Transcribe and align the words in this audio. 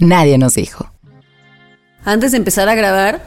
Nadie 0.00 0.38
nos 0.38 0.54
dijo. 0.54 0.90
Antes 2.04 2.32
de 2.32 2.38
empezar 2.38 2.68
a 2.68 2.74
grabar, 2.74 3.22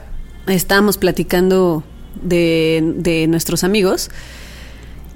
estábamos 0.48 0.98
platicando 0.98 1.84
de, 2.22 2.82
de 2.98 3.28
nuestros 3.28 3.64
amigos 3.64 4.10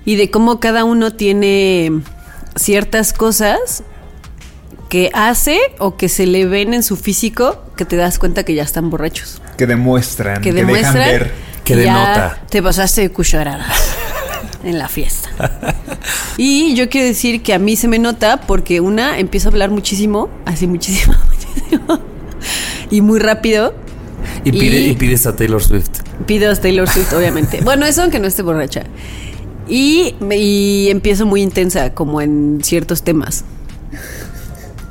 y 0.05 0.15
de 0.15 0.29
cómo 0.31 0.59
cada 0.59 0.85
uno 0.85 1.11
tiene 1.11 1.91
ciertas 2.55 3.11
cosas 3.11 3.83
que 4.89 5.09
hace 5.13 5.59
o 5.79 5.97
que 5.97 6.07
se 6.07 6.25
le 6.25 6.45
ven 6.45 6.73
en 6.73 6.83
su 6.83 6.95
físico 6.95 7.61
que 7.75 7.85
te 7.85 7.95
das 7.97 8.19
cuenta 8.19 8.43
que 8.43 8.53
ya 8.53 8.63
están 8.63 8.89
borrachos. 8.89 9.41
Que 9.57 9.67
demuestran, 9.67 10.41
Que 10.41 10.51
que, 10.51 10.53
demuestran 10.53 10.93
dejan 10.93 11.11
ver. 11.11 11.31
Que 11.63 11.75
ya 11.75 11.81
denota. 11.81 12.41
te 12.49 12.63
pasaste 12.63 13.01
de 13.01 13.11
cucharadas 13.11 13.95
en 14.63 14.79
la 14.79 14.87
fiesta. 14.87 15.29
Y 16.37 16.75
yo 16.75 16.87
quiero 16.87 17.07
decir 17.07 17.41
que 17.41 17.53
a 17.53 17.59
mí 17.59 17.75
se 17.75 17.87
me 17.87 17.97
nota 17.99 18.41
porque 18.41 18.79
una 18.79 19.17
empiezo 19.19 19.49
a 19.49 19.51
hablar 19.51 19.71
muchísimo, 19.71 20.29
así 20.45 20.67
muchísimo, 20.67 21.15
y 22.91 23.01
muy 23.01 23.19
rápido. 23.19 23.73
Y, 24.43 24.51
pide, 24.51 24.79
Y- 24.79 24.89
y 24.89 24.93
pides 24.95 25.25
a 25.27 25.35
Taylor 25.35 25.61
Swift. 25.63 25.89
Pido 26.25 26.51
a 26.51 26.55
Taylor 26.55 26.87
Swift, 26.89 27.13
obviamente. 27.13 27.61
Bueno, 27.63 27.85
eso 27.85 28.01
aunque 28.01 28.19
no 28.19 28.27
esté 28.27 28.41
borracha. 28.41 28.83
Y, 29.69 30.15
y 30.31 30.87
empiezo 30.89 31.25
muy 31.25 31.41
intensa, 31.41 31.93
como 31.93 32.21
en 32.21 32.59
ciertos 32.63 33.03
temas. 33.03 33.43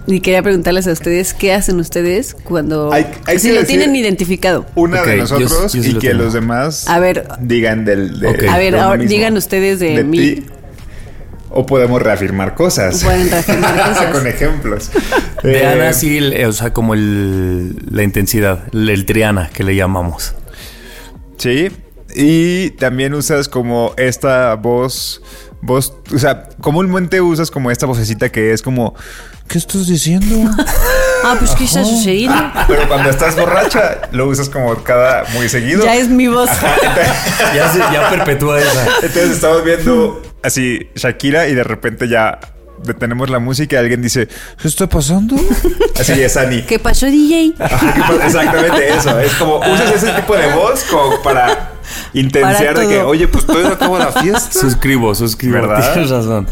Y 0.09 0.21
quería 0.21 0.41
preguntarles 0.43 0.87
a 0.87 0.93
ustedes, 0.93 1.35
¿qué 1.35 1.53
hacen 1.53 1.81
ustedes 1.81 2.35
cuando... 2.45 2.93
Hay- 2.93 3.07
hay 3.27 3.39
si 3.41 3.49
lo 3.49 3.55
decir- 3.63 3.67
tienen 3.67 3.97
identificado? 3.97 4.65
Una 4.77 5.03
de 5.03 5.17
nosotros 5.17 5.73
yo 5.73 5.83
sí 5.83 5.91
y 5.91 5.95
que 5.95 6.11
tengo. 6.11 6.23
los 6.25 6.33
demás 6.33 6.87
A 6.89 7.01
ver. 7.01 7.27
digan 7.41 7.85
del. 7.85 8.21
de-. 8.21 8.49
A 8.49 8.57
ver, 8.59 8.77
ahora 8.77 8.99
mismo. 8.99 9.11
digan 9.11 9.37
ustedes 9.37 9.81
de 9.81 10.05
mí. 10.05 10.45
O 11.59 11.65
podemos 11.67 12.03
reafirmar 12.03 12.55
cosas. 12.55 13.03
Pueden 13.03 13.31
reafirmar 13.31 13.77
cosas. 13.91 14.07
Con 14.13 14.27
ejemplos. 14.27 14.91
De 15.43 15.63
Eh, 15.63 15.67
Ana 15.67 15.93
sí, 15.93 16.19
o 16.45 16.53
sea, 16.53 16.73
como 16.73 16.95
el, 16.95 17.77
la 17.91 18.03
intensidad, 18.03 18.65
el, 18.73 18.89
el 18.91 19.07
triana 19.07 19.49
que 19.53 19.65
le 19.65 19.75
llamamos. 19.75 20.35
Sí. 21.39 21.71
Y 22.15 22.71
también 22.71 23.15
usas 23.15 23.49
como 23.49 23.93
esta 23.97 24.55
voz. 24.55 25.23
Voz, 25.63 25.95
o 26.15 26.19
sea, 26.19 26.49
comúnmente 26.61 27.21
usas 27.21 27.51
como 27.51 27.71
esta 27.71 27.87
vocecita 27.87 28.29
que 28.29 28.53
es 28.53 28.63
como, 28.63 28.95
¿qué 29.49 29.59
estás 29.59 29.87
diciendo? 29.87 30.37
Ah, 31.25 31.35
pues 31.41 31.53
¿qué 31.57 31.65
está 31.65 31.83
sucediendo? 31.85 32.37
Pero 32.69 32.87
cuando 32.87 33.11
estás 33.11 33.35
borracha, 33.35 34.03
lo 34.13 34.29
usas 34.29 34.49
como 34.49 34.77
cada 34.85 35.25
muy 35.35 35.49
seguido. 35.49 35.83
Ya 35.85 35.97
es 35.97 36.09
mi 36.09 36.29
voz. 36.29 36.49
Ya, 37.55 37.73
se- 37.73 37.79
ya 37.79 38.11
perpetúa 38.11 38.61
esa. 38.61 38.85
Entonces 39.03 39.31
estamos 39.31 39.65
viendo 39.65 40.23
así 40.43 40.89
Shakira 40.95 41.49
y 41.49 41.55
de 41.55 41.65
repente 41.65 42.09
ya 42.09 42.39
detenemos 42.83 43.31
la 43.31 43.39
música 43.39 43.77
y 43.77 43.79
alguien 43.79 44.03
dice, 44.03 44.29
¿qué 44.61 44.69
está 44.69 44.89
pasando? 44.89 45.37
Así 45.99 46.13
es 46.13 46.37
Ani. 46.37 46.63
¿Qué 46.63 46.79
pasó, 46.79 47.07
DJ? 47.07 47.55
Exactamente 48.25 48.89
eso. 48.89 49.19
Es 49.19 49.35
como 49.35 49.59
usas 49.73 49.95
ese 49.95 50.13
tipo 50.13 50.37
de 50.37 50.53
voz 50.53 50.85
como 50.85 51.23
para 51.23 51.73
intensiar 52.13 52.79
de 52.79 52.89
que, 52.89 52.99
oye, 53.01 53.29
pues 53.29 53.47
todavía 53.47 53.69
no 53.69 53.75
acabo 53.75 53.99
la 53.99 54.13
fiesta. 54.13 54.61
Suscribo, 54.61 55.15
suscribo. 55.15 55.55
¿Verdad? 55.55 55.93
Tienes 55.93 56.11
razón. 56.11 56.47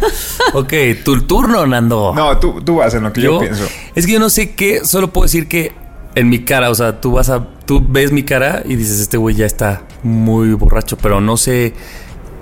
Ok, 0.55 0.73
tu 1.05 1.23
turno, 1.23 1.67
Nando. 1.67 2.13
No, 2.15 2.39
tú, 2.39 2.63
tú 2.63 2.77
vas 2.77 2.95
en 2.95 3.03
lo 3.03 3.13
que 3.13 3.21
yo, 3.21 3.39
pienso. 3.39 3.65
Es 3.95 4.07
que 4.07 4.13
yo 4.13 4.21
no 4.21 4.31
sé 4.31 4.55
qué, 4.55 4.85
solo 4.85 5.13
puedo 5.13 5.25
decir 5.25 5.49
que 5.49 5.73
en 6.15 6.29
mi 6.29 6.45
cara, 6.45 6.71
o 6.71 6.75
sea, 6.75 7.01
tú 7.01 7.13
vas 7.13 7.29
a, 7.29 7.47
tú 7.67 7.85
ves 7.87 8.13
mi 8.13 8.23
cara 8.23 8.63
y 8.65 8.77
dices, 8.77 9.01
este 9.01 9.17
güey 9.17 9.35
ya 9.35 9.47
está 9.47 9.83
muy 10.03 10.53
borracho, 10.53 10.97
pero 10.97 11.21
no 11.21 11.37
sé 11.37 11.75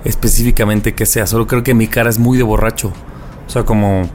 específicamente 0.03 0.93
qué 0.93 1.05
sea, 1.05 1.27
solo 1.27 1.47
creo 1.47 1.63
que 1.63 1.73
mi 1.73 1.87
cara 1.87 2.09
es 2.09 2.19
muy 2.19 2.37
de 2.37 2.43
borracho. 2.43 2.93
O 3.47 3.49
sea, 3.49 3.63
como, 3.63 4.09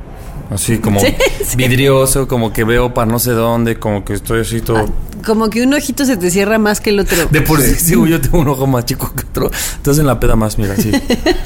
así, 0.50 0.78
como 0.78 1.00
Sí, 1.00 1.14
sí. 1.44 1.56
vidrioso, 1.56 2.28
como 2.28 2.52
que 2.52 2.64
veo 2.64 2.94
para 2.94 3.10
no 3.10 3.18
sé 3.18 3.32
dónde, 3.32 3.78
como 3.78 4.04
que 4.04 4.14
estoy 4.14 4.40
así 4.40 4.60
todo... 4.60 4.86
Como 5.24 5.50
que 5.50 5.62
un 5.62 5.74
ojito 5.74 6.04
se 6.04 6.16
te 6.16 6.30
cierra 6.30 6.58
más 6.58 6.80
que 6.80 6.90
el 6.90 7.00
otro. 7.00 7.26
De 7.30 7.40
por 7.42 7.60
sí, 7.60 7.74
sí, 7.78 7.94
yo 8.08 8.20
tengo 8.20 8.38
un 8.38 8.48
ojo 8.48 8.66
más 8.66 8.84
chico 8.84 9.12
que 9.14 9.24
otro. 9.26 9.50
Entonces 9.76 10.00
en 10.00 10.06
la 10.06 10.20
peda 10.20 10.36
más, 10.36 10.58
mira, 10.58 10.76
sí. 10.76 10.92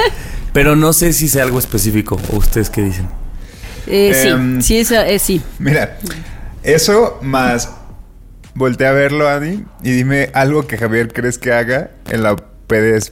Pero 0.52 0.76
no 0.76 0.92
sé 0.92 1.12
si 1.14 1.28
sea 1.28 1.44
algo 1.44 1.58
específico. 1.58 2.18
¿O 2.30 2.36
ustedes 2.36 2.68
qué 2.68 2.82
dicen? 2.82 3.08
Eh, 3.86 4.12
sí, 4.14 4.28
Em, 4.28 4.60
sí, 4.60 4.78
esa, 4.78 5.08
eh, 5.08 5.18
sí. 5.18 5.40
Mira, 5.58 5.98
eso 6.62 7.18
más 7.22 7.70
voltea 8.54 8.90
a 8.90 8.92
verlo, 8.92 9.28
Ani, 9.28 9.64
y 9.82 9.92
dime 9.92 10.30
algo 10.34 10.66
que 10.66 10.76
Javier 10.76 11.12
crees 11.12 11.38
que 11.38 11.52
haga 11.52 11.90
en 12.10 12.22
la 12.22 12.36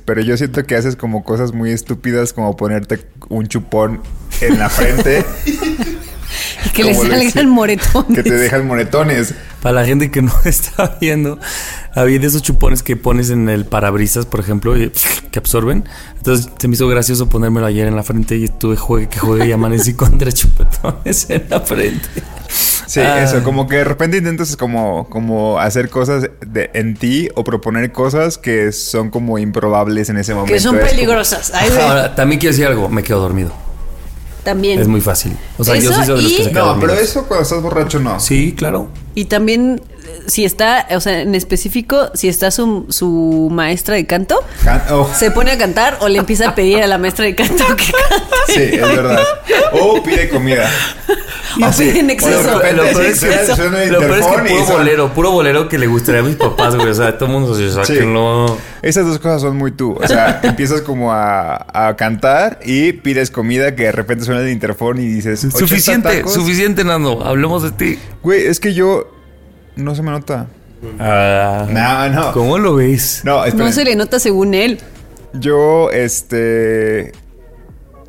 Pero 0.04 0.20
yo 0.20 0.36
siento 0.36 0.64
que 0.64 0.76
haces 0.76 0.96
como 0.96 1.24
cosas 1.24 1.52
muy 1.52 1.70
estúpidas, 1.72 2.32
como 2.32 2.56
ponerte 2.56 3.00
un 3.28 3.46
chupón 3.48 4.00
en 4.40 4.58
la 4.58 4.68
frente 4.68 5.24
Y 6.66 6.70
que 6.70 6.84
le 6.84 6.94
salgan 6.94 7.48
moretones. 7.48 8.14
que 8.14 8.22
te 8.22 8.34
dejan 8.34 8.66
moretones. 8.66 9.34
Para 9.62 9.80
la 9.80 9.86
gente 9.86 10.10
que 10.10 10.22
no 10.22 10.32
está 10.44 10.96
viendo, 11.00 11.38
había 11.94 12.18
de 12.18 12.26
esos 12.26 12.42
chupones 12.42 12.82
que 12.82 12.96
pones 12.96 13.30
en 13.30 13.48
el 13.48 13.64
parabrisas, 13.64 14.26
por 14.26 14.40
ejemplo, 14.40 14.76
y 14.76 14.92
que 15.30 15.38
absorben. 15.38 15.84
Entonces 16.16 16.50
se 16.58 16.68
me 16.68 16.74
hizo 16.74 16.88
gracioso 16.88 17.28
ponérmelo 17.28 17.66
ayer 17.66 17.86
en 17.86 17.96
la 17.96 18.02
frente 18.02 18.36
y 18.36 18.44
estuve 18.44 18.76
juegue 18.76 19.08
que 19.08 19.18
juegue 19.18 19.46
y 19.48 19.52
amanecí 19.52 19.94
con 19.96 20.18
tres 20.18 20.34
chupetones 20.34 21.28
en 21.30 21.46
la 21.48 21.60
frente. 21.60 22.08
Sí, 22.90 22.98
Ah. 22.98 23.22
eso, 23.22 23.44
como 23.44 23.68
que 23.68 23.76
de 23.76 23.84
repente 23.84 24.16
intentas 24.16 24.56
como, 24.56 25.08
como 25.08 25.60
hacer 25.60 25.90
cosas 25.90 26.28
de, 26.44 26.70
en 26.74 26.96
ti 26.96 27.28
o 27.36 27.44
proponer 27.44 27.92
cosas 27.92 28.36
que 28.36 28.72
son 28.72 29.10
como 29.10 29.38
improbables 29.38 30.08
en 30.08 30.16
ese 30.16 30.34
momento. 30.34 30.52
Que 30.52 30.58
son 30.58 30.74
Es 30.74 30.80
como- 30.80 30.90
peligrosas. 30.90 31.52
Ay. 31.54 31.70
Ahora, 31.80 32.16
también 32.16 32.40
quiero 32.40 32.52
decir 32.52 32.66
algo, 32.66 32.88
me 32.88 33.04
quedo 33.04 33.20
dormido. 33.20 33.52
También. 34.42 34.80
Es 34.80 34.88
muy 34.88 35.00
fácil. 35.00 35.36
O 35.56 35.62
sea, 35.62 35.76
yo 35.76 35.90
Eso 35.90 36.00
sí 36.00 36.06
soy 36.06 36.16
de 36.16 36.22
los 36.22 36.32
que 36.32 36.40
y- 36.40 36.44
se 36.46 36.50
quedan 36.50 36.66
No, 36.66 36.80
pero 36.80 36.94
eso 36.94 37.24
cuando 37.28 37.42
estás 37.44 37.62
borracho 37.62 38.00
no. 38.00 38.18
Sí, 38.18 38.54
claro. 38.58 38.88
Y 39.14 39.26
también, 39.26 39.80
si 40.26 40.44
está, 40.44 40.86
o 40.90 41.00
sea, 41.00 41.20
en 41.20 41.34
específico, 41.34 42.10
si 42.14 42.28
está 42.28 42.50
su, 42.50 42.86
su 42.88 43.48
maestra 43.50 43.94
de 43.96 44.06
canto, 44.06 44.38
Can- 44.64 44.82
oh, 44.90 45.10
se 45.14 45.30
pone 45.30 45.52
a 45.52 45.58
cantar 45.58 45.98
o 46.00 46.08
le 46.08 46.18
empieza 46.18 46.48
a 46.50 46.54
pedir 46.54 46.82
a 46.82 46.86
la 46.86 46.98
maestra 46.98 47.24
de 47.24 47.34
canto 47.34 47.64
que 47.76 47.92
cante. 48.08 48.26
sí, 48.48 48.62
es 48.74 48.80
verdad. 48.80 49.18
O 49.72 50.02
pide 50.02 50.28
comida. 50.28 50.68
O 51.60 51.64
Así, 51.64 51.84
pide 51.88 52.00
en 52.00 52.10
exceso. 52.10 52.52
Lo 52.54 52.60
peor 52.60 53.04
es 53.06 53.22
es 53.22 53.24
que 53.24 54.50
puro 54.50 54.64
son- 54.66 54.76
bolero, 54.76 55.12
puro 55.12 55.30
bolero 55.32 55.68
que 55.68 55.78
le 55.78 55.86
gustaría 55.86 56.20
a 56.20 56.24
mis 56.24 56.36
papás, 56.36 56.76
güey. 56.76 56.88
O 56.88 56.94
sea, 56.94 57.16
todo 57.18 57.26
el 57.26 57.32
mundo 57.32 57.54
se 57.54 57.70
saca 57.70 57.84
Sí. 57.86 57.94
que 57.94 58.04
no. 58.04 58.56
Esas 58.82 59.04
dos 59.06 59.18
cosas 59.18 59.42
son 59.42 59.56
muy 59.56 59.72
tú. 59.72 59.96
O 60.00 60.06
sea, 60.06 60.40
empiezas 60.42 60.80
como 60.82 61.12
a, 61.12 61.66
a 61.72 61.96
cantar 61.96 62.60
y 62.64 62.92
pides 62.92 63.30
comida 63.30 63.74
que 63.74 63.84
de 63.84 63.92
repente 63.92 64.24
suena 64.24 64.40
el 64.42 64.48
interfón 64.50 64.98
y 65.00 65.06
dices... 65.06 65.44
"¿80 65.44 65.58
Suficiente, 65.58 66.16
tacos?". 66.18 66.32
suficiente, 66.34 66.84
Nando. 66.84 67.24
Hablemos 67.24 67.62
de 67.62 67.72
ti. 67.72 67.98
Güey, 68.22 68.46
es 68.46 68.60
que 68.60 68.72
yo... 68.74 69.08
No 69.80 69.94
se 69.94 70.02
me 70.02 70.10
nota. 70.10 70.46
Ah, 70.98 71.66
No, 71.68 72.08
no. 72.08 72.32
¿Cómo 72.32 72.58
lo 72.58 72.74
ves? 72.76 73.22
No, 73.24 73.44
espera. 73.44 73.64
No 73.66 73.72
se 73.72 73.84
le 73.84 73.96
nota 73.96 74.18
según 74.18 74.54
él. 74.54 74.78
Yo, 75.34 75.90
este... 75.90 77.12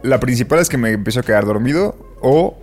La 0.03 0.19
principal 0.19 0.59
es 0.59 0.69
que 0.69 0.77
me 0.77 0.91
empiezo 0.91 1.19
a 1.19 1.23
quedar 1.23 1.45
dormido 1.45 1.95
o 2.21 2.57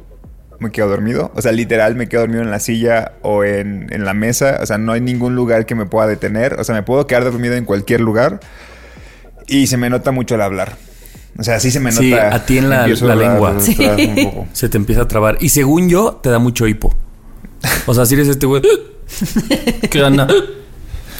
me 0.58 0.72
quedo 0.72 0.88
dormido. 0.88 1.30
O 1.36 1.42
sea, 1.42 1.52
literal 1.52 1.94
me 1.94 2.08
quedo 2.08 2.22
dormido 2.22 2.42
en 2.42 2.50
la 2.50 2.58
silla 2.58 3.12
o 3.22 3.44
en, 3.44 3.86
en 3.92 4.04
la 4.04 4.12
mesa. 4.14 4.58
O 4.60 4.66
sea, 4.66 4.76
no 4.78 4.92
hay 4.92 5.00
ningún 5.00 5.36
lugar 5.36 5.64
que 5.66 5.74
me 5.76 5.86
pueda 5.86 6.08
detener. 6.08 6.54
O 6.54 6.64
sea, 6.64 6.74
me 6.74 6.82
puedo 6.82 7.06
quedar 7.06 7.22
dormido 7.24 7.54
en 7.54 7.64
cualquier 7.64 8.00
lugar. 8.00 8.40
Y 9.46 9.68
se 9.68 9.76
me 9.76 9.88
nota 9.88 10.10
mucho 10.10 10.34
el 10.34 10.40
hablar. 10.40 10.76
O 11.38 11.44
sea, 11.44 11.60
sí 11.60 11.70
se 11.70 11.78
me 11.78 11.90
nota. 11.90 12.00
Sí, 12.00 12.12
a 12.12 12.44
ti 12.44 12.58
en 12.58 12.68
la- 12.70 12.88
la 12.88 13.14
lengua. 13.14 13.54
Sí. 13.60 13.76
Se 14.52 14.68
te 14.68 14.76
empieza 14.76 15.02
a 15.02 15.08
trabar. 15.08 15.36
Y 15.40 15.50
según 15.50 15.88
yo, 15.88 16.18
te 16.20 16.30
da 16.30 16.40
mucho 16.40 16.66
hipo. 16.66 16.92
O 17.86 17.94
sea, 17.94 18.06
si 18.06 18.14
eres 18.14 18.28
este 18.28 18.46
güey. 18.46 18.62
¿Qué 19.90 20.00
gana? 20.00 20.28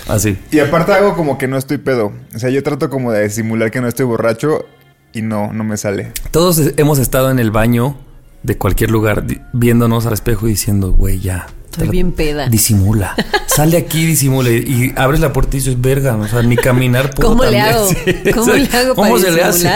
Así. 0.07 0.39
Y 0.51 0.59
aparte 0.61 0.93
hago 0.93 1.15
como 1.15 1.37
que 1.39 1.49
no 1.49 1.57
estoy 1.59 1.79
pedo. 1.79 2.13
O 2.35 2.39
sea, 2.39 2.51
yo 2.51 2.63
trato 2.63 2.89
como 2.91 3.13
de 3.13 3.29
simular 3.31 3.71
que 3.71 3.81
no 3.81 3.89
estoy 3.89 4.07
borracho 4.07 4.65
y 5.13 5.23
no, 5.23 5.53
no 5.53 5.65
me 5.65 5.77
sale. 5.77 6.13
Todos 6.31 6.61
hemos 6.77 6.99
estado 6.99 7.31
en 7.31 7.39
el 7.39 7.51
baño 7.51 7.97
de 8.43 8.57
cualquier 8.57 8.91
lugar 8.91 9.25
viéndonos 9.53 10.07
al 10.07 10.13
espejo 10.15 10.47
y 10.47 10.51
diciendo, 10.53 10.93
güey, 10.93 11.19
ya. 11.21 11.47
Estoy 11.71 11.89
bien 11.89 12.13
peda. 12.13 12.49
Disimula. 12.49 13.15
Sal 13.47 13.71
de 13.71 13.77
aquí, 13.77 14.05
disimula. 14.07 14.51
Y, 14.51 14.55
y 14.57 14.95
abres 14.97 15.21
la 15.21 15.33
puerta 15.33 15.57
y 15.57 15.61
dices, 15.61 15.81
verga, 15.81 16.17
o 16.17 16.27
sea, 16.27 16.43
ni 16.43 16.57
caminar 16.57 17.11
puedo 17.11 17.29
¿Cómo 17.31 17.45
le 17.45 17.59
también". 17.59 17.75
hago? 17.75 17.89
Sí, 18.25 18.33
¿Cómo 18.33 18.53
le 18.55 18.69
hago 18.77 18.95
¿Cómo 18.95 19.11
para 19.11 19.21
se 19.23 19.31
le 19.31 19.43
hace? 19.45 19.69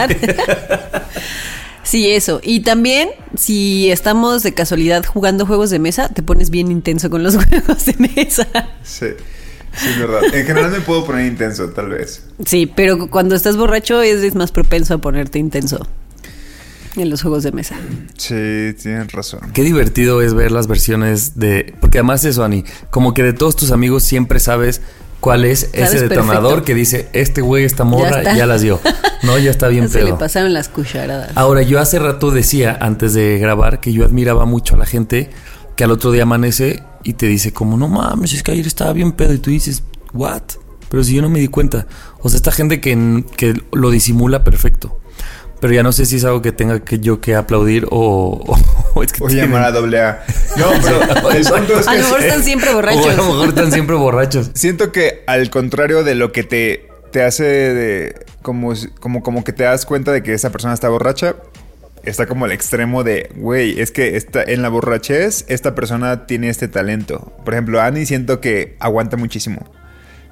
Sí, 1.83 2.09
eso. 2.09 2.39
Y 2.43 2.61
también, 2.61 3.09
si 3.35 3.91
estamos 3.91 4.41
de 4.43 4.53
casualidad 4.53 5.05
jugando 5.05 5.45
juegos 5.45 5.69
de 5.69 5.79
mesa, 5.79 6.09
te 6.09 6.23
pones 6.23 6.49
bien 6.49 6.71
intenso 6.71 7.09
con 7.09 7.23
los 7.23 7.35
juegos 7.45 7.85
de 7.85 7.95
mesa. 8.15 8.47
Sí. 8.83 9.07
Sí, 9.75 9.89
es 9.89 9.99
verdad. 9.99 10.21
En 10.33 10.45
general 10.45 10.71
me 10.71 10.81
puedo 10.81 11.03
poner 11.03 11.25
intenso, 11.25 11.69
tal 11.69 11.89
vez. 11.89 12.23
Sí, 12.45 12.67
pero 12.67 13.09
cuando 13.09 13.35
estás 13.35 13.57
borracho 13.57 14.01
eres 14.01 14.35
más 14.35 14.51
propenso 14.51 14.93
a 14.93 14.97
ponerte 14.99 15.39
intenso 15.39 15.87
en 16.95 17.09
los 17.09 17.23
juegos 17.23 17.43
de 17.43 17.51
mesa. 17.51 17.75
Sí, 18.17 18.75
tienes 18.81 19.11
razón. 19.11 19.51
Qué 19.53 19.63
divertido 19.63 20.21
es 20.21 20.33
ver 20.33 20.51
las 20.51 20.67
versiones 20.67 21.39
de. 21.39 21.73
Porque 21.81 21.97
además 21.99 22.23
eso, 22.23 22.43
Ani, 22.43 22.63
como 22.91 23.13
que 23.13 23.23
de 23.23 23.33
todos 23.33 23.55
tus 23.55 23.71
amigos 23.71 24.03
siempre 24.03 24.39
sabes 24.39 24.81
cuál 25.23 25.45
es 25.45 25.69
ese 25.71 26.01
detonador 26.01 26.41
perfecto. 26.41 26.65
que 26.65 26.75
dice, 26.75 27.07
este 27.13 27.39
güey, 27.39 27.63
esta 27.63 27.85
morra, 27.85 28.35
ya, 28.35 28.45
las 28.45 28.61
dio. 28.61 28.81
No, 29.21 29.37
ya 29.37 29.51
está 29.51 29.69
bien 29.69 29.87
Se 29.89 29.99
le 29.99 30.07
pedo. 30.07 30.17
pasaron 30.17 30.51
las 30.51 30.67
cucharadas. 30.67 31.31
Ahora, 31.35 31.61
yo 31.61 31.79
hace 31.79 31.97
rato 31.97 32.29
decía, 32.29 32.77
antes 32.81 33.13
de 33.13 33.39
grabar, 33.39 33.79
que 33.79 33.93
yo 33.93 34.03
admiraba 34.03 34.43
mucho 34.43 34.75
a 34.75 34.77
la 34.77 34.85
gente 34.85 35.29
que 35.77 35.85
al 35.85 35.91
otro 35.91 36.11
día 36.11 36.23
amanece 36.23 36.83
y 37.05 37.13
te 37.13 37.27
dice 37.27 37.53
como, 37.53 37.77
no 37.77 37.87
mames, 37.87 38.33
es 38.33 38.43
que 38.43 38.51
ayer 38.51 38.67
estaba 38.67 38.91
bien 38.91 39.13
pedo. 39.13 39.33
Y 39.33 39.37
tú 39.37 39.49
dices, 39.49 39.83
what? 40.11 40.41
Pero 40.89 41.05
si 41.05 41.15
yo 41.15 41.21
no 41.21 41.29
me 41.29 41.39
di 41.39 41.47
cuenta. 41.47 41.87
O 42.19 42.27
sea, 42.27 42.35
esta 42.35 42.51
gente 42.51 42.81
que, 42.81 43.23
que 43.37 43.53
lo 43.71 43.91
disimula 43.91 44.43
perfecto. 44.43 44.99
Pero 45.63 45.75
ya 45.75 45.81
no 45.81 45.93
sé 45.93 46.05
si 46.05 46.17
es 46.17 46.25
algo 46.25 46.41
que 46.41 46.51
tenga 46.51 46.81
que 46.81 46.99
yo 46.99 47.21
que 47.21 47.35
aplaudir 47.35 47.87
o, 47.89 48.57
o 48.93 49.01
es 49.03 49.13
que 49.13 49.23
O 49.23 49.27
tienen- 49.27 49.45
llamar 49.45 49.63
a 49.63 49.71
doble 49.71 49.97
A. 50.01 50.21
No, 50.57 50.65
pero 50.83 51.31
el 51.31 51.45
punto 51.45 51.79
es 51.79 51.87
A 51.87 51.93
lo 51.93 51.99
mejor 52.01 52.19
están 52.21 52.43
siempre 52.43 52.67
O 52.67 52.71
a 52.71 52.73
lo 52.73 52.81
borrachos. 52.81 53.15
mejor 53.15 53.47
están 53.47 53.71
siempre 53.71 53.95
borrachos. 53.95 54.51
siento 54.55 54.91
que 54.91 55.23
al 55.25 55.49
contrario 55.49 56.03
de 56.03 56.15
lo 56.15 56.33
que 56.33 56.43
te, 56.43 56.89
te 57.13 57.23
hace 57.23 57.45
de 57.45 58.25
como, 58.41 58.73
como, 58.99 59.23
como 59.23 59.45
que 59.45 59.53
te 59.53 59.63
das 59.63 59.85
cuenta 59.85 60.11
de 60.11 60.21
que 60.21 60.33
esa 60.33 60.49
persona 60.51 60.73
está 60.73 60.89
borracha, 60.89 61.37
está 62.03 62.25
como 62.25 62.45
el 62.45 62.51
extremo 62.51 63.05
de, 63.05 63.29
güey, 63.37 63.79
es 63.79 63.91
que 63.91 64.17
está, 64.17 64.43
en 64.43 64.63
la 64.63 64.67
borrachez 64.67 65.45
esta 65.47 65.75
persona 65.75 66.25
tiene 66.25 66.49
este 66.49 66.67
talento. 66.67 67.31
Por 67.45 67.53
ejemplo, 67.53 67.79
Annie 67.81 68.05
siento 68.05 68.41
que 68.41 68.75
aguanta 68.81 69.15
muchísimo. 69.15 69.65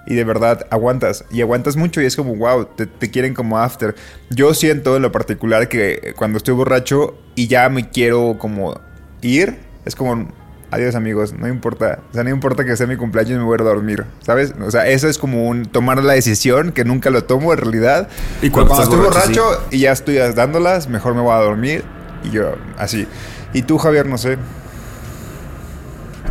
Y 0.07 0.15
de 0.15 0.23
verdad 0.23 0.65
aguantas. 0.69 1.25
Y 1.31 1.41
aguantas 1.41 1.75
mucho 1.75 2.01
y 2.01 2.05
es 2.05 2.15
como, 2.15 2.35
wow, 2.35 2.65
te, 2.65 2.87
te 2.87 3.11
quieren 3.11 3.33
como 3.33 3.59
after. 3.59 3.95
Yo 4.29 4.53
siento 4.53 4.95
en 4.95 5.03
lo 5.03 5.11
particular 5.11 5.69
que 5.69 6.13
cuando 6.17 6.37
estoy 6.37 6.55
borracho 6.55 7.15
y 7.35 7.47
ya 7.47 7.69
me 7.69 7.89
quiero 7.89 8.37
como 8.39 8.79
ir, 9.21 9.59
es 9.85 9.95
como, 9.95 10.27
adiós 10.71 10.95
amigos, 10.95 11.33
no 11.33 11.47
importa. 11.47 11.99
O 12.09 12.13
sea, 12.13 12.23
no 12.23 12.29
importa 12.29 12.65
que 12.65 12.75
sea 12.75 12.87
mi 12.87 12.95
cumpleaños, 12.95 13.37
me 13.37 13.43
voy 13.43 13.53
a 13.53 13.55
ir 13.55 13.61
a 13.61 13.65
dormir. 13.65 14.05
¿Sabes? 14.21 14.53
O 14.65 14.71
sea, 14.71 14.87
eso 14.87 15.07
es 15.07 15.17
como 15.17 15.47
un 15.47 15.65
tomar 15.65 16.01
la 16.03 16.13
decisión 16.13 16.71
que 16.71 16.85
nunca 16.85 17.09
lo 17.09 17.25
tomo 17.25 17.53
en 17.53 17.59
realidad. 17.59 18.07
Y 18.41 18.49
cuando 18.49 18.73
cuando, 18.73 18.83
estás 18.83 18.85
estoy 18.85 19.05
borracho, 19.05 19.43
borracho 19.43 19.67
y 19.71 19.79
ya 19.79 19.91
estoy 19.91 20.15
dándolas, 20.15 20.87
mejor 20.87 21.13
me 21.13 21.21
voy 21.21 21.33
a 21.33 21.37
dormir. 21.37 21.83
Y 22.23 22.31
yo, 22.31 22.55
así. 22.77 23.07
Y 23.53 23.63
tú, 23.63 23.77
Javier, 23.77 24.07
no 24.07 24.17
sé. 24.17 24.37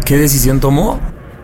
¿Qué 0.04 0.16
decisión 0.16 0.58
tomó? 0.58 0.98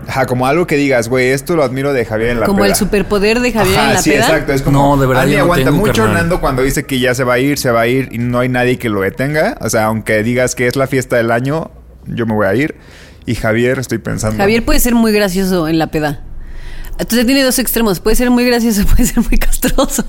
Ajá, 0.06 0.26
como 0.26 0.46
algo 0.46 0.66
que 0.66 0.76
digas, 0.76 1.08
güey, 1.08 1.30
esto 1.30 1.56
lo 1.56 1.64
admiro 1.64 1.92
de 1.92 2.04
Javier 2.04 2.30
en 2.30 2.40
la 2.40 2.46
Como 2.46 2.58
peda. 2.58 2.68
el 2.68 2.74
superpoder 2.76 3.40
de 3.40 3.52
Javier 3.52 3.76
Ajá, 3.78 3.88
en 3.88 3.94
la 3.94 4.02
sí, 4.02 4.10
peda. 4.10 4.20
exacto. 4.26 4.52
Es 4.52 4.62
como. 4.62 4.96
No, 4.96 5.00
de 5.00 5.06
verdad, 5.06 5.22
Andy 5.24 5.32
yo 5.34 5.38
no 5.38 5.44
aguanta 5.44 5.64
tengo, 5.70 5.78
mucho. 5.78 6.02
carnal. 6.02 6.14
Nando, 6.14 6.40
cuando 6.40 6.62
dice 6.62 6.84
que 6.86 7.00
ya 7.00 7.14
se 7.14 7.24
va 7.24 7.34
a 7.34 7.38
ir, 7.38 7.58
se 7.58 7.70
va 7.70 7.80
a 7.80 7.86
ir 7.88 8.08
y 8.12 8.18
no 8.18 8.38
hay 8.38 8.48
nadie 8.48 8.78
que 8.78 8.88
lo 8.88 9.00
detenga. 9.00 9.58
O 9.60 9.68
sea, 9.68 9.86
aunque 9.86 10.22
digas 10.22 10.54
que 10.54 10.66
es 10.68 10.76
la 10.76 10.86
fiesta 10.86 11.16
del 11.16 11.30
año, 11.30 11.70
yo 12.06 12.24
me 12.26 12.34
voy 12.34 12.46
a 12.46 12.54
ir. 12.54 12.76
Y 13.26 13.34
Javier, 13.34 13.78
estoy 13.80 13.98
pensando. 13.98 14.36
Javier 14.38 14.64
puede 14.64 14.78
ser 14.78 14.94
muy 14.94 15.10
gracioso 15.12 15.66
en 15.66 15.78
la 15.80 15.88
peda. 15.88 16.22
Entonces 16.98 17.26
tiene 17.26 17.42
dos 17.42 17.58
extremos. 17.58 17.98
Puede 18.00 18.14
ser 18.16 18.30
muy 18.30 18.46
gracioso, 18.46 18.86
puede 18.90 19.04
ser 19.06 19.18
muy 19.28 19.38
castroso. 19.38 20.04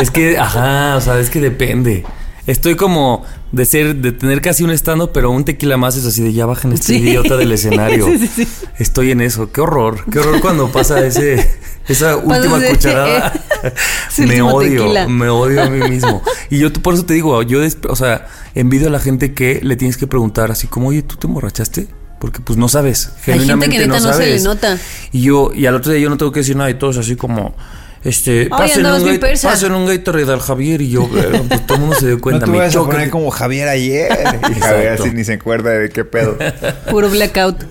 Es 0.00 0.10
que, 0.10 0.38
ajá, 0.38 0.96
o 0.96 1.00
sea, 1.00 1.18
es 1.18 1.28
que 1.28 1.40
depende. 1.40 2.04
Estoy 2.46 2.74
como 2.74 3.24
de 3.52 3.64
ser, 3.64 3.96
de 3.96 4.12
tener 4.12 4.40
casi 4.40 4.64
un 4.64 4.70
estando, 4.70 5.12
pero 5.12 5.30
un 5.30 5.44
tequila 5.44 5.76
más 5.76 5.96
es 5.96 6.06
así 6.06 6.22
de 6.22 6.32
ya 6.32 6.46
bajen 6.46 6.72
este 6.72 6.94
Sí. 6.94 6.96
idiota 6.98 7.36
del 7.36 7.52
escenario. 7.52 8.06
Sí, 8.06 8.18
sí, 8.18 8.28
sí. 8.44 8.48
Estoy 8.78 9.10
en 9.10 9.20
eso. 9.20 9.52
Qué 9.52 9.60
horror, 9.60 10.04
qué 10.10 10.18
horror 10.20 10.40
cuando 10.40 10.70
pasa 10.72 11.04
ese, 11.04 11.50
esa 11.88 12.16
última 12.16 12.60
cucharada. 12.60 13.32
me 14.18 14.42
odio, 14.42 14.82
tequila. 14.82 15.08
me 15.08 15.28
odio 15.28 15.62
a 15.62 15.70
mí 15.70 15.88
mismo. 15.88 16.22
Y 16.48 16.58
yo 16.58 16.72
por 16.72 16.94
eso 16.94 17.04
te 17.04 17.14
digo, 17.14 17.42
yo, 17.42 17.60
o 17.88 17.96
sea, 17.96 18.26
envidio 18.54 18.88
a 18.88 18.90
la 18.90 19.00
gente 19.00 19.34
que 19.34 19.60
le 19.62 19.76
tienes 19.76 19.96
que 19.96 20.06
preguntar 20.06 20.50
así 20.50 20.66
como, 20.66 20.88
oye, 20.88 21.02
¿tú 21.02 21.16
te 21.16 21.26
emborrachaste? 21.26 21.88
Porque 22.20 22.40
pues 22.40 22.58
no 22.58 22.68
sabes. 22.68 23.06
Hay 23.06 23.12
gente 23.12 23.32
Genuinamente 23.32 23.76
que 23.78 23.86
neta 23.86 24.00
no 24.00 24.06
no 24.08 24.12
se 24.12 24.26
le 24.26 24.40
nota. 24.40 24.78
Y 25.12 25.22
yo, 25.22 25.52
y 25.54 25.66
al 25.66 25.74
otro 25.74 25.92
día 25.92 26.00
yo 26.02 26.10
no 26.10 26.16
tengo 26.18 26.32
que 26.32 26.40
decir 26.40 26.56
nada 26.56 26.68
y 26.70 26.74
todos 26.74 26.98
así 26.98 27.16
como, 27.16 27.54
este, 28.02 28.46
pasen 28.46 28.78
andabas 28.78 29.02
un, 29.02 29.20
gay, 29.20 29.34
pasen 29.42 29.72
un 29.72 29.86
Gatorade 29.86 30.32
al 30.32 30.40
Javier 30.40 30.80
y 30.80 30.90
yo, 30.90 31.02
eh, 31.14 31.42
pues 31.48 31.66
todo 31.66 31.74
el 31.74 31.80
mundo 31.80 31.96
se 31.96 32.06
dio 32.06 32.14
No 32.16 32.22
cuenta. 32.22 32.46
te 32.46 32.50
me 32.50 32.58
vayas 32.58 32.76
a 32.76 32.84
poner 32.84 33.10
como 33.10 33.30
Javier 33.30 33.68
ayer. 33.68 34.10
Y 34.56 34.60
Javier 34.60 34.92
así 34.92 35.10
ni 35.10 35.24
se 35.24 35.34
acuerda 35.34 35.70
de 35.70 35.90
qué 35.90 36.04
pedo. 36.04 36.38
Puro 36.90 37.10
blackout. 37.10 37.64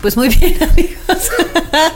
Pues 0.00 0.16
muy 0.16 0.28
bien, 0.28 0.56
amigos. 0.62 1.30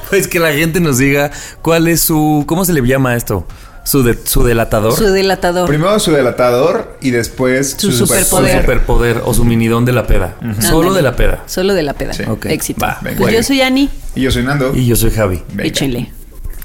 Pues 0.08 0.28
que 0.28 0.38
la 0.38 0.52
gente 0.52 0.80
nos 0.80 0.98
diga 0.98 1.30
cuál 1.62 1.88
es 1.88 2.00
su, 2.00 2.44
¿cómo 2.46 2.64
se 2.64 2.72
le 2.72 2.80
llama 2.86 3.14
esto? 3.16 3.46
Su, 3.88 4.02
de- 4.02 4.18
su 4.26 4.44
delatador. 4.44 4.92
Su 4.92 5.04
delatador. 5.06 5.66
Primero 5.66 5.98
su 5.98 6.10
delatador 6.12 6.98
y 7.00 7.10
después 7.10 7.70
Su 7.78 7.90
su 7.90 8.06
superpoder. 8.06 8.60
superpoder 8.60 9.22
o 9.24 9.32
su 9.32 9.44
minidón 9.46 9.86
de 9.86 9.92
la 9.92 10.06
peda. 10.06 10.36
Solo 10.60 10.88
Ándale. 10.88 10.96
de 10.96 11.02
la 11.02 11.16
peda. 11.16 11.42
Solo 11.46 11.72
de 11.72 11.82
la 11.82 11.94
peda. 11.94 12.12
Sí. 12.12 12.24
Ok, 12.28 12.46
Éxito. 12.46 12.84
va, 12.84 13.00
Pues 13.16 13.32
yo 13.32 13.42
soy 13.42 13.62
Ani. 13.62 13.88
Y 14.14 14.20
yo 14.20 14.30
soy 14.30 14.42
Nando. 14.42 14.74
Y 14.74 14.84
yo 14.86 14.94
soy 14.94 15.10
Javi. 15.10 15.42
Venga. 15.54 15.64
Échenle. 15.64 16.12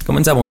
Comenzamos. 0.04 0.42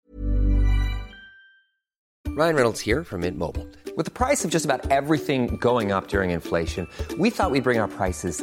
Ryan 2.34 2.54
Reynolds 2.56 2.80
here 2.80 3.04
from 3.04 3.20
Mint 3.20 3.36
Mobile. 3.36 3.66
With 3.94 4.06
the 4.06 4.10
price 4.10 4.42
of 4.42 4.50
just 4.50 4.64
about 4.64 4.90
everything 4.90 5.58
going 5.60 5.92
up 5.92 6.08
during 6.08 6.30
inflation, 6.30 6.88
we 7.18 7.28
thought 7.28 7.50
we'd 7.50 7.62
bring 7.64 7.78
our 7.78 7.88
prices 7.90 8.42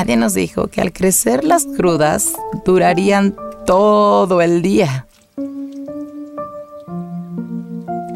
Nadie 0.00 0.16
nos 0.16 0.32
dijo 0.32 0.68
que 0.68 0.80
al 0.80 0.94
crecer 0.94 1.44
las 1.44 1.66
crudas 1.66 2.32
durarían 2.64 3.36
todo 3.66 4.40
el 4.40 4.62
día. 4.62 5.04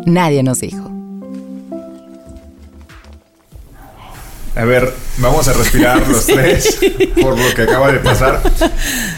Nadie 0.06 0.42
nos 0.42 0.60
dijo. 0.60 0.90
A 4.56 4.64
ver, 4.64 4.94
vamos 5.18 5.46
a 5.46 5.52
respirar 5.52 6.08
los 6.08 6.24
tres 6.24 6.78
por 7.20 7.38
lo 7.38 7.54
que 7.54 7.64
acaba 7.64 7.92
de 7.92 7.98
pasar. 7.98 8.40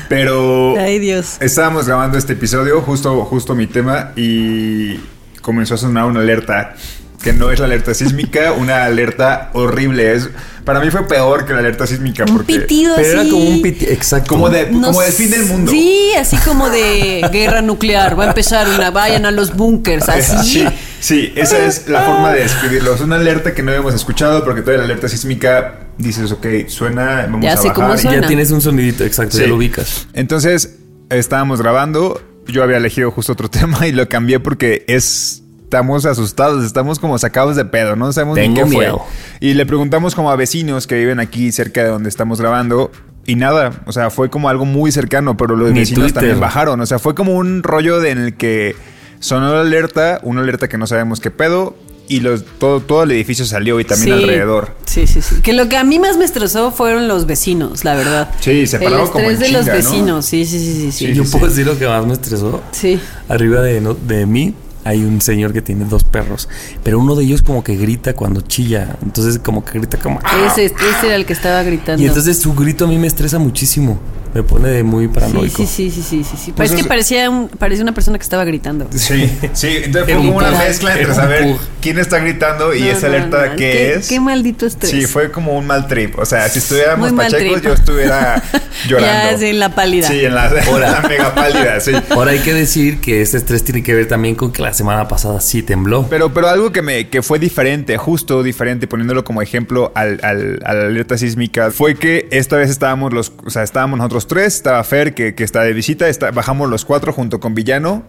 Pero 0.08 0.75
Ay, 0.76 0.99
Dios. 0.99 1.37
estábamos 1.38 1.87
grabando 1.87 2.18
este 2.18 2.32
episodio, 2.32 2.80
justo, 2.80 3.25
justo 3.26 3.54
mi 3.54 3.68
tema, 3.68 4.11
y 4.16 4.96
comenzó 5.40 5.75
a 5.75 5.78
sonar 5.78 6.06
una 6.06 6.18
alerta. 6.18 6.75
Que 7.23 7.32
no 7.32 7.52
es 7.52 7.61
la 7.61 7.66
alerta 7.66 7.94
sísmica, 7.94 8.52
una 8.52 8.85
alerta 8.85 9.50
horrible. 9.52 10.14
Es, 10.14 10.30
para 10.66 10.80
mí 10.80 10.90
fue 10.90 11.06
peor 11.06 11.46
que 11.46 11.52
la 11.52 11.61
alerta 11.61 11.87
sísmica. 11.87 12.25
Un 12.25 12.37
porque 12.38 12.58
pitido 12.58 12.96
Pero 12.96 13.20
era 13.23 13.30
como 13.30 13.49
un 13.49 13.62
piti, 13.62 13.85
exacto. 13.87 14.28
Como 14.28 14.50
de, 14.50 14.66
del 14.66 15.12
fin 15.12 15.30
del 15.30 15.46
mundo. 15.46 15.70
Sí, 15.70 16.11
así 16.18 16.37
como 16.38 16.68
de 16.68 17.26
guerra 17.32 17.62
nuclear. 17.62 18.18
Va 18.18 18.25
a 18.25 18.26
empezar 18.28 18.68
una, 18.68 18.90
vayan 18.90 19.25
a 19.26 19.30
los 19.30 19.54
búnkers, 19.54 20.08
así. 20.08 20.37
Sí, 20.44 20.66
sí, 20.99 21.32
esa 21.37 21.64
es 21.64 21.88
la 21.88 22.02
forma 22.02 22.32
de 22.32 22.40
describirlo. 22.40 22.94
Es 22.96 23.00
una 23.00 23.14
alerta 23.14 23.54
que 23.54 23.62
no 23.62 23.70
habíamos 23.70 23.94
escuchado 23.94 24.44
porque 24.44 24.61
toda 24.62 24.76
la 24.78 24.85
alerta 24.85 25.08
sísmica 25.08 25.87
dices, 25.99 26.32
ok, 26.32 26.46
suena, 26.66 27.23
vamos 27.23 27.42
Ya 27.42 27.52
a 27.52 27.56
sé 27.56 27.68
bajar. 27.68 27.75
cómo 27.85 27.96
suena. 27.96 28.20
ya 28.23 28.26
tienes 28.26 28.50
un 28.50 28.61
sonidito, 28.61 29.04
exacto, 29.04 29.38
ya 29.38 29.46
lo 29.46 29.54
ubicas. 29.56 30.08
Entonces, 30.14 30.78
estábamos 31.11 31.62
grabando. 31.62 32.20
Yo 32.49 32.64
había 32.64 32.78
elegido 32.78 33.12
justo 33.12 33.32
otro 33.32 33.49
tema 33.50 33.87
y 33.87 33.92
lo 33.92 34.08
cambié 34.08 34.40
porque 34.40 34.85
es 34.88 35.44
estamos 35.66 36.06
asustados, 36.06 36.64
estamos 36.64 36.99
como 37.00 37.18
sacados 37.18 37.56
de 37.56 37.64
pedo, 37.64 37.96
no 37.96 38.12
sabemos 38.12 38.37
ni 38.38 38.42
Tengo 38.44 38.56
qué 38.56 38.64
miedo. 38.78 38.99
fue. 38.99 39.49
Y 39.49 39.54
le 39.54 39.66
preguntamos 39.66 40.14
como 40.14 40.30
a 40.30 40.37
vecinos 40.37 40.87
que 40.87 40.94
viven 40.94 41.18
aquí 41.20 41.50
cerca 41.52 41.82
de 41.82 41.90
donde 41.90 42.08
estamos 42.08 42.40
grabando. 42.40 42.90
Y 43.26 43.35
nada, 43.35 43.73
o 43.87 43.92
sea, 43.92 44.11
fue 44.11 44.30
como 44.30 44.49
algo 44.49 44.64
muy 44.64 44.92
cercano, 44.92 45.37
pero 45.37 45.56
los 45.56 45.73
Ni 45.73 45.80
vecinos 45.80 46.04
Twitter. 46.04 46.14
también 46.14 46.38
bajaron. 46.40 46.80
O 46.80 46.87
sea, 46.87 47.00
fue 47.00 47.16
como 47.16 47.35
un 47.35 47.64
rollo 47.64 47.99
de 48.00 48.11
en 48.11 48.18
el 48.18 48.37
que 48.37 48.76
sonó 49.18 49.52
la 49.52 49.62
alerta, 49.62 50.20
una 50.23 50.42
alerta 50.42 50.68
que 50.68 50.78
no 50.78 50.87
sabemos 50.87 51.18
qué 51.18 51.32
pedo, 51.32 51.76
y 52.08 52.20
los, 52.20 52.44
todo, 52.61 52.78
todo 52.78 53.02
el 53.02 53.11
edificio 53.11 53.44
salió 53.44 53.80
y 53.80 53.85
también 53.85 54.16
Sí. 54.18 54.23
alrededor. 54.23 54.76
Sí, 54.85 55.08
sí, 55.08 55.20
sí. 55.20 55.40
Que 55.42 55.52
lo 55.54 55.68
que 55.68 55.76
a 55.76 55.82
mí 55.82 55.99
más 55.99 56.16
me 56.16 56.25
estresó 56.25 56.70
fueron 56.70 57.08
los 57.08 57.26
vecinos, 57.26 57.85
la 57.85 57.96
verdad. 57.96 58.30
Sí, 58.38 58.68
se 58.68 58.76
El 58.76 58.85
pararon 58.85 59.08
como 59.08 59.28
estrés 59.28 59.40
de 59.40 59.58
los 59.58 59.66
vecinos, 59.66 60.25
sí, 60.25 60.46
sí, 60.46 60.61
sí, 60.61 60.75
sí. 60.75 60.92
sí. 60.92 61.12
Yo 61.12 61.25
puedo 61.25 61.49
decir 61.49 61.66
lo 61.66 61.76
que 61.76 61.88
más 61.88 62.06
me 62.06 62.12
estresó. 62.12 62.62
Sí. 62.70 63.00
Arriba 63.28 63.61
de, 63.62 63.80
no- 63.80 63.94
de 63.94 64.25
mí 64.25 64.54
hay 64.86 65.02
un 65.04 65.20
señor 65.20 65.52
que 65.52 65.62
tiene 65.62 65.84
dos 65.84 66.04
perros, 66.04 66.48
pero 66.84 66.98
uno 67.00 67.16
de 67.16 67.24
ellos 67.24 67.42
como 67.42 67.64
que 67.64 67.74
grita 67.76 68.14
cuando 68.14 68.40
chilla. 68.40 68.96
Entonces 69.02 69.40
como 69.40 69.64
que 69.64 69.78
grita 69.78 69.98
como... 69.98 70.20
"Ah". 70.22 70.46
Ese, 70.46 70.66
ese 70.66 71.06
era 71.06 71.16
el 71.16 71.26
que 71.26 71.32
estaba 71.32 71.62
gritando. 71.64 72.02
Y 72.02 72.06
entonces 72.06 72.38
su 72.38 72.54
grito 72.54 72.84
a 72.84 72.88
mí 72.88 72.96
me 72.98 73.06
estresa 73.08 73.38
muchísimo. 73.38 73.98
Me 74.36 74.42
pone 74.42 74.68
de 74.68 74.82
muy 74.82 75.08
paranoico. 75.08 75.56
sí, 75.56 75.66
sí, 75.66 75.90
sí, 75.90 76.02
sí, 76.02 76.24
sí, 76.24 76.36
sí. 76.36 76.52
Pues 76.52 76.68
Pero 76.68 76.78
es 76.78 76.82
que 76.84 76.88
parecía, 76.88 77.30
un, 77.30 77.48
parecía 77.48 77.82
una 77.82 77.92
persona 77.94 78.18
que 78.18 78.22
estaba 78.22 78.44
gritando. 78.44 78.86
Sí, 78.94 79.30
sí, 79.54 79.68
entonces 79.84 80.04
fue 80.14 80.14
como 80.16 80.36
una 80.36 80.50
mezcla 80.50 80.98
entre 80.98 81.14
saber 81.14 81.56
quién 81.80 81.98
está 81.98 82.18
gritando 82.18 82.74
y 82.74 82.80
No, 82.82 82.86
esa 82.90 83.08
no, 83.08 83.14
alerta 83.14 83.46
no. 83.46 83.50
qué, 83.52 83.56
Qué- 83.56 83.94
es. 83.94 84.08
qué 84.08 84.20
maldito 84.20 84.66
estrés. 84.66 84.90
Sí, 84.90 85.06
fue 85.06 85.30
como 85.30 85.56
un 85.56 85.66
mal 85.66 85.86
trip. 85.86 86.18
O 86.18 86.24
sea, 86.26 86.48
si 86.48 86.58
estuviéramos 86.58 87.12
Muy 87.12 87.24
pachecos, 87.24 87.62
yo 87.62 87.72
estuviera 87.72 88.42
llorando. 88.88 89.30
Ya, 89.32 89.38
sí, 89.38 89.46
en 89.46 89.58
la 89.58 89.74
pálida. 89.74 90.08
Sí, 90.08 90.24
en 90.24 90.34
la, 90.34 90.48
en 90.48 90.80
la 90.80 91.00
mega 91.08 91.34
pálida, 91.34 91.80
sí. 91.80 91.92
Ahora 92.10 92.32
hay 92.32 92.40
que 92.40 92.52
decir 92.52 93.00
que 93.00 93.22
este 93.22 93.38
estrés 93.38 93.64
tiene 93.64 93.82
que 93.82 93.94
ver 93.94 94.06
también 94.08 94.34
con 94.34 94.52
que 94.52 94.60
la 94.62 94.74
semana 94.74 95.08
pasada 95.08 95.40
sí 95.40 95.62
tembló. 95.62 96.06
Pero, 96.10 96.32
pero 96.34 96.48
algo 96.48 96.72
que 96.72 96.82
me 96.82 97.08
que 97.08 97.22
fue 97.22 97.38
diferente, 97.38 97.96
justo 97.96 98.42
diferente, 98.42 98.86
poniéndolo 98.86 99.24
como 99.24 99.40
ejemplo 99.40 99.92
al, 99.94 100.20
al- 100.22 100.60
a 100.64 100.74
la 100.74 100.86
alerta 100.86 101.16
sísmica, 101.16 101.70
fue 101.70 101.94
que 101.94 102.28
esta 102.30 102.56
vez 102.56 102.70
estábamos 102.70 103.12
los, 103.12 103.32
o 103.44 103.50
sea, 103.50 103.62
estábamos 103.62 103.98
nosotros 103.98 104.25
tres, 104.26 104.54
estaba 104.56 104.83
Fer 104.85 105.14
que, 105.14 105.35
que 105.35 105.45
está 105.45 105.62
de 105.62 105.73
visita, 105.73 106.09
está- 106.09 106.30
bajamos 106.30 106.68
los 106.71 106.85
cuatro 106.85 107.12
junto 107.12 107.40
con 107.40 107.54
Villano. 107.54 108.04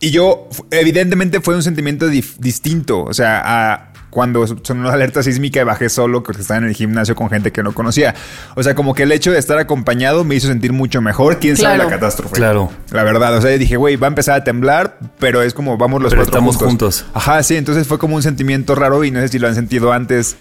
Y 0.00 0.10
yo, 0.10 0.48
evidentemente 0.70 1.40
fue 1.40 1.54
un 1.54 1.62
sentimiento 1.62 2.08
dif- 2.10 2.36
distinto. 2.38 3.04
O 3.04 3.14
sea, 3.14 3.42
a 3.44 3.88
cuando 4.10 4.44
sonó 4.62 4.82
la 4.88 4.92
alerta 4.92 5.22
sísmica 5.22 5.60
y 5.60 5.64
bajé 5.64 5.88
solo 5.88 6.22
porque 6.22 6.42
estaba 6.42 6.58
en 6.58 6.64
el 6.64 6.74
gimnasio 6.74 7.14
con 7.14 7.30
gente 7.30 7.50
que 7.50 7.62
no 7.62 7.72
conocía. 7.72 8.14
O 8.56 8.62
sea, 8.62 8.74
como 8.74 8.94
que 8.94 9.04
el 9.04 9.12
hecho 9.12 9.30
de 9.32 9.38
estar 9.38 9.56
acompañado 9.58 10.22
me 10.24 10.34
hizo 10.34 10.48
sentir 10.48 10.72
mucho 10.74 11.00
mejor. 11.00 11.38
¿Quién 11.38 11.56
sabe 11.56 11.76
Claro. 11.76 11.88
la 11.88 11.96
catástrofe? 11.96 12.34
Claro. 12.34 12.70
La 12.90 13.04
verdad, 13.04 13.34
o 13.36 13.40
sea, 13.40 13.50
dije, 13.52 13.76
güey, 13.76 13.96
va 13.96 14.08
a 14.08 14.08
empezar 14.08 14.38
a 14.38 14.44
temblar, 14.44 14.98
pero 15.18 15.40
es 15.40 15.54
como 15.54 15.78
vamos 15.78 16.02
los 16.02 16.10
Pero 16.10 16.24
cuatro 16.24 16.32
estamos 16.40 16.56
juntos. 16.56 17.02
juntos. 17.02 17.06
Ajá, 17.14 17.42
sí, 17.42 17.56
entonces 17.56 17.86
fue 17.86 17.98
como 17.98 18.16
un 18.16 18.22
sentimiento 18.22 18.74
raro 18.74 19.02
y 19.04 19.10
no 19.10 19.20
sé 19.20 19.28
si 19.28 19.38
lo 19.38 19.48
han 19.48 19.54
sentido 19.54 19.92
antes 19.92 20.36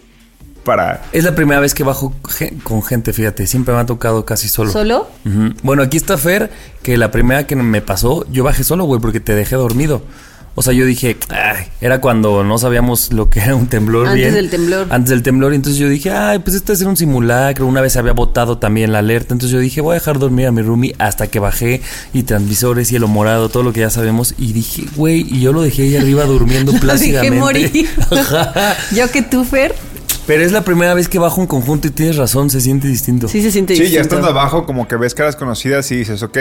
para... 0.63 1.01
Es 1.12 1.24
la 1.24 1.36
primera 1.36 1.60
vez 1.60 1.74
que 1.74 1.84
bajo 1.84 2.13
con 2.63 2.84
gente, 2.84 3.13
fíjate. 3.13 3.48
Siempre 3.48 3.74
me 3.74 3.80
ha 3.82 3.86
tocado 3.86 4.25
casi 4.25 4.48
solo. 4.48 4.72
¿Solo? 4.72 5.08
Bueno, 5.63 5.84
aquí 5.84 5.98
está 5.98 6.18
Fer, 6.18 6.51
que 6.84 6.98
la 6.98 7.12
primera 7.12 7.46
que 7.48 7.56
me 7.56 7.82
pasó, 7.82 8.25
yo 8.32 8.44
bajé 8.44 8.63
solo, 8.63 8.86
güey, 8.86 9.01
porque 9.01 9.20
te 9.20 9.36
dejé 9.36 9.56
dormido. 9.56 10.01
O 10.53 10.62
sea, 10.62 10.74
yo 10.74 10.86
dije, 10.86 11.15
ay, 11.30 11.68
era 11.80 12.01
cuando 12.01 12.44
no 12.44 12.58
sabíamos 12.58 13.13
lo 13.13 13.30
que 13.30 13.39
era 13.39 13.56
un 13.56 13.68
temblor 13.68 14.06
Antes 14.08 14.22
bien. 14.22 14.34
del 14.34 14.50
temblor. 14.50 14.88
Antes 14.89 15.10
del 15.10 15.24
temblor. 15.24 15.53
Y 15.53 15.56
entonces 15.56 15.80
yo 15.80 15.88
dije, 15.88 16.12
ay, 16.12 16.39
pues 16.39 16.58
esto 16.58 16.74
es 16.74 16.82
un 16.82 16.98
simulacro. 16.98 17.65
Una 17.65 17.80
vez 17.80 17.96
había 17.96 18.12
botado 18.12 18.58
también 18.58 18.91
la 18.91 19.00
alerta. 19.00 19.34
Entonces 19.34 19.53
yo 19.53 19.60
dije, 19.60 19.80
voy 19.80 19.91
a 19.91 20.00
dejar 20.00 20.20
dormir 20.20 20.48
a 20.48 20.51
mi 20.51 20.62
roomie 20.62 20.94
hasta 21.00 21.27
que 21.27 21.39
bajé 21.39 21.82
y 22.12 22.24
transmisores, 22.24 22.89
cielo 22.89 23.08
morado, 23.08 23.48
todo 23.48 23.63
lo 23.63 23.72
que 23.72 23.80
ya 23.80 23.89
sabemos. 23.89 24.36
Y 24.38 24.51
dije, 24.51 24.84
güey, 24.98 25.22
y 25.22 25.39
yo 25.39 25.53
lo 25.53 25.62
dejé 25.62 25.84
ahí 25.84 25.96
arriba 25.96 26.25
durmiendo 26.25 26.74
plácidamente. 26.82 27.30
dejé 27.30 27.39
morir. 27.39 27.89
Ajá. 28.12 28.75
Yo 28.94 29.10
que 29.10 29.22
tú, 29.22 29.46
Fer, 29.46 29.74
Pero 30.32 30.46
es 30.46 30.54
la 30.54 30.64
primera 30.64 30.94
vez 30.94 31.10
que 31.10 31.20
bajo 31.20 31.42
un 31.42 31.48
conjunto 31.48 31.90
y 31.90 31.92
tienes 31.92 32.16
razón, 32.16 32.50
se 32.50 32.62
siente 32.62 32.88
distinto. 32.88 33.28
sí 33.28 33.42
se 33.42 33.52
siente 33.52 33.74
Sí, 33.76 33.80
ya 33.80 33.84
distinto. 34.00 34.16
estando 34.16 34.28
abajo 34.30 34.66
como 34.66 34.88
que 34.88 34.96
ves 34.96 35.14
caras 35.14 35.36
conocidas 35.36 35.92
y 35.92 35.98
dices, 35.98 36.24
ok. 36.24 36.38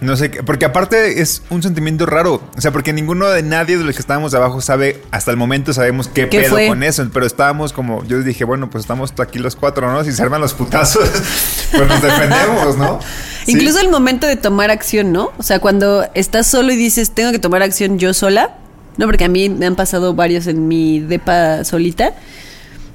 No 0.00 0.16
sé, 0.16 0.32
qué- 0.32 0.42
porque 0.42 0.64
aparte 0.64 1.20
es 1.22 1.42
un 1.48 1.62
sentimiento 1.62 2.04
raro. 2.04 2.42
O 2.56 2.60
sea, 2.60 2.72
porque 2.72 2.92
ninguno 2.92 3.28
de 3.28 3.44
nadie 3.44 3.78
de 3.78 3.84
los 3.84 3.94
que 3.94 4.00
estábamos 4.00 4.34
abajo 4.34 4.60
sabe, 4.60 5.00
hasta 5.12 5.30
el 5.30 5.36
momento 5.36 5.72
sabemos 5.72 6.08
qué, 6.08 6.28
¿Qué 6.28 6.40
pedo 6.40 6.50
fue? 6.54 6.66
con 6.66 6.82
eso. 6.82 7.08
Pero 7.14 7.24
estábamos 7.24 7.72
como, 7.72 8.02
yo 8.06 8.20
dije, 8.24 8.42
bueno, 8.42 8.68
pues 8.68 8.82
estamos 8.82 9.14
aquí 9.20 9.38
los 9.38 9.54
cuatro, 9.54 9.92
¿no? 9.92 10.02
Si 10.02 10.10
se 10.10 10.20
arman 10.20 10.40
los 10.40 10.54
putazos, 10.54 11.08
pues 11.70 11.86
nos 11.86 12.02
defendemos, 12.02 12.76
¿no? 12.76 12.98
Sí. 13.46 13.52
Incluso 13.52 13.78
el 13.78 13.88
momento 13.90 14.26
de 14.26 14.34
tomar 14.34 14.70
acción, 14.72 15.12
¿no? 15.12 15.30
O 15.38 15.42
sea, 15.44 15.60
cuando 15.60 16.04
estás 16.14 16.48
solo 16.48 16.72
y 16.72 16.76
dices, 16.76 17.12
tengo 17.12 17.30
que 17.30 17.38
tomar 17.38 17.62
acción 17.62 18.00
yo 18.00 18.14
sola, 18.14 18.56
no, 18.96 19.06
porque 19.06 19.24
a 19.24 19.28
mí 19.28 19.48
me 19.48 19.66
han 19.66 19.76
pasado 19.76 20.14
varios 20.14 20.48
en 20.48 20.66
mi 20.66 20.98
depa 21.00 21.62
solita. 21.64 22.14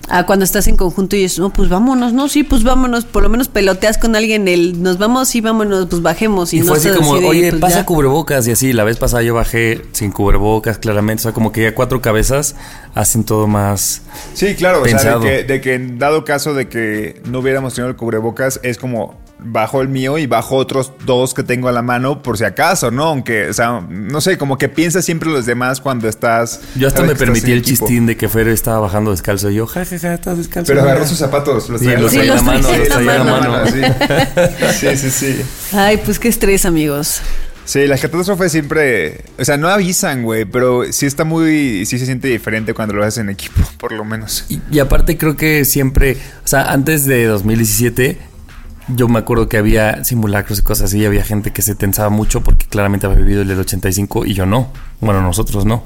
A 0.09 0.25
cuando 0.25 0.45
estás 0.45 0.67
en 0.67 0.77
conjunto 0.77 1.15
y 1.15 1.19
dices, 1.23 1.39
no, 1.39 1.51
pues 1.51 1.67
vámonos, 1.69 2.13
no, 2.13 2.29
sí, 2.29 2.43
pues 2.43 2.63
vámonos, 2.63 3.03
por 3.05 3.23
lo 3.23 3.29
menos 3.29 3.49
peloteas 3.49 3.97
con 3.97 4.15
alguien, 4.15 4.47
el 4.47 4.81
nos 4.81 4.97
vamos, 4.97 5.27
sí, 5.27 5.41
vámonos, 5.41 5.87
pues 5.87 6.01
bajemos. 6.01 6.53
Y, 6.53 6.57
Y 6.57 6.59
no 6.61 6.67
fue 6.67 6.77
así 6.77 6.89
como, 6.89 7.17
de, 7.19 7.25
oye, 7.25 7.49
pues, 7.49 7.61
pasa 7.61 7.79
ya. 7.79 7.85
cubrebocas 7.85 8.47
y 8.47 8.51
así. 8.51 8.71
La 8.71 8.83
vez 8.85 8.97
pasada 8.97 9.21
yo 9.23 9.33
bajé 9.33 9.81
sin 9.91 10.11
cubrebocas, 10.11 10.77
claramente. 10.77 11.21
O 11.21 11.23
sea, 11.23 11.31
como 11.33 11.51
que 11.51 11.63
ya 11.63 11.75
cuatro 11.75 12.01
cabezas 12.01 12.55
hacen 12.95 13.23
todo 13.25 13.47
más. 13.47 14.01
Sí, 14.33 14.55
claro, 14.55 14.79
o 14.79 14.83
Pensado. 14.83 15.21
sea, 15.21 15.29
de 15.31 15.37
que, 15.39 15.43
de 15.53 15.61
que 15.61 15.73
en 15.73 15.99
dado 15.99 16.23
caso 16.23 16.53
de 16.53 16.69
que 16.69 17.21
no 17.29 17.39
hubiéramos 17.39 17.73
tenido 17.73 17.89
el 17.89 17.95
cubrebocas, 17.97 18.59
es 18.63 18.77
como 18.77 19.15
bajo 19.39 19.81
el 19.81 19.87
mío 19.87 20.17
y 20.17 20.25
bajo 20.25 20.55
otros 20.55 20.91
dos 21.05 21.33
que 21.33 21.43
tengo 21.43 21.67
a 21.67 21.71
la 21.71 21.81
mano 21.81 22.21
por 22.23 22.37
si 22.37 22.43
acaso, 22.43 22.91
¿no? 22.91 23.03
Aunque, 23.05 23.49
o 23.49 23.53
sea, 23.53 23.85
no 23.89 24.19
sé, 24.21 24.37
como 24.37 24.57
que 24.57 24.67
piensas 24.69 25.05
siempre 25.05 25.29
los 25.29 25.45
demás 25.45 25.79
cuando 25.79 26.07
estás... 26.09 26.61
Yo 26.75 26.87
hasta 26.87 27.03
me 27.03 27.15
permití 27.15 27.51
el 27.51 27.59
equipo. 27.59 27.85
chistín 27.85 28.05
de 28.05 28.17
que 28.17 28.29
Fer 28.29 28.47
estaba 28.47 28.79
bajando 28.79 29.11
descalzo. 29.11 29.49
Y 29.49 29.55
yo, 29.55 29.67
jajaja, 29.67 30.13
estás 30.13 30.37
descalzo. 30.37 30.67
Pero 30.67 30.81
mira". 30.81 30.93
agarró 30.93 31.07
sus 31.07 31.17
zapatos, 31.19 31.69
los 31.69 31.81
Sí, 31.81 31.87
los 31.97 32.11
Sí, 32.11 32.17
traía 32.17 32.23
en 32.23 32.27
la 32.29 32.35
los 32.35 32.43
mano, 32.43 32.77
los 32.77 32.87
traía 32.89 33.15
en 33.15 33.25
la 33.25 33.31
mano. 33.31 33.51
mano. 33.51 33.67
Sí, 34.73 34.87
sí, 34.95 34.97
sí. 34.97 35.11
sí. 35.11 35.41
Ay, 35.73 35.97
pues 36.03 36.19
qué 36.19 36.27
estrés, 36.29 36.65
amigos. 36.65 37.21
Sí, 37.65 37.85
las 37.85 37.99
catástrofes 37.99 38.49
siempre, 38.51 39.25
o 39.37 39.43
sea, 39.43 39.57
no 39.57 39.67
avisan, 39.67 40.23
güey, 40.23 40.45
pero 40.45 40.85
sí 40.93 41.05
está 41.05 41.25
muy, 41.25 41.85
sí 41.85 41.99
se 41.99 42.05
siente 42.05 42.29
diferente 42.29 42.73
cuando 42.73 42.93
lo 42.95 43.03
haces 43.03 43.17
en 43.17 43.29
equipo, 43.29 43.61
por 43.77 43.91
lo 43.91 44.05
menos. 44.05 44.45
Y, 44.47 44.61
y 44.71 44.79
aparte 44.79 45.17
creo 45.17 45.35
que 45.35 45.65
siempre, 45.65 46.15
o 46.45 46.47
sea, 46.47 46.71
antes 46.71 47.05
de 47.05 47.25
2017, 47.25 48.19
yo 48.87 49.07
me 49.07 49.19
acuerdo 49.19 49.49
que 49.49 49.57
había 49.57 50.03
simulacros 50.03 50.59
y 50.59 50.61
cosas 50.61 50.85
así, 50.85 50.99
y 50.99 51.05
había 51.05 51.23
gente 51.23 51.51
que 51.51 51.61
se 51.61 51.75
tensaba 51.75 52.09
mucho 52.09 52.41
porque 52.41 52.65
claramente 52.67 53.05
había 53.05 53.19
vivido 53.19 53.41
el 53.41 53.47
del 53.47 53.59
85 53.59 54.25
y 54.25 54.33
yo 54.33 54.45
no. 54.45 54.67
Bueno, 55.01 55.21
nosotros 55.21 55.65
no. 55.65 55.83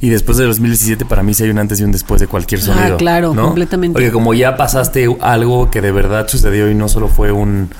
Y 0.00 0.10
después 0.10 0.36
de 0.38 0.44
2017 0.44 1.04
para 1.06 1.22
mí 1.22 1.32
sí 1.34 1.44
hay 1.44 1.50
un 1.50 1.58
antes 1.58 1.80
y 1.80 1.84
un 1.84 1.92
después 1.92 2.20
de 2.20 2.26
cualquier 2.26 2.60
Ah, 2.60 2.64
sonido. 2.64 2.96
claro, 2.98 3.34
¿no? 3.34 3.46
completamente. 3.46 3.94
Porque 3.94 4.12
como 4.12 4.34
ya 4.34 4.56
pasaste 4.56 5.08
algo 5.20 5.70
que 5.70 5.80
de 5.80 5.92
verdad 5.92 6.28
sucedió 6.28 6.70
y 6.70 6.74
no 6.74 6.88
solo 6.88 7.08
fue 7.08 7.32
un 7.32 7.70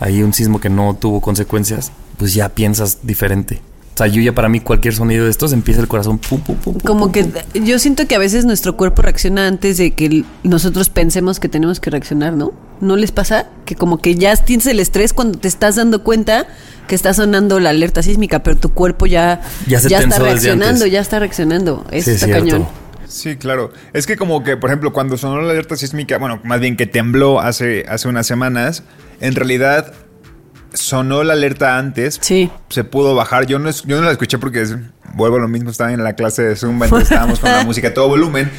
ahí 0.00 0.22
un 0.22 0.32
sismo 0.34 0.60
que 0.60 0.68
no 0.70 0.96
tuvo 0.98 1.20
consecuencias, 1.20 1.92
pues 2.18 2.32
ya 2.34 2.48
piensas 2.50 2.98
diferente. 3.02 3.60
O 3.94 3.98
sea, 3.98 4.06
yo 4.08 4.20
ya 4.20 4.34
para 4.34 4.48
mí 4.50 4.60
cualquier 4.60 4.94
sonido 4.94 5.24
de 5.24 5.30
estos 5.30 5.52
empieza 5.54 5.80
el 5.80 5.88
corazón 5.88 6.18
pum 6.18 6.40
pum 6.40 6.56
pum. 6.56 6.74
Como 6.84 7.04
pum, 7.06 7.12
que 7.12 7.24
pum. 7.24 7.64
yo 7.64 7.78
siento 7.78 8.06
que 8.06 8.14
a 8.14 8.18
veces 8.18 8.44
nuestro 8.44 8.76
cuerpo 8.76 9.00
reacciona 9.02 9.46
antes 9.46 9.78
de 9.78 9.92
que 9.92 10.24
nosotros 10.44 10.88
pensemos 10.90 11.40
que 11.40 11.48
tenemos 11.48 11.80
que 11.80 11.88
reaccionar, 11.90 12.34
¿no? 12.34 12.52
¿No 12.80 12.96
les 12.96 13.10
pasa? 13.12 13.46
Que 13.64 13.74
como 13.74 13.98
que 13.98 14.14
ya 14.16 14.36
tienes 14.36 14.66
el 14.66 14.80
estrés 14.80 15.12
cuando 15.12 15.38
te 15.38 15.48
estás 15.48 15.76
dando 15.76 16.02
cuenta 16.04 16.46
que 16.86 16.94
está 16.94 17.14
sonando 17.14 17.58
la 17.58 17.70
alerta 17.70 18.02
sísmica, 18.02 18.42
pero 18.42 18.56
tu 18.56 18.72
cuerpo 18.74 19.06
ya, 19.06 19.40
Ya 19.66 19.80
se 19.80 19.88
está 19.94 20.18
reaccionando, 20.18 20.86
ya 20.86 21.00
está 21.00 21.18
reaccionando. 21.18 21.84
Eso 21.90 22.04
Sí, 22.04 22.10
es 22.10 22.22
está 22.22 22.26
cierto. 22.26 22.44
cañón. 22.44 22.68
Sí, 23.08 23.36
claro. 23.36 23.72
Es 23.92 24.06
que 24.06 24.16
como 24.16 24.44
que, 24.44 24.56
por 24.56 24.68
ejemplo, 24.70 24.92
cuando 24.92 25.16
sonó 25.16 25.40
la 25.40 25.52
alerta 25.52 25.76
sísmica, 25.76 26.18
bueno, 26.18 26.40
más 26.44 26.60
bien 26.60 26.76
que 26.76 26.86
tembló 26.86 27.40
hace, 27.40 27.86
hace 27.88 28.08
unas 28.08 28.26
semanas, 28.26 28.82
en 29.20 29.34
realidad 29.34 29.92
sonó 30.74 31.24
la 31.24 31.32
alerta 31.32 31.78
antes. 31.78 32.18
Sí. 32.20 32.50
Se 32.68 32.84
pudo 32.84 33.14
bajar. 33.14 33.46
Yo 33.46 33.58
no, 33.58 33.68
es- 33.68 33.84
yo 33.84 33.96
no 33.98 34.04
la 34.04 34.12
escuché 34.12 34.38
porque 34.38 34.60
es- 34.62 34.76
vuelvo 35.14 35.36
a 35.36 35.40
lo 35.40 35.48
mismo, 35.48 35.70
estaba 35.70 35.92
en 35.92 36.04
la 36.04 36.14
clase 36.14 36.42
de 36.42 36.56
Zumba, 36.56 36.86
entonces 36.86 37.10
estábamos 37.10 37.40
con 37.40 37.50
la 37.50 37.64
música 37.64 37.88
a 37.88 37.94
todo 37.94 38.08
volumen. 38.08 38.50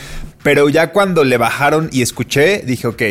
Pero 0.44 0.70
ya 0.70 0.92
cuando 0.92 1.24
le 1.24 1.38
bajaron 1.38 1.90
y 1.92 2.02
escuché, 2.02 2.64
dije, 2.66 2.88
ok. 2.88 3.02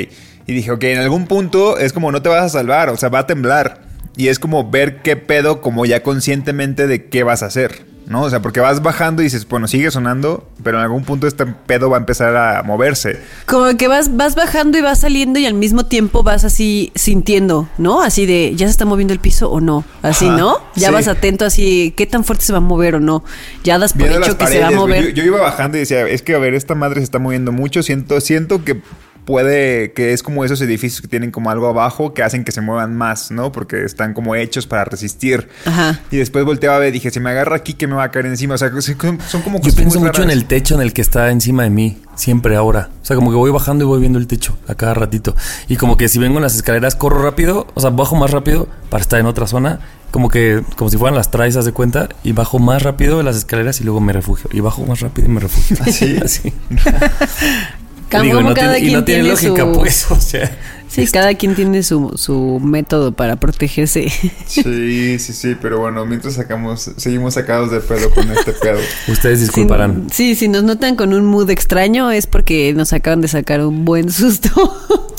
Y 0.47 0.55
dije, 0.55 0.71
ok, 0.71 0.85
en 0.85 0.99
algún 0.99 1.27
punto 1.27 1.77
es 1.79 1.93
como 1.93 2.13
no 2.13 2.23
te 2.23 2.29
vas 2.29 2.43
a 2.43 2.49
salvar, 2.49 2.89
o 2.91 2.97
sea, 2.97 3.09
va 3.09 3.21
a 3.21 3.27
temblar. 3.27 3.83
Y 4.17 4.29
es 4.29 4.39
como 4.39 4.71
ver 4.71 5.03
qué 5.03 5.17
pedo, 5.17 5.61
como 5.61 5.85
ya 5.85 6.03
conscientemente 6.03 6.87
de 6.87 7.07
qué 7.07 7.23
vas 7.23 7.43
a 7.43 7.47
hacer, 7.47 7.85
¿no? 8.07 8.23
O 8.23 8.31
sea, 8.31 8.41
porque 8.41 8.61
vas 8.61 8.81
bajando 8.81 9.21
y 9.21 9.25
dices, 9.27 9.47
bueno, 9.47 9.69
sigue 9.69 9.91
sonando, 9.91 10.49
pero 10.63 10.79
en 10.79 10.85
algún 10.85 11.05
punto 11.05 11.27
este 11.27 11.45
pedo 11.45 11.91
va 11.91 11.99
a 11.99 12.01
empezar 12.01 12.35
a 12.35 12.63
moverse. 12.63 13.21
Como 13.45 13.77
que 13.77 13.89
vas, 13.89 14.17
vas 14.17 14.35
bajando 14.35 14.79
y 14.79 14.81
vas 14.81 15.01
saliendo 15.01 15.39
y 15.39 15.45
al 15.45 15.53
mismo 15.53 15.85
tiempo 15.85 16.23
vas 16.23 16.45
así 16.45 16.93
sintiendo, 16.95 17.69
¿no? 17.77 18.01
Así 18.01 18.25
de, 18.25 18.55
¿ya 18.57 18.67
se 18.69 18.71
está 18.71 18.87
moviendo 18.87 19.13
el 19.13 19.21
piso 19.21 19.51
o 19.51 19.61
no? 19.61 19.85
Así, 20.01 20.29
Ajá, 20.29 20.37
¿no? 20.37 20.61
Ya 20.77 20.89
sí. 20.89 20.95
vas 20.95 21.09
atento 21.09 21.45
así, 21.45 21.93
¿qué 21.95 22.07
tan 22.07 22.25
fuerte 22.25 22.45
se 22.45 22.53
va 22.53 22.59
a 22.59 22.63
mover 22.63 22.95
o 22.95 23.01
no? 23.01 23.23
Ya 23.65 23.79
das 23.79 23.93
por 23.93 24.09
Viendo 24.09 24.25
hecho 24.25 24.39
que 24.39 24.47
se 24.47 24.61
va 24.61 24.69
a 24.69 24.71
mover. 24.71 25.09
Yo, 25.09 25.11
yo 25.11 25.25
iba 25.25 25.41
bajando 25.43 25.77
y 25.77 25.81
decía, 25.81 26.09
es 26.09 26.23
que 26.23 26.35
a 26.35 26.39
ver, 26.39 26.55
esta 26.55 26.75
madre 26.75 27.01
se 27.01 27.05
está 27.05 27.19
moviendo 27.19 27.53
mucho. 27.53 27.83
Siento, 27.83 28.19
siento 28.23 28.65
que 28.65 28.81
puede, 29.27 29.93
que 29.93 30.13
es 30.13 30.23
como 30.23 30.45
esos 30.45 30.61
edificios 30.63 31.03
que 31.03 31.09
tienen 31.09 31.31
como 31.33 31.51
algo 31.51 31.67
abajo 31.67 32.15
que 32.15 32.23
hacen 32.23 32.45
que 32.45 32.53
se 32.53 32.61
muevan 32.63 32.97
más, 32.97 33.31
¿no? 33.31 33.53
Porque 33.53 33.85
están 33.85 34.15
como 34.15 34.37
hechos 34.37 34.67
para 34.67 34.85
resistir. 34.85 35.49
Ajá. 35.67 36.01
Y 36.11 36.17
después 36.17 36.45
volteaba 36.45 36.77
a 36.77 36.79
ver, 36.79 36.93
dije, 36.93 37.11
si 37.11 37.21
me 37.21 37.31
agarra 37.31 37.57
aquí, 37.57 37.75
¿qué 37.75 37.87
me 37.87 37.95
va 37.95 38.05
a 38.05 38.11
caer 38.11 38.27
encima? 38.27 38.55
O 38.55 38.59
sea, 38.59 38.71
son, 38.71 39.21
son 39.29 39.43
como 39.43 39.61
Yo 39.61 39.75
pienso 39.75 39.99
muy 39.99 40.09
mucho 40.09 40.23
en 40.23 40.31
el 40.31 40.47
techo 40.47 40.77
en 40.77 40.81
el 40.81 40.93
que 40.93 41.03
está 41.03 41.31
encima 41.31 41.65
de 41.65 41.71
mí, 41.71 41.99
siempre 42.15 42.57
ahora. 42.57 42.89
O 43.03 43.05
sea, 43.05 43.17
como 43.17 43.31
que 43.31 43.37
voy 43.37 43.51
bajando 43.51 43.85
y 43.85 43.89
voy 43.89 44.01
viendo 44.01 44.19
el 44.19 44.29
techo 44.29 44.57
a 44.69 44.77
cada 44.77 44.95
ratito. 44.95 45.35
Y 45.69 45.77
como 45.77 45.97
que 45.97 46.09
si 46.09 46.21
vengo 46.21 46.37
en 46.37 46.43
las 46.43 46.55
escaleras, 46.55 46.95
corro 46.95 47.21
rápido, 47.21 47.67
o 47.75 47.81
sea, 47.81 47.91
bajo 47.91 48.15
más 48.15 48.31
rápido 48.31 48.69
para 48.89 49.03
estar 49.03 49.19
en 49.19 49.27
otra 49.27 49.47
zona. 49.49 49.81
Como 50.13 50.31
que, 50.31 50.63
como 50.77 50.89
si 50.89 50.97
fueran 50.97 51.17
las 51.17 51.33
traes, 51.33 51.57
haz 51.57 51.65
de 51.65 51.73
cuenta, 51.73 52.09
y 52.23 52.31
bajo 52.33 52.61
más 52.61 52.85
rápido 52.85 53.23
las 53.25 53.37
escaleras 53.37 53.81
y 53.81 53.85
luego 53.85 54.01
me 54.01 54.13
refugio. 54.13 54.49
Y 54.53 54.61
bajo 54.61 54.87
más 54.87 55.01
rápido 55.01 55.27
y 55.27 55.31
me 55.31 55.41
refugio. 55.41 55.77
¿Así? 55.85 56.17
Así. 56.23 56.55
Digo, 58.23 58.41
y 58.41 58.45
no 58.45 58.55
cada 58.55 58.75
tiene, 58.75 58.79
y 58.79 58.83
quien 58.83 58.93
no 59.01 59.05
tiene 59.05 59.23
tiene 59.23 59.29
lógica, 59.35 59.63
su- 59.65 59.73
pues. 59.79 60.07
O 60.11 60.21
sea, 60.21 60.59
Sí, 60.89 61.07
cada 61.09 61.35
quien 61.35 61.55
tiene 61.55 61.83
su, 61.83 62.13
su 62.17 62.59
método 62.63 63.13
para 63.13 63.37
protegerse. 63.37 64.09
Sí, 64.47 65.19
sí, 65.19 65.33
sí, 65.33 65.57
pero 65.61 65.81
bueno, 65.81 66.07
mientras 66.07 66.35
sacamos, 66.35 66.91
seguimos 66.97 67.35
sacados 67.35 67.71
de 67.71 67.81
pedo 67.81 68.09
con 68.11 68.31
este 68.31 68.53
pedo. 68.53 68.79
ustedes 69.09 69.41
disculparán. 69.41 70.07
Sí, 70.11 70.35
si 70.37 70.49
nos 70.49 70.63
notan 70.63 70.97
con 70.97 71.13
un 71.13 71.27
mood 71.27 71.51
extraño 71.51 72.11
es 72.13 72.27
porque 72.27 72.73
nos 72.75 72.93
acaban 72.93 73.21
de 73.21 73.29
sacar 73.29 73.61
un 73.67 73.85
buen 73.85 74.11
susto. 74.11 74.49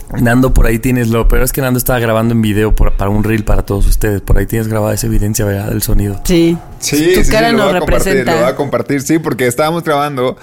Nando, 0.22 0.53
por 0.53 0.65
ahí 0.65 0.79
tienes 0.79 1.10
lo 1.10 1.27
peor 1.27 1.44
es 1.44 1.51
que 1.51 1.60
Nando 1.62 1.77
estaba 1.77 2.00
grabando 2.00 2.34
en 2.34 2.41
video 2.41 2.74
por- 2.74 2.94
para 2.94 3.12
un 3.12 3.24
reel 3.25 3.44
para 3.44 3.63
todos 3.63 3.86
ustedes. 3.88 4.22
Por 4.22 4.38
ahí 4.38 4.46
tienes 4.48 4.70
grabada 4.70 4.96
esa 4.96 5.08
evidencia, 5.08 5.44
¿verdad? 5.46 5.70
Del 5.70 5.82
sonido. 5.84 6.20
Sí. 6.24 6.58
Sí, 6.79 7.12
tu 7.13 7.24
sí, 7.25 7.29
cara 7.32 7.50
sí, 7.50 7.56
lo 7.56 7.58
nos 7.63 7.67
voy 7.67 7.75
a 7.75 7.79
compartir, 7.82 8.06
representa. 8.13 8.32
lo 8.32 8.39
voy 8.41 8.50
a 8.50 8.56
compartir, 8.56 9.01
sí, 9.01 9.20
porque 9.20 9.46
estábamos 9.48 9.84
grabando 9.84 10.38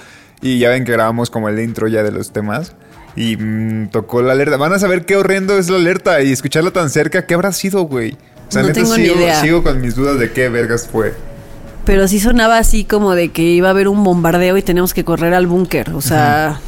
y 0.44 0.58
ya 0.58 0.68
ven 0.68 0.84
que 0.84 0.92
grabamos 0.92 1.30
como 1.30 1.48
el 1.48 1.58
intro 1.58 1.88
ya 1.88 2.02
de 2.02 2.12
los 2.12 2.30
temas 2.30 2.72
y 3.16 3.36
mm, 3.36 3.88
tocó 3.88 4.20
la 4.22 4.34
alerta. 4.34 4.56
Van 4.58 4.72
a 4.74 4.78
saber 4.78 5.06
qué 5.06 5.16
horrendo 5.16 5.56
es 5.58 5.70
la 5.70 5.76
alerta 5.78 6.20
y 6.22 6.30
escucharla 6.32 6.70
tan 6.70 6.90
cerca, 6.90 7.26
¿qué 7.26 7.32
habrá 7.34 7.50
sido, 7.52 7.82
güey? 7.84 8.12
O 8.48 8.52
sea, 8.52 8.60
No 8.62 8.68
neta, 8.68 8.80
tengo 8.82 8.96
ni 8.98 9.04
sigo, 9.06 9.16
idea. 9.16 9.40
sigo 9.40 9.62
con 9.62 9.80
mis 9.80 9.94
dudas 9.94 10.18
de 10.18 10.30
qué 10.32 10.50
vergas 10.50 10.86
fue. 10.86 11.14
Pero 11.86 12.06
sí 12.08 12.20
sonaba 12.20 12.58
así 12.58 12.84
como 12.84 13.14
de 13.14 13.30
que 13.30 13.42
iba 13.42 13.68
a 13.68 13.70
haber 13.70 13.88
un 13.88 14.04
bombardeo 14.04 14.56
y 14.58 14.62
tenemos 14.62 14.92
que 14.92 15.02
correr 15.04 15.32
al 15.32 15.46
búnker. 15.46 15.90
O 15.90 16.00
sea, 16.02 16.60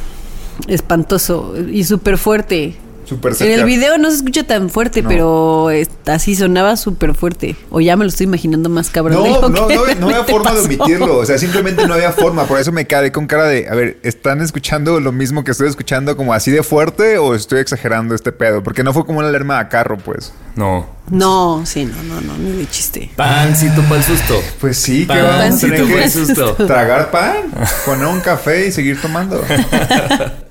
espantoso 0.69 1.55
y 1.71 1.85
súper 1.85 2.19
fuerte. 2.19 2.77
Súper 3.07 3.35
En 3.41 3.53
el 3.53 3.65
video 3.65 3.99
no 3.99 4.11
se 4.11 4.17
escucha 4.17 4.43
tan 4.43 4.69
fuerte, 4.69 5.01
No. 5.03 5.09
pero 5.09 5.69
así 6.07 6.35
sonaba 6.35 6.77
súper 6.77 7.15
fuerte. 7.15 7.55
O 7.71 7.81
ya 7.81 7.97
me 7.97 8.05
lo 8.05 8.09
estoy 8.09 8.25
imaginando 8.25 8.69
más 8.69 8.91
cabrón. 8.91 9.23
de 9.23 9.31
No, 9.31 9.41
lo 9.43 9.49
no, 9.49 9.67
que 9.69 9.75
no, 9.77 9.95
no 10.01 10.07
había 10.09 10.25
forma 10.25 10.53
de 10.53 10.61
omitirlo. 10.63 11.19
O 11.19 11.25
sea, 11.25 11.39
simplemente 11.47 11.87
no 11.87 11.95
había 11.95 12.11
forma. 12.11 12.45
Por 12.47 12.59
eso 12.59 12.73
me 12.73 12.87
quedé 12.87 13.13
con 13.13 13.27
cara 13.29 13.45
de, 13.45 13.69
a 13.69 13.75
ver, 13.77 13.99
¿están 14.03 14.41
escuchando 14.43 14.99
lo 14.99 15.13
mismo 15.13 15.45
que 15.45 15.53
estoy 15.53 15.69
escuchando 15.69 16.17
como 16.17 16.35
así 16.35 16.51
de 16.51 16.65
fuerte 16.65 17.19
o 17.19 17.35
estoy 17.37 17.61
exagerando 17.61 18.15
este 18.15 18.33
pedo? 18.33 18.63
Porque 18.65 18.83
no 18.83 18.93
fue 18.93 19.07
como 19.07 19.21
una 19.21 19.29
alarma 19.29 19.61
a 19.61 19.69
carro, 19.69 19.99
pues. 19.99 20.33
No. 20.57 20.87
No, 21.09 21.63
sí, 21.65 21.85
no, 21.85 22.03
no, 22.03 22.21
no, 22.21 22.37
ni 22.39 22.51
de 22.59 22.69
chiste. 22.69 23.11
Pancito 23.15 23.83
para 23.83 23.97
el 23.99 24.03
susto. 24.03 24.43
Pues 24.61 24.77
sí, 24.79 25.03
que 25.03 25.15
Pan, 25.15 25.23
vamos 25.23 25.57
a 25.59 25.61
tener 25.61 25.87
que 25.87 26.03
el 26.05 26.11
susto. 26.11 26.55
tragar 26.67 27.13
pan, 27.13 27.37
poner 27.85 28.07
un 28.09 28.21
café 28.21 28.67
y 28.67 28.73
seguir 28.73 29.01
tomando. 29.01 29.45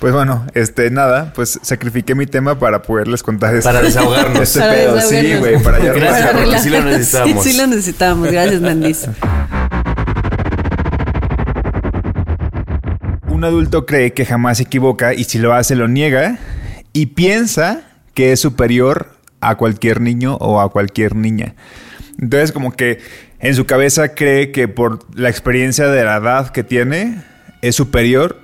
Pues 0.00 0.14
bueno, 0.14 0.46
este, 0.54 0.90
nada, 0.90 1.32
pues 1.34 1.60
sacrifiqué 1.62 2.14
mi 2.14 2.24
tema 2.26 2.58
para 2.58 2.80
poderles 2.80 3.22
contar 3.22 3.54
esto. 3.54 3.68
Para 3.68 3.82
desahogarnos. 3.82 4.40
Este 4.42 4.58
Para 4.60 4.72
pedo, 4.72 5.00
sí, 5.02 5.34
güey, 5.36 5.62
para 5.62 5.78
ya 5.78 5.92
Gracias, 5.92 6.30
porque 6.30 6.44
relajar- 6.46 6.62
sí 6.62 6.70
lo 6.70 6.80
necesitábamos. 6.82 7.44
Sí, 7.44 7.50
sí 7.52 7.58
lo 7.58 7.66
necesitábamos. 7.66 8.32
Gracias, 8.32 8.60
Nandis. 8.62 9.06
Un 13.28 13.44
adulto 13.44 13.84
cree 13.84 14.12
que 14.14 14.24
jamás 14.24 14.56
se 14.56 14.64
equivoca 14.64 15.12
y 15.12 15.24
si 15.24 15.38
lo 15.38 15.52
hace 15.54 15.74
lo 15.76 15.86
niega 15.86 16.38
y 16.94 17.06
piensa 17.06 17.82
que 18.14 18.32
es 18.32 18.40
superior 18.40 19.08
a 19.40 19.56
cualquier 19.56 20.00
niño 20.00 20.36
o 20.36 20.60
a 20.60 20.70
cualquier 20.70 21.14
niña. 21.14 21.54
Entonces 22.18 22.52
como 22.52 22.72
que 22.72 22.98
en 23.38 23.54
su 23.54 23.66
cabeza 23.66 24.14
cree 24.14 24.50
que 24.50 24.66
por 24.68 25.00
la 25.18 25.28
experiencia 25.30 25.86
de 25.88 26.04
la 26.04 26.16
edad 26.16 26.50
que 26.50 26.64
tiene 26.64 27.22
es 27.62 27.76
superior. 27.76 28.40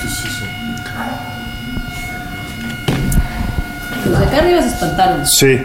¿Qué 0.00 0.06
es 0.06 0.12
eso? 0.12 0.44
Los 4.10 4.18
de 4.18 4.24
acá 4.26 4.38
arriba 4.38 4.62
se 4.62 4.68
espantaron. 4.68 5.26
Sí. 5.26 5.58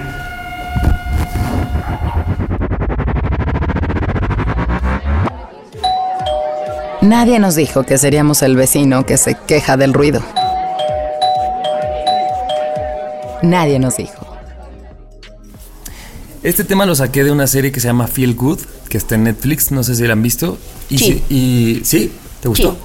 Nadie 7.01 7.39
nos 7.39 7.55
dijo 7.55 7.83
que 7.83 7.97
seríamos 7.97 8.41
el 8.41 8.55
vecino 8.55 9.05
que 9.05 9.17
se 9.17 9.35
queja 9.47 9.77
del 9.77 9.93
ruido. 9.93 10.21
Nadie 13.43 13.77
nos 13.79 13.97
dijo. 13.97 14.25
Este 16.41 16.63
tema 16.63 16.85
lo 16.85 16.95
saqué 16.95 17.23
de 17.23 17.31
una 17.31 17.47
serie 17.47 17.71
que 17.71 17.79
se 17.79 17.87
llama 17.87 18.07
Feel 18.07 18.35
Good, 18.35 18.59
que 18.89 18.97
está 18.97 19.15
en 19.15 19.23
Netflix. 19.25 19.71
No 19.71 19.83
sé 19.83 19.95
si 19.95 20.03
la 20.03 20.13
han 20.13 20.23
visto. 20.23 20.57
Y 20.89 20.97
Sí. 20.97 21.05
sí. 21.05 21.23
y, 21.29 21.85
¿sí? 21.85 22.11
¿Te 22.41 22.47
gustó? 22.47 22.71
Sí. 22.71 22.77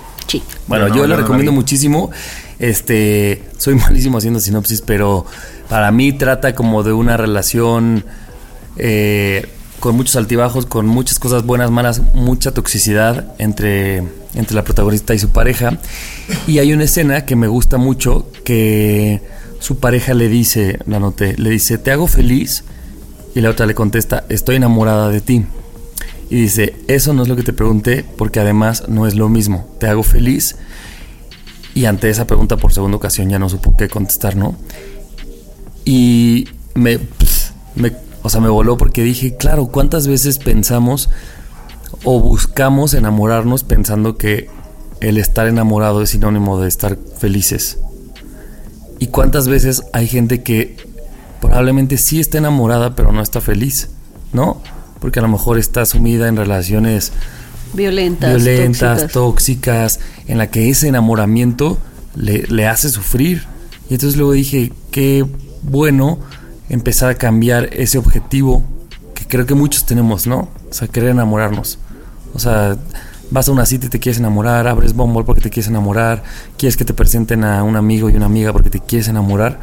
Bueno, 0.66 0.88
No, 0.88 0.96
yo 0.96 1.06
no 1.06 1.16
recomiendo 1.16 1.52
muchísimo. 1.52 2.10
Este, 2.58 3.42
soy 3.56 3.74
malísimo 3.76 4.18
haciendo 4.18 4.40
sinopsis, 4.40 4.82
pero 4.82 5.26
para 5.68 5.90
mí 5.90 6.12
trata 6.12 6.54
como 6.54 6.82
de 6.82 6.92
una 6.92 7.16
relación 7.16 8.04
eh, 8.76 9.46
con 9.80 9.96
muchos 9.96 10.16
altibajos, 10.16 10.66
con 10.66 10.86
muchas 10.86 11.18
cosas 11.18 11.44
buenas, 11.44 11.70
malas, 11.70 12.02
mucha 12.14 12.52
toxicidad 12.52 13.34
entre, 13.38 14.02
entre 14.34 14.54
la 14.54 14.62
protagonista 14.62 15.14
y 15.14 15.18
su 15.18 15.30
pareja. 15.30 15.78
Y 16.46 16.58
hay 16.58 16.72
una 16.72 16.84
escena 16.84 17.24
que 17.24 17.34
me 17.34 17.48
gusta 17.48 17.78
mucho 17.78 18.30
que 18.44 19.22
su 19.58 19.78
pareja 19.78 20.14
le 20.14 20.28
dice, 20.28 20.78
la 20.86 21.00
noté, 21.00 21.36
le 21.38 21.50
dice, 21.50 21.78
te 21.78 21.90
hago 21.90 22.06
feliz. 22.06 22.64
Y 23.34 23.40
la 23.40 23.50
otra 23.50 23.64
le 23.64 23.74
contesta, 23.74 24.24
estoy 24.28 24.56
enamorada 24.56 25.08
de 25.08 25.20
ti. 25.20 25.46
Y 26.30 26.36
dice, 26.42 26.76
eso 26.86 27.12
no 27.12 27.22
es 27.22 27.28
lo 27.28 27.34
que 27.36 27.42
te 27.42 27.52
pregunté 27.52 28.04
porque 28.16 28.38
además 28.40 28.84
no 28.88 29.06
es 29.06 29.16
lo 29.16 29.28
mismo. 29.28 29.66
Te 29.80 29.88
hago 29.88 30.02
feliz. 30.04 30.56
Y 31.74 31.84
ante 31.86 32.08
esa 32.08 32.26
pregunta 32.26 32.56
por 32.56 32.72
segunda 32.72 32.96
ocasión 32.96 33.28
ya 33.28 33.38
no 33.38 33.48
supo 33.48 33.76
qué 33.76 33.88
contestar, 33.88 34.36
¿no? 34.36 34.56
Y 35.84 36.46
me, 36.74 36.98
pf, 36.98 37.52
me- 37.74 37.92
o 38.22 38.28
sea, 38.28 38.40
me 38.40 38.48
voló 38.48 38.76
porque 38.76 39.02
dije, 39.02 39.36
claro, 39.36 39.66
¿cuántas 39.66 40.06
veces 40.06 40.38
pensamos 40.38 41.10
o 42.04 42.20
buscamos 42.20 42.94
enamorarnos 42.94 43.64
pensando 43.64 44.16
que 44.16 44.48
el 45.00 45.16
estar 45.18 45.46
enamorado 45.48 46.02
es 46.02 46.10
sinónimo 46.10 46.60
de 46.60 46.68
estar 46.68 46.96
felices? 47.18 47.78
¿Y 48.98 49.06
cuántas 49.08 49.48
veces 49.48 49.82
hay 49.92 50.06
gente 50.06 50.42
que 50.42 50.76
probablemente 51.40 51.96
sí 51.96 52.20
está 52.20 52.38
enamorada 52.38 52.94
pero 52.94 53.10
no 53.12 53.22
está 53.22 53.40
feliz? 53.40 53.88
¿No? 54.32 54.60
Porque 55.00 55.18
a 55.18 55.22
lo 55.22 55.28
mejor 55.28 55.58
está 55.58 55.84
sumida 55.86 56.28
en 56.28 56.36
relaciones 56.36 57.12
Violentas. 57.72 58.36
violentas, 58.42 59.12
tóxicas. 59.12 59.12
tóxicas, 59.12 60.00
en 60.26 60.38
la 60.38 60.50
que 60.50 60.70
ese 60.70 60.88
enamoramiento 60.88 61.78
le, 62.14 62.44
le 62.48 62.66
hace 62.66 62.88
sufrir. 62.90 63.44
Y 63.88 63.94
entonces 63.94 64.16
luego 64.16 64.32
dije, 64.32 64.72
qué 64.90 65.26
bueno 65.62 66.18
empezar 66.68 67.10
a 67.10 67.14
cambiar 67.14 67.70
ese 67.72 67.98
objetivo 67.98 68.62
que 69.14 69.26
creo 69.26 69.46
que 69.46 69.54
muchos 69.54 69.86
tenemos, 69.86 70.26
¿no? 70.26 70.48
O 70.70 70.72
sea, 70.72 70.88
querer 70.88 71.10
enamorarnos. 71.10 71.78
O 72.34 72.38
sea, 72.38 72.76
vas 73.30 73.48
a 73.48 73.52
una 73.52 73.66
cita 73.66 73.86
y 73.86 73.88
te 73.88 73.98
quieres 73.98 74.18
enamorar, 74.18 74.66
abres 74.66 74.94
Bumble 74.94 75.24
porque 75.24 75.40
te 75.40 75.50
quieres 75.50 75.68
enamorar, 75.68 76.22
quieres 76.56 76.76
que 76.76 76.84
te 76.84 76.94
presenten 76.94 77.44
a 77.44 77.62
un 77.62 77.76
amigo 77.76 78.10
y 78.10 78.16
una 78.16 78.26
amiga 78.26 78.52
porque 78.52 78.70
te 78.70 78.80
quieres 78.80 79.08
enamorar. 79.08 79.58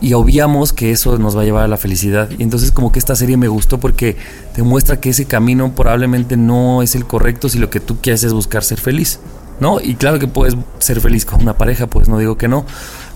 Y 0.00 0.14
obviamos 0.14 0.72
que 0.72 0.92
eso 0.92 1.18
nos 1.18 1.36
va 1.36 1.42
a 1.42 1.44
llevar 1.44 1.64
a 1.64 1.68
la 1.68 1.76
felicidad. 1.76 2.30
Y 2.38 2.42
entonces 2.42 2.72
como 2.72 2.90
que 2.90 2.98
esta 2.98 3.14
serie 3.14 3.36
me 3.36 3.48
gustó 3.48 3.78
porque 3.78 4.16
te 4.54 4.62
muestra 4.62 4.98
que 4.98 5.10
ese 5.10 5.26
camino 5.26 5.74
probablemente 5.74 6.36
no 6.36 6.82
es 6.82 6.94
el 6.94 7.06
correcto 7.06 7.48
si 7.48 7.58
lo 7.58 7.68
que 7.68 7.80
tú 7.80 7.98
quieres 8.00 8.24
es 8.24 8.32
buscar 8.32 8.64
ser 8.64 8.80
feliz. 8.80 9.20
¿No? 9.60 9.78
Y 9.78 9.94
claro 9.96 10.18
que 10.18 10.26
puedes 10.26 10.56
ser 10.78 11.02
feliz 11.02 11.26
con 11.26 11.42
una 11.42 11.58
pareja, 11.58 11.86
pues 11.86 12.08
no 12.08 12.16
digo 12.16 12.38
que 12.38 12.48
no. 12.48 12.64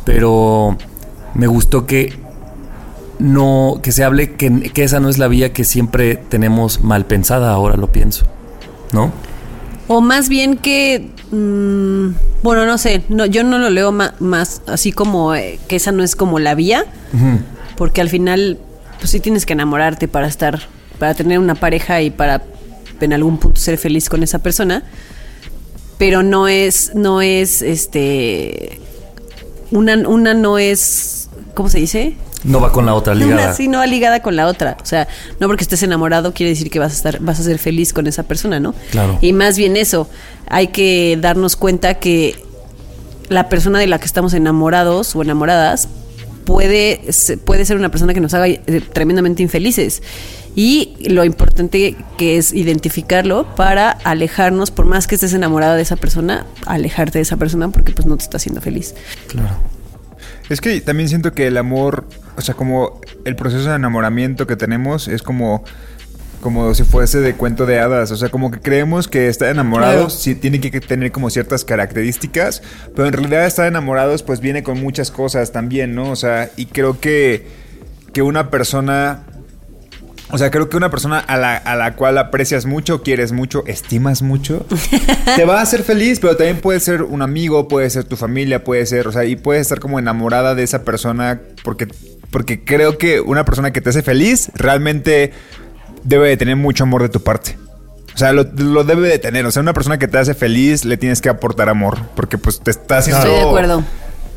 Pero 0.05 0.77
me 1.33 1.47
gustó 1.47 1.87
que 1.87 2.13
no, 3.19 3.81
que 3.83 3.93
se 3.93 4.05
hable 4.05 4.35
que, 4.35 4.71
que 4.71 4.85
esa 4.85 5.01
no 5.01 5.09
es 5.09 5.17
la 5.17 5.29
vía 5.29 5.55
que 5.55 5.65
siempre 5.65 6.17
tenemos 6.17 6.83
mal 6.83 7.07
pensada, 7.07 7.51
ahora 7.53 7.77
lo 7.77 7.91
pienso. 7.93 8.27
¿No? 8.93 9.11
O 9.89 10.01
más 10.01 10.29
bien 10.29 10.57
que. 10.57 11.11
mm, 11.31 12.43
bueno, 12.43 12.65
no 12.67 12.79
sé. 12.79 13.03
No, 13.09 13.27
yo 13.27 13.45
no 13.45 13.59
lo 13.59 13.71
leo 13.71 13.93
ma- 13.93 14.15
más 14.19 14.63
así 14.67 14.93
como 14.93 15.35
eh, 15.35 15.59
que 15.69 15.77
esa 15.77 15.93
no 15.93 16.03
es 16.03 16.17
como 16.17 16.39
la 16.39 16.55
vía. 16.55 16.85
Porque 17.77 18.01
al 18.01 18.09
final, 18.09 18.59
pues 18.99 19.11
sí 19.11 19.21
tienes 19.21 19.45
que 19.47 19.53
enamorarte 19.53 20.09
para 20.09 20.27
estar. 20.27 20.61
Para 20.99 21.15
tener 21.15 21.39
una 21.39 21.55
pareja 21.55 22.01
y 22.03 22.11
para 22.11 22.43
en 23.01 23.13
algún 23.13 23.39
punto 23.39 23.61
ser 23.61 23.77
feliz 23.79 24.09
con 24.09 24.23
esa 24.23 24.39
persona. 24.39 24.85
Pero 25.99 26.23
no 26.23 26.49
es. 26.49 26.93
No 26.95 27.21
es 27.21 27.61
este. 27.63 28.81
Una, 29.71 29.97
una 30.09 30.35
no 30.35 30.59
es. 30.59 31.29
¿Cómo 31.55 31.69
se 31.69 31.79
dice? 31.79 32.17
No 32.45 32.61
va 32.61 32.73
con 32.73 32.87
la 32.87 32.95
otra 32.95 33.15
ligada. 33.15 33.45
Una 33.45 33.53
sí 33.55 33.69
no 33.69 33.79
va 33.79 33.87
ligada 33.87 34.21
con 34.21 34.37
la 34.37 34.47
otra. 34.47 34.77
O 34.83 34.87
sea, 34.87 35.09
no 35.41 35.47
porque 35.47 35.65
estés 35.65 35.83
enamorado 35.83 36.33
quiere 36.33 36.51
decir 36.51 36.71
que 36.71 36.79
vas 36.79 36.93
a 36.93 36.97
estar, 36.97 37.21
vas 37.21 37.41
a 37.41 37.43
ser 37.43 37.59
feliz 37.59 37.93
con 37.93 38.07
esa 38.07 38.23
persona, 38.23 38.61
¿no? 38.61 38.75
Claro. 38.91 39.19
Y 39.21 39.33
más 39.33 39.57
bien 39.57 39.77
eso, 39.77 40.09
hay 40.49 40.69
que 40.69 41.19
darnos 41.21 41.57
cuenta 41.57 41.95
que 41.95 42.37
la 43.29 43.49
persona 43.49 43.79
de 43.79 43.87
la 43.87 43.99
que 43.99 44.07
estamos 44.07 44.35
enamorados 44.35 45.17
o 45.17 45.23
enamoradas 45.23 45.89
puede, 46.45 47.01
puede 47.45 47.65
ser 47.65 47.77
una 47.77 47.91
persona 47.91 48.15
que 48.15 48.21
nos 48.21 48.35
haga 48.35 48.47
eh, 48.47 48.61
tremendamente 48.93 49.43
infelices. 49.43 50.03
Y 50.57 50.95
lo 51.09 51.25
importante 51.25 51.97
que 52.17 52.37
es 52.37 52.53
identificarlo 52.53 53.55
para 53.57 53.91
alejarnos, 53.91 54.71
por 54.71 54.87
más 54.87 55.09
que 55.09 55.17
estés 55.17 55.33
enamorada 55.33 55.75
de 55.75 55.83
esa 55.83 55.97
persona, 55.97 56.47
alejarte 56.67 57.19
de 57.19 57.23
esa 57.23 57.37
persona 57.37 57.71
porque 57.71 57.93
pues 57.93 58.07
no 58.07 58.17
te 58.17 58.23
está 58.23 58.37
haciendo 58.37 58.61
feliz. 58.61 58.95
Claro. 59.29 59.57
Es 60.49 60.61
que 60.61 60.81
también 60.81 61.09
siento 61.09 61.33
que 61.33 61.49
el 61.49 61.57
amor, 61.57 62.07
o 62.37 62.41
sea, 62.41 62.55
como 62.55 63.01
el 63.25 63.37
proceso 63.37 63.69
de 63.69 63.77
enamoramiento 63.77 64.47
que 64.47 64.57
tenemos 64.57 65.09
es 65.09 65.23
como 65.23 65.65
como 66.41 66.75
si 66.75 66.85
fuese 66.85 67.21
de 67.21 67.37
cuento 67.37 67.65
de 67.65 67.79
hadas, 67.79 68.11
o 68.11 68.17
sea, 68.17 68.29
como 68.29 68.51
que 68.51 68.61
creemos 68.61 69.09
que 69.09 69.29
estar 69.29 69.49
enamorados 69.49 69.95
Claro. 69.95 70.11
sí 70.11 70.35
tiene 70.35 70.61
que 70.61 70.79
tener 70.79 71.11
como 71.11 71.31
ciertas 71.31 71.65
características, 71.65 72.63
pero 72.95 73.07
en 73.09 73.15
realidad 73.15 73.47
estar 73.47 73.67
enamorados 73.67 74.23
pues 74.23 74.41
viene 74.41 74.63
con 74.63 74.79
muchas 74.79 75.11
cosas 75.11 75.53
también, 75.53 75.95
¿no? 75.95 76.11
O 76.11 76.17
sea, 76.17 76.51
y 76.57 76.67
creo 76.67 77.01
que 77.01 77.47
que 78.13 78.21
una 78.23 78.51
persona 78.51 79.25
o 80.31 80.39
sea, 80.39 80.51
creo 80.51 80.69
que 80.69 80.77
una 80.77 80.91
persona 80.91 81.19
a 81.19 81.37
la, 81.37 81.57
a 81.57 81.77
la 81.77 81.95
cual 81.95 82.19
aprecias 82.19 82.67
mucho, 82.67 83.03
quieres 83.03 83.33
mucho, 83.33 83.63
estimas 83.67 84.23
mucho, 84.23 84.67
te 85.37 85.45
va 85.45 85.59
a 85.59 85.63
hacer 85.63 85.83
feliz, 85.83 86.19
pero 86.19 86.37
también 86.37 86.61
puede 86.61 86.81
ser 86.81 87.03
un 87.03 87.23
amigo, 87.23 87.69
puede 87.69 87.89
ser 87.91 88.05
tu 88.05 88.17
familia, 88.17 88.65
puede 88.65 88.85
ser, 88.87 89.07
o 89.07 89.13
sea, 89.13 89.25
y 89.25 89.37
puedes 89.37 89.63
estar 89.63 89.81
como 89.81 89.99
enamorada 89.99 90.55
de 90.55 90.63
esa 90.63 90.83
persona 90.83 91.41
porque, 91.63 91.87
porque 92.35 92.65
creo 92.65 92.99
que 92.99 93.21
una 93.21 93.45
persona 93.45 93.73
que 93.73 93.81
te 93.81 93.91
hace 93.91 94.03
feliz 94.03 94.51
realmente 94.55 95.31
debe 96.03 96.29
de 96.29 96.37
tener 96.37 96.57
mucho 96.57 96.83
amor 96.83 97.01
de 97.03 97.09
tu 97.09 97.23
parte. 97.23 97.57
O 98.13 98.19
sea, 98.19 98.33
lo, 98.33 98.43
lo 98.57 98.83
debe 98.83 99.09
de 99.09 99.19
tener. 99.21 99.47
O 99.47 99.51
sea, 99.53 99.63
una 99.63 99.73
persona 99.73 99.99
que 99.99 100.09
te 100.09 100.19
hace 100.19 100.35
feliz 100.35 100.85
le 100.85 100.97
tienes 100.97 101.21
que 101.21 101.29
aportar 101.29 101.69
amor. 101.69 101.99
Porque 102.17 102.37
pues 102.37 102.59
te 102.61 102.73
está 102.73 102.99
haciendo... 102.99 103.23
Estoy 103.23 103.37
de 103.39 103.47
acuerdo. 103.47 103.85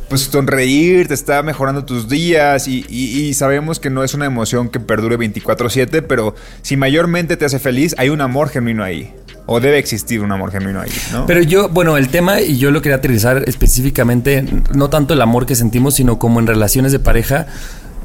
Pues 0.09 0.21
sonreír, 0.21 1.07
te 1.07 1.13
está 1.15 1.43
mejorando 1.43 1.83
tus 1.85 2.07
días 2.07 2.67
y, 2.67 2.85
y- 2.87 3.19
y 3.25 3.33
sabemos 3.33 3.79
que 3.79 3.89
no 3.89 4.03
es 4.05 4.13
una 4.13 4.25
emoción 4.25 4.69
que 4.69 4.79
perdure 4.79 5.17
24/7, 5.19 6.01
pero 6.07 6.33
si 6.61 6.77
mayormente 6.77 7.35
te 7.35 7.43
hace 7.45 7.59
feliz, 7.59 7.93
hay 7.97 8.09
un 8.09 8.21
amor 8.21 8.47
genuino 8.49 8.83
ahí. 8.85 9.13
O 9.47 9.59
debe 9.59 9.77
existir 9.79 10.21
un 10.21 10.31
amor 10.31 10.51
genuino 10.51 10.79
ahí, 10.81 10.91
¿no? 11.11 11.25
Pero 11.25 11.41
yo, 11.41 11.67
bueno, 11.69 11.97
el 11.97 12.07
tema, 12.09 12.39
y 12.41 12.57
yo 12.57 12.71
lo 12.71 12.81
quería 12.81 12.97
aterrizar 12.97 13.43
específicamente, 13.47 14.45
no 14.73 14.89
tanto 14.89 15.13
el 15.13 15.21
amor 15.21 15.45
que 15.45 15.55
sentimos, 15.55 15.95
sino 15.95 16.17
como 16.19 16.39
en 16.39 16.47
relaciones 16.47 16.91
de 16.93 16.99
pareja, 16.99 17.47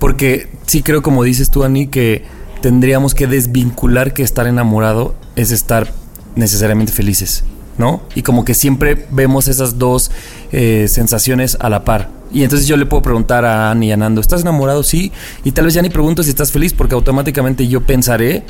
porque 0.03 0.49
sí 0.67 0.83
creo, 0.83 1.01
como 1.01 1.23
dices 1.23 1.49
tú, 1.49 1.63
Ani, 1.63 1.87
que 1.87 2.25
tendríamos 2.61 3.15
que 3.15 3.29
desvincular 3.29 4.13
que 4.13 4.25
estar 4.25 4.49
enamorado 4.49 5.15
es 5.37 5.53
estar 5.53 5.93
necesariamente 6.35 6.93
felices, 6.93 7.45
¿no? 7.79 8.03
Y 8.17 8.23
como 8.23 8.45
que 8.45 8.55
siempre 8.55 9.07
vemos 9.13 9.47
esas 9.47 9.79
dos 9.79 10.11
eh, 10.51 10.87
sensaciones 10.89 11.57
a 11.61 11.71
la 11.71 11.85
par. 11.85 12.11
Y 12.33 12.43
entonces 12.43 12.67
yo 12.67 12.77
le 12.77 12.85
puedo 12.85 13.01
preguntar 13.01 13.45
a 13.45 13.71
Ani 13.71 13.91
y 13.91 13.93
a 13.93 13.97
Nando, 13.97 14.21
¿estás 14.21 14.41
enamorado? 14.41 14.83
Sí. 14.83 15.13
Y 15.45 15.53
tal 15.53 15.67
vez 15.67 15.75
ya 15.75 15.83
ni 15.83 15.89
pregunto 15.89 16.25
si 16.25 16.31
estás 16.31 16.51
feliz, 16.51 16.75
porque 16.75 16.97
automáticamente 16.97 17.69
yo 17.69 17.83
pensaré 17.83 18.43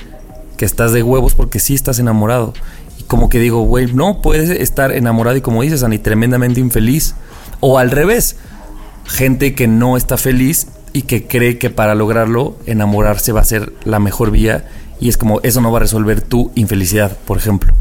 que 0.57 0.65
estás 0.65 0.93
de 0.93 1.03
huevos 1.03 1.35
porque 1.35 1.61
sí 1.61 1.75
estás 1.75 1.99
enamorado. 1.99 2.55
Y 2.99 3.03
como 3.03 3.29
que 3.29 3.39
digo, 3.39 3.61
güey, 3.61 3.93
no, 3.93 4.23
puedes 4.23 4.49
estar 4.49 4.91
enamorado 4.91 5.37
y 5.37 5.43
como 5.43 5.61
dices, 5.61 5.83
Ani, 5.83 5.99
tremendamente 5.99 6.61
infeliz. 6.61 7.15
O 7.61 7.77
al 7.77 7.91
revés, 7.91 8.37
gente 9.05 9.55
que 9.55 9.69
no 9.69 9.99
está 9.99 10.17
feliz 10.17 10.69
y 10.93 11.03
que 11.03 11.27
cree 11.27 11.59
que 11.59 11.71
para 11.71 11.95
lograrlo, 11.95 12.57
enamorarse 12.67 13.33
va 13.33 13.41
a 13.41 13.45
ser 13.45 13.73
la 13.85 13.99
mejor 13.99 14.31
vía. 14.31 14.67
Y 15.01 15.09
es 15.09 15.17
como, 15.17 15.41
eso 15.43 15.61
no 15.61 15.73
va 15.73 15.79
a 15.79 15.81
resolver 15.81 16.21
tu 16.21 16.53
infelicidad, 16.55 17.17
por 17.27 17.39
ejemplo. 17.39 17.75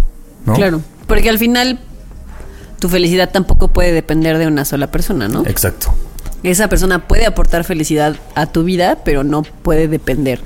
¿no? 0.46 0.54
Claro. 0.54 0.82
Porque 1.08 1.30
al 1.30 1.38
final 1.38 1.80
tu 2.80 2.90
felicidad 2.90 3.30
tampoco 3.32 3.68
puede 3.68 3.92
depender 3.92 4.38
de 4.38 4.48
una 4.48 4.66
sola 4.66 4.90
persona, 4.90 5.28
¿no? 5.28 5.46
Exacto. 5.46 5.94
Esa 6.44 6.68
persona 6.68 7.08
puede 7.08 7.28
aportar 7.28 7.64
felicidad 7.64 8.16
a 8.34 8.48
tu 8.48 8.64
vida, 8.64 9.00
pero 9.06 9.24
no 9.24 9.44
puede 9.44 9.88
depender 9.88 10.40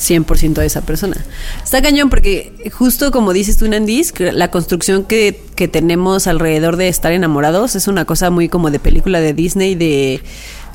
100% 0.00 0.54
de 0.54 0.66
esa 0.66 0.80
persona. 0.80 1.16
Está 1.62 1.82
cañón 1.82 2.10
porque 2.10 2.52
justo 2.72 3.12
como 3.12 3.32
dices 3.32 3.56
tú, 3.56 3.68
Nandis, 3.68 4.12
la 4.18 4.50
construcción 4.50 5.04
que, 5.04 5.40
que 5.54 5.68
tenemos 5.68 6.26
alrededor 6.26 6.76
de 6.76 6.88
estar 6.88 7.12
enamorados 7.12 7.76
es 7.76 7.86
una 7.86 8.04
cosa 8.04 8.30
muy 8.30 8.48
como 8.48 8.70
de 8.70 8.80
película 8.80 9.20
de 9.20 9.32
Disney, 9.32 9.76
de 9.76 10.22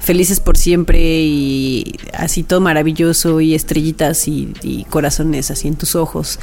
felices 0.02 0.40
por 0.40 0.58
siempre 0.58 1.00
y 1.00 1.96
así 2.14 2.44
todo 2.44 2.60
maravilloso 2.60 3.40
y 3.40 3.56
estrellitas 3.56 4.28
y, 4.28 4.86
corazones 4.90 5.52
así 5.52 5.68
en 5.68 5.76
tus 5.76 5.96
ojos. 5.96 6.40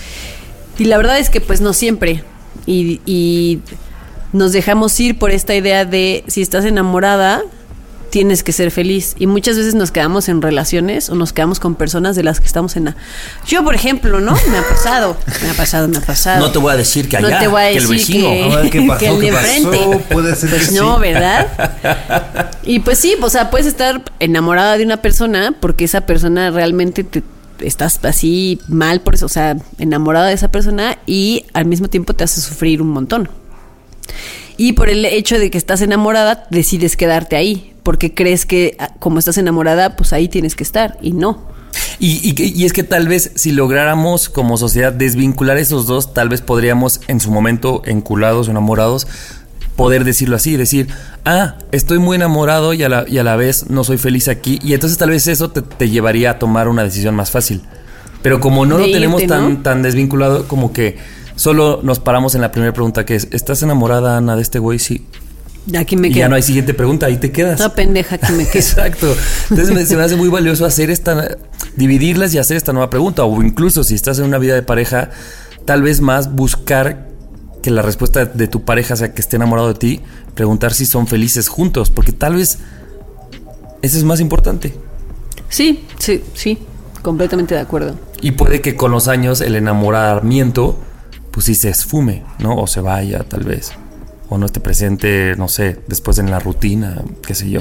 Y 0.79 0.85
la 0.85 0.97
verdad 0.97 1.19
es 1.19 1.29
que 1.29 1.41
pues 1.41 1.61
no 1.61 1.73
siempre. 1.73 2.23
Y 2.67 3.61
nos 4.33 4.53
dejamos 4.53 4.99
ir 5.01 5.19
por 5.19 5.31
esta 5.31 5.55
idea 5.55 5.85
de 5.85 6.25
si 6.27 6.43
estás 6.43 6.65
enamorada, 6.65 7.43
tienes 8.19 8.43
que 8.43 8.51
ser 8.51 8.73
feliz. 8.73 9.15
Y 9.21 9.29
muchas 9.29 9.57
veces 9.57 9.77
nos 9.77 9.93
quedamos 9.93 10.29
en 10.29 10.43
relaciones 10.43 11.09
o 11.09 11.15
nos 11.15 11.33
quedamos 11.33 11.61
con 11.61 11.77
personas 11.77 12.17
de 12.17 12.25
las 12.25 12.41
que 12.41 12.47
estamos 12.47 12.75
en... 12.75 12.93
Yo, 13.47 13.63
por 13.63 13.77
ejemplo, 13.77 14.19
¿no? 14.19 14.37
Me 14.51 14.59
ha 14.59 14.69
pasado, 14.69 15.17
me 15.41 15.51
ha 15.51 15.55
pasado, 15.55 15.87
me 15.87 15.99
ha 15.99 16.01
pasado. 16.01 16.41
No 16.45 16.51
te 16.51 16.59
voy 16.59 16.73
a 16.73 16.77
decir 16.77 17.09
que 17.09 17.21
No 17.21 17.29
allá, 17.29 17.39
te 17.39 17.47
voy 17.47 17.63
a 17.63 17.71
que 17.71 17.77
el 17.77 17.89
decir 17.89 17.97
vecino. 17.97 18.29
que, 18.29 18.43
A 18.43 18.57
ver, 18.57 18.71
¿qué 18.71 18.83
pasó? 18.83 18.99
que 18.99 19.07
el 19.07 19.21
de 19.21 19.29
enfrente. 19.29 20.05
Puede 20.11 20.35
ser 20.35 20.51
pues 20.51 20.69
que 20.71 20.75
no, 20.75 20.97
sí. 20.97 21.01
¿verdad? 21.01 22.51
Y 22.65 22.81
pues 22.81 22.99
sí, 22.99 23.15
o 23.21 23.31
sea, 23.31 23.51
puedes 23.51 23.69
estar 23.69 24.03
enamorada 24.19 24.77
de 24.79 24.85
una 24.85 24.97
persona 24.97 25.55
porque 25.61 25.85
esa 25.85 26.01
persona 26.01 26.51
realmente 26.51 27.05
te 27.05 27.23
estás 27.61 28.01
así 28.03 28.61
mal 28.67 29.01
por 29.01 29.15
eso, 29.15 29.27
o 29.27 29.29
sea, 29.29 29.57
enamorada 29.79 30.27
de 30.27 30.35
esa 30.35 30.49
persona 30.49 30.99
y 31.07 31.47
al 31.53 31.67
mismo 31.67 31.87
tiempo 31.87 32.15
te 32.15 32.25
hace 32.25 32.41
sufrir 32.41 32.83
un 32.83 32.89
montón. 32.89 33.29
Y 34.57 34.73
por 34.73 34.89
el 34.89 35.05
hecho 35.05 35.39
de 35.39 35.53
que 35.53 35.59
estás 35.59 35.83
enamorada, 35.83 36.49
decides 36.51 36.97
quedarte 36.97 37.37
ahí, 37.37 37.75
porque 37.89 38.13
crees 38.13 38.45
que 38.45 38.77
ah, 38.79 38.91
como 38.99 39.19
estás 39.19 39.39
enamorada, 39.39 39.97
pues 39.97 40.13
ahí 40.13 40.29
tienes 40.29 40.55
que 40.55 40.63
estar, 40.63 40.99
y 41.01 41.13
no. 41.13 41.43
Y, 41.99 42.21
y- 42.39 42.53
y 42.55 42.67
es 42.67 42.75
que 42.75 42.83
tal 42.83 43.09
vez 43.09 43.31
si 43.35 43.51
lográramos 43.51 44.29
como 44.29 44.59
sociedad 44.59 44.93
desvincular 44.93 45.57
esos 45.57 45.87
dos, 45.87 46.13
tal 46.13 46.29
vez 46.29 46.43
podríamos 46.43 47.01
en 47.09 47.19
su 47.19 47.31
momento, 47.31 47.81
enculados 47.87 48.47
o 48.47 48.51
enamorados, 48.51 49.07
poder 49.75 50.05
decirlo 50.05 50.37
así, 50.37 50.59
decir, 50.59 50.89
ah, 51.25 51.55
estoy 51.73 51.99
muy 51.99 52.17
enamorado 52.17 52.75
y 52.75 52.83
a 52.83 52.91
la, 52.91 53.07
y 53.09 53.17
a 53.17 53.25
la 53.25 53.37
vez 53.37 53.71
no 53.71 53.85
soy 53.85 53.97
feliz 53.97 54.29
aquí. 54.29 54.59
Y 54.63 54.75
entonces 54.75 54.99
tal 54.99 55.09
vez 55.09 55.27
eso 55.27 55.51
te, 55.51 55.63
te 55.63 55.89
llevaría 55.89 56.33
a 56.33 56.39
tomar 56.39 56.69
una 56.69 56.85
decisión 56.85 57.15
más 57.15 57.31
fácil. 57.31 57.63
Pero 58.21 58.39
como 58.39 58.67
no 58.67 58.77
lo 58.77 58.85
tenemos 58.85 59.27
tan, 59.27 59.55
¿no? 59.55 59.63
tan 59.63 59.81
desvinculado, 59.81 60.47
como 60.47 60.75
que 60.75 60.99
solo 61.37 61.81
nos 61.83 62.01
paramos 62.01 62.35
en 62.35 62.43
la 62.43 62.53
primera 62.53 62.75
pregunta 62.75 63.07
que 63.07 63.15
es, 63.15 63.29
¿estás 63.31 63.63
enamorada, 63.63 64.19
Ana, 64.19 64.37
de 64.37 64.43
este 64.43 64.59
güey? 64.59 64.79
Sí. 64.79 65.07
Aquí 65.77 65.97
me 65.97 66.09
y 66.09 66.13
quedo. 66.13 66.21
ya 66.21 66.29
no 66.29 66.37
hay 66.37 66.43
siguiente 66.43 66.73
pregunta, 66.73 67.07
ahí 67.07 67.17
te 67.19 67.31
quedas. 67.31 67.59
Toda 67.59 67.75
pendeja 67.75 68.17
que 68.19 68.33
me 68.33 68.45
quedo. 68.49 68.55
Exacto. 68.61 69.15
Entonces 69.51 69.75
me, 69.75 69.85
se 69.85 69.97
me 69.97 70.03
hace 70.03 70.17
muy 70.17 70.29
valioso 70.29 70.65
hacer 70.65 70.91
esta, 70.91 71.37
dividirlas 71.77 72.33
y 72.35 72.39
hacer 72.39 72.57
esta 72.57 72.73
nueva 72.73 72.91
pregunta. 72.91 73.25
O 73.25 73.43
incluso 73.43 73.85
si 73.85 73.95
estás 73.95 74.19
en 74.19 74.25
una 74.25 74.39
vida 74.39 74.55
de 74.55 74.63
pareja, 74.63 75.11
tal 75.65 75.83
vez 75.83 76.01
más 76.01 76.35
buscar 76.35 77.09
que 77.63 77.71
la 77.71 77.83
respuesta 77.83 78.25
de 78.25 78.47
tu 78.49 78.65
pareja 78.65 78.97
sea 78.97 79.13
que 79.13 79.21
esté 79.21 79.37
enamorado 79.37 79.69
de 79.69 79.75
ti, 79.75 80.01
preguntar 80.35 80.73
si 80.73 80.87
son 80.87 81.07
felices 81.07 81.49
juntos, 81.49 81.91
porque 81.91 82.13
tal 82.13 82.37
vez 82.37 82.59
eso 83.83 83.99
es 83.99 84.05
más 84.05 84.21
importante. 84.21 84.75
Sí, 85.49 85.85
sí, 85.99 86.23
sí, 86.35 86.59
completamente 87.03 87.55
de 87.55 87.61
acuerdo. 87.61 87.95
Y 88.21 88.33
puede 88.33 88.61
que 88.61 88.77
con 88.77 88.91
los 88.91 89.09
años 89.09 89.41
el 89.41 89.57
enamoramiento, 89.57 90.79
pues 91.31 91.47
sí 91.47 91.55
se 91.55 91.69
esfume, 91.71 92.25
¿no? 92.39 92.57
O 92.57 92.67
se 92.67 92.81
vaya, 92.81 93.25
tal 93.25 93.45
vez. 93.45 93.73
O 94.31 94.37
no 94.39 94.47
esté 94.47 94.61
presente, 94.61 95.35
no 95.37 95.49
sé, 95.49 95.79
después 95.89 96.19
en 96.19 96.31
la 96.31 96.39
rutina, 96.39 97.03
qué 97.27 97.35
sé 97.35 97.49
yo. 97.51 97.61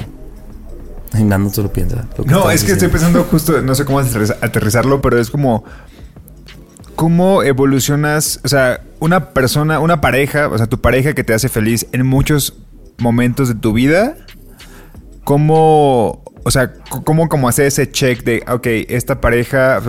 Y 1.18 1.22
Nando 1.24 1.48
solo 1.50 1.72
piensa. 1.72 2.06
lo 2.18 2.24
que 2.24 2.30
No, 2.30 2.50
es 2.50 2.62
que 2.64 2.72
estoy 2.72 2.88
pensando 2.88 3.24
justo, 3.24 3.62
no 3.62 3.74
sé 3.74 3.84
cómo 3.86 4.00
aterriza- 4.00 4.36
aterrizarlo, 4.42 5.00
pero 5.00 5.18
es 5.18 5.30
como 5.30 5.64
cómo 6.94 7.42
evolucionas, 7.44 8.40
o 8.44 8.48
sea, 8.48 8.80
una 8.98 9.30
persona, 9.30 9.78
una 9.78 10.00
pareja, 10.00 10.48
o 10.48 10.58
sea, 10.58 10.66
tu 10.66 10.80
pareja 10.80 11.14
que 11.14 11.22
te 11.24 11.32
hace 11.32 11.48
feliz 11.48 11.86
en 11.92 12.04
muchos 12.04 12.54
momentos 12.98 13.48
de 13.48 13.54
tu 13.54 13.72
vida, 13.72 14.16
cómo, 15.24 16.22
o 16.44 16.50
sea, 16.50 16.72
cómo 17.04 17.28
como 17.28 17.48
hacer 17.48 17.66
ese 17.66 17.90
check 17.90 18.22
de, 18.24 18.42
ok, 18.48 18.66
esta 18.88 19.20
pareja, 19.20 19.80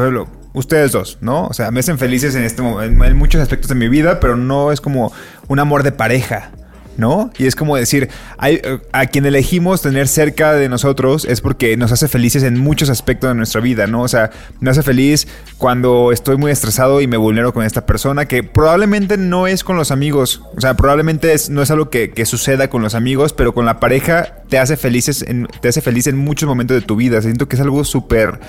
ustedes 0.53 0.91
dos, 0.91 1.17
¿no? 1.21 1.47
O 1.47 1.53
sea, 1.53 1.71
me 1.71 1.79
hacen 1.79 1.97
felices 1.97 2.35
en 2.35 2.43
este 2.43 2.61
en, 2.61 3.01
en 3.03 3.17
muchos 3.17 3.41
aspectos 3.41 3.69
de 3.69 3.75
mi 3.75 3.89
vida, 3.89 4.19
pero 4.19 4.35
no 4.37 4.71
es 4.71 4.79
como 4.81 5.11
un 5.47 5.59
amor 5.59 5.83
de 5.83 5.91
pareja. 5.91 6.51
¿No? 6.99 7.31
Y 7.37 7.47
es 7.47 7.55
como 7.55 7.75
decir, 7.77 8.09
hay, 8.37 8.55
eh, 8.63 8.79
a 8.91 9.07
quien 9.07 9.25
elegimos 9.25 9.81
tener 9.81 10.07
cerca 10.07 10.53
de 10.53 10.69
nosotros 10.69 11.25
es 11.25 11.41
porque 11.41 11.75
nos 11.77 11.91
hace 11.91 12.07
felices 12.07 12.43
en 12.43 12.59
muchos 12.59 12.89
aspectos 12.89 13.29
de 13.29 13.35
nuestra 13.35 13.61
vida, 13.61 13.87
¿no? 13.87 14.01
O 14.03 14.07
sea, 14.07 14.29
me 14.59 14.69
hace 14.69 14.83
feliz 14.83 15.27
cuando 15.57 16.11
estoy 16.11 16.37
muy 16.37 16.51
estresado 16.51 17.01
y 17.01 17.07
me 17.07 17.17
vulnero 17.17 17.53
con 17.53 17.63
esta 17.65 17.85
persona, 17.85 18.25
que 18.27 18.43
probablemente 18.43 19.17
no 19.17 19.47
es 19.47 19.63
con 19.63 19.77
los 19.77 19.91
amigos, 19.91 20.41
o 20.55 20.61
sea, 20.61 20.75
probablemente 20.75 21.33
es- 21.33 21.49
no 21.49 21.61
es 21.61 21.71
algo 21.71 21.89
que, 21.89 22.11
que 22.11 22.25
suceda 22.25 22.69
con 22.69 22.81
los 22.81 22.93
amigos, 22.95 23.33
pero 23.33 23.53
con 23.53 23.65
la 23.65 23.79
pareja 23.79 24.35
te 24.49 24.59
hace, 24.59 24.75
felices 24.77 25.25
te 25.61 25.67
hace 25.69 25.81
feliz 25.81 26.07
en 26.07 26.17
muchos 26.17 26.47
momentos 26.47 26.75
de 26.75 26.81
tu 26.85 26.95
vida. 26.97 27.21
Siento 27.21 27.47
que 27.47 27.55
es 27.55 27.61
algo 27.61 27.83
súper, 27.85 28.39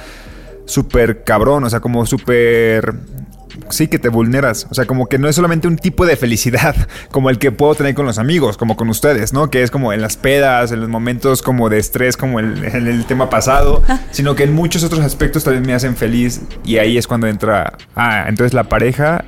súper 0.66 1.22
cabrón, 1.24 1.64
o 1.64 1.70
sea, 1.70 1.80
como 1.80 2.04
súper... 2.06 2.94
Sí, 3.68 3.88
que 3.88 3.99
te 3.99 4.09
vulneras. 4.09 4.66
O 4.70 4.75
sea, 4.75 4.87
como 4.87 5.07
que 5.09 5.18
no 5.18 5.29
es 5.29 5.37
solamente 5.37 5.68
un 5.68 5.77
tipo 5.77 6.07
de 6.07 6.16
felicidad 6.16 6.75
como 7.11 7.31
el 7.31 7.38
que 7.38 7.53
puedo 7.53 7.75
tener 7.75 7.94
con 7.94 8.07
los 8.07 8.18
amigos, 8.18 8.57
como 8.57 8.77
con 8.77 8.88
ustedes, 8.88 9.33
¿no? 9.33 9.51
Que 9.51 9.62
es 9.62 9.70
como 9.70 9.92
en 9.92 10.01
las 10.01 10.16
pedas, 10.16 10.73
en 10.73 10.81
los 10.81 10.88
momentos 10.88 11.42
como 11.42 11.68
de 11.68 11.79
estrés, 11.79 12.16
como 12.16 12.40
el, 12.40 12.64
en 12.75 12.87
el 12.87 13.05
tema 13.05 13.31
pasado, 13.31 13.83
sino 14.11 14.35
que 14.35 14.44
en 14.44 14.55
muchos 14.55 14.83
otros 14.85 15.01
aspectos 15.01 15.44
también 15.44 15.64
me 15.66 15.75
hacen 15.75 15.96
feliz 15.96 16.40
y 16.64 16.79
ahí 16.79 16.96
es 16.99 17.07
cuando 17.07 17.27
entra, 17.27 17.75
ah, 17.94 18.25
entonces 18.29 18.55
la 18.55 18.64
pareja, 18.64 19.25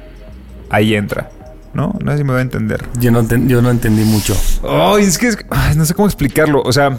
ahí 0.71 0.95
entra, 0.95 1.31
¿no? 1.75 1.95
No 2.03 2.13
sé 2.13 2.19
si 2.19 2.25
me 2.25 2.31
voy 2.33 2.39
a 2.41 2.43
entender. 2.43 2.83
Yo 2.99 3.11
no, 3.11 3.23
enten- 3.23 3.47
yo 3.47 3.63
no 3.63 3.71
entendí 3.71 4.05
mucho. 4.05 4.35
Ay, 4.69 5.05
es 5.05 5.19
que 5.19 5.29
es- 5.29 5.39
ay, 5.51 5.77
no 5.77 5.85
sé 5.85 5.95
cómo 5.95 6.07
explicarlo. 6.09 6.63
O 6.63 6.73
sea, 6.73 6.97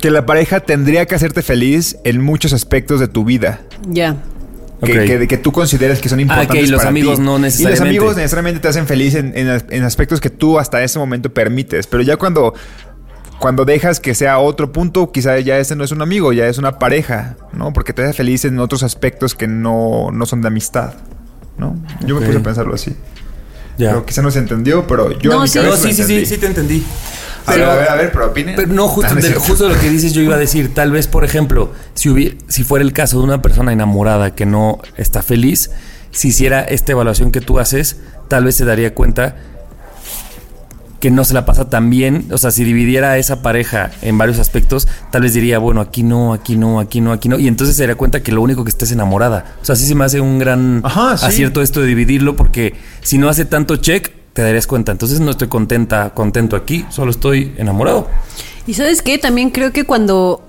que 0.00 0.10
la 0.10 0.26
pareja 0.26 0.60
tendría 0.60 1.06
que 1.06 1.14
hacerte 1.14 1.42
feliz 1.42 1.96
en 2.04 2.20
muchos 2.22 2.52
aspectos 2.52 3.00
de 3.00 3.08
tu 3.08 3.24
vida. 3.24 3.60
Ya. 3.88 4.16
Que, 4.84 4.98
Ok. 5.00 5.06
que- 5.06 5.28
que 5.28 5.38
tú 5.38 5.52
consideres 5.52 6.00
que 6.00 6.08
son 6.10 6.20
importantes 6.20 6.64
y 6.64 6.70
los 6.70 6.80
para 6.80 6.90
amigos 6.90 7.16
ti. 7.16 7.22
no 7.24 7.30
Y 7.30 7.32
los 7.34 7.40
necesariamente. 7.40 7.88
amigos 7.88 8.16
necesariamente 8.16 8.60
te 8.60 8.68
hacen 8.68 8.86
feliz 8.86 9.14
en, 9.14 9.32
en 9.36 9.48
en 9.70 9.84
aspectos 9.84 10.20
que 10.20 10.28
tú 10.28 10.58
hasta 10.58 10.82
ese 10.82 10.98
momento 10.98 11.32
permites. 11.32 11.86
Pero 11.86 12.02
ya 12.02 12.16
cuando, 12.18 12.52
cuando 13.38 13.64
dejas 13.64 14.00
que 14.00 14.14
sea 14.14 14.38
otro 14.38 14.72
punto, 14.72 15.10
quizá 15.12 15.38
ya 15.40 15.58
ese 15.58 15.76
no 15.76 15.84
es 15.84 15.92
un 15.92 16.02
amigo, 16.02 16.32
ya 16.34 16.46
es 16.46 16.58
una 16.58 16.78
pareja, 16.78 17.36
¿no? 17.54 17.72
Porque 17.72 17.92
te 17.94 18.02
hace 18.02 18.12
feliz 18.12 18.44
en 18.44 18.58
otros 18.58 18.82
aspectos 18.82 19.34
que 19.34 19.46
no, 19.48 20.10
no 20.12 20.26
son 20.26 20.42
de 20.42 20.48
amistad, 20.48 20.92
¿no? 21.56 21.76
Yo 22.04 22.16
Ok. 22.16 22.20
me 22.20 22.26
puse 22.26 22.38
a 22.38 22.42
pensarlo 22.42 22.74
así. 22.74 22.94
Ya. 23.78 23.90
Pero 23.90 24.06
quizá 24.06 24.22
no 24.22 24.30
se 24.30 24.38
entendió, 24.38 24.86
pero 24.86 25.10
yo 25.18 25.30
No, 25.30 25.36
en 25.36 25.42
mi 25.42 25.48
sí. 25.48 25.58
No, 25.60 25.76
sí, 25.76 25.92
sí, 25.92 26.02
sí, 26.04 26.26
sí 26.26 26.38
te 26.38 26.46
entendí. 26.46 26.82
A 27.46 27.52
ver, 27.54 27.62
a 27.64 27.74
ver, 27.76 27.88
a 27.90 27.94
ver, 27.94 28.10
pero 28.12 28.26
opinen. 28.26 28.56
Pero 28.56 28.68
no, 28.72 28.88
justo, 28.88 29.12
Ah, 29.12 29.20
de- 29.20 29.34
justo 29.34 29.68
lo 29.68 29.78
que 29.78 29.88
dices, 29.88 30.12
yo 30.12 30.20
iba 30.22 30.34
a 30.34 30.38
decir, 30.38 30.74
tal 30.74 30.90
vez, 30.90 31.06
por 31.06 31.24
ejemplo, 31.24 31.72
si, 31.94 32.08
hubi- 32.08 32.38
si 32.48 32.64
fuera 32.64 32.84
el 32.84 32.92
caso 32.92 33.18
de 33.18 33.24
una 33.24 33.40
persona 33.42 33.72
enamorada 33.72 34.34
que 34.34 34.46
no 34.46 34.80
está 34.96 35.22
feliz, 35.22 35.70
si 36.10 36.28
hiciera 36.28 36.62
esta 36.62 36.92
evaluación 36.92 37.30
que 37.30 37.40
tú 37.40 37.58
haces, 37.60 37.98
tal 38.28 38.44
vez 38.44 38.56
se 38.56 38.64
daría 38.64 38.94
cuenta 38.94 39.36
que 41.00 41.10
no 41.10 41.24
se 41.24 41.34
la 41.34 41.44
pasa 41.44 41.68
tan 41.68 41.90
bien. 41.90 42.26
O 42.30 42.38
sea, 42.38 42.50
si 42.50 42.64
dividiera 42.64 43.12
a 43.12 43.18
esa 43.18 43.42
pareja 43.42 43.90
en 44.02 44.18
varios 44.18 44.38
aspectos, 44.38 44.88
tal 45.10 45.22
vez 45.22 45.34
diría, 45.34 45.58
bueno, 45.58 45.80
aquí 45.80 46.02
no, 46.02 46.32
aquí 46.32 46.56
no, 46.56 46.80
aquí 46.80 47.00
no, 47.00 47.12
aquí 47.12 47.28
no. 47.28 47.38
Y 47.38 47.48
entonces 47.48 47.76
se 47.76 47.82
daría 47.82 47.96
cuenta 47.96 48.22
que 48.22 48.32
lo 48.32 48.42
único 48.42 48.64
que 48.64 48.70
está 48.70 48.84
es 48.84 48.92
enamorada. 48.92 49.56
O 49.62 49.64
sea, 49.64 49.76
sí 49.76 49.86
se 49.86 49.94
me 49.94 50.04
hace 50.04 50.20
un 50.20 50.38
gran 50.38 50.80
Ajá, 50.84 51.16
sí. 51.16 51.26
acierto 51.26 51.62
esto 51.62 51.80
de 51.80 51.86
dividirlo, 51.86 52.36
porque 52.36 52.74
si 53.02 53.18
no 53.18 53.28
hace 53.28 53.44
tanto 53.44 53.76
check, 53.76 54.12
te 54.32 54.42
darías 54.42 54.66
cuenta. 54.66 54.92
Entonces 54.92 55.20
no 55.20 55.30
estoy 55.30 55.48
contenta, 55.48 56.10
contento 56.10 56.56
aquí, 56.56 56.84
solo 56.90 57.10
estoy 57.10 57.54
enamorado. 57.56 58.08
Y 58.66 58.74
sabes 58.74 59.02
qué, 59.02 59.18
también 59.18 59.50
creo 59.50 59.72
que 59.72 59.84
cuando 59.84 60.42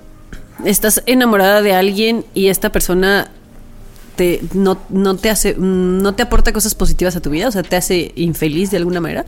estás 0.64 1.02
enamorada 1.06 1.62
de 1.62 1.74
alguien 1.74 2.24
y 2.34 2.48
esta 2.48 2.70
persona 2.70 3.30
te, 4.16 4.42
no, 4.52 4.78
no 4.88 5.16
te 5.16 5.30
hace, 5.30 5.54
no 5.56 6.14
te 6.14 6.22
aporta 6.22 6.52
cosas 6.52 6.74
positivas 6.74 7.14
a 7.16 7.20
tu 7.20 7.30
vida, 7.30 7.48
o 7.48 7.52
sea, 7.52 7.62
te 7.62 7.76
hace 7.76 8.12
infeliz 8.16 8.70
de 8.70 8.78
alguna 8.78 9.00
manera. 9.00 9.24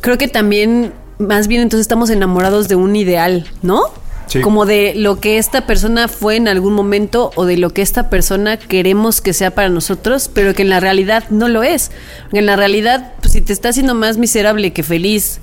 Creo 0.00 0.18
que 0.18 0.28
también, 0.28 0.92
más 1.18 1.48
bien 1.48 1.62
entonces 1.62 1.82
estamos 1.82 2.10
enamorados 2.10 2.68
de 2.68 2.76
un 2.76 2.96
ideal, 2.96 3.46
¿no? 3.62 3.82
Sí. 4.26 4.40
Como 4.42 4.66
de 4.66 4.92
lo 4.94 5.20
que 5.20 5.38
esta 5.38 5.66
persona 5.66 6.06
fue 6.06 6.36
en 6.36 6.48
algún 6.48 6.74
momento 6.74 7.30
o 7.34 7.46
de 7.46 7.56
lo 7.56 7.70
que 7.70 7.80
esta 7.80 8.10
persona 8.10 8.58
queremos 8.58 9.22
que 9.22 9.32
sea 9.32 9.52
para 9.52 9.70
nosotros, 9.70 10.30
pero 10.32 10.54
que 10.54 10.62
en 10.62 10.68
la 10.68 10.80
realidad 10.80 11.24
no 11.30 11.48
lo 11.48 11.62
es. 11.62 11.90
Porque 12.24 12.40
en 12.40 12.46
la 12.46 12.56
realidad, 12.56 13.12
pues, 13.20 13.32
si 13.32 13.40
te 13.40 13.54
está 13.54 13.70
haciendo 13.70 13.94
más 13.94 14.18
miserable 14.18 14.72
que 14.74 14.82
feliz 14.82 15.40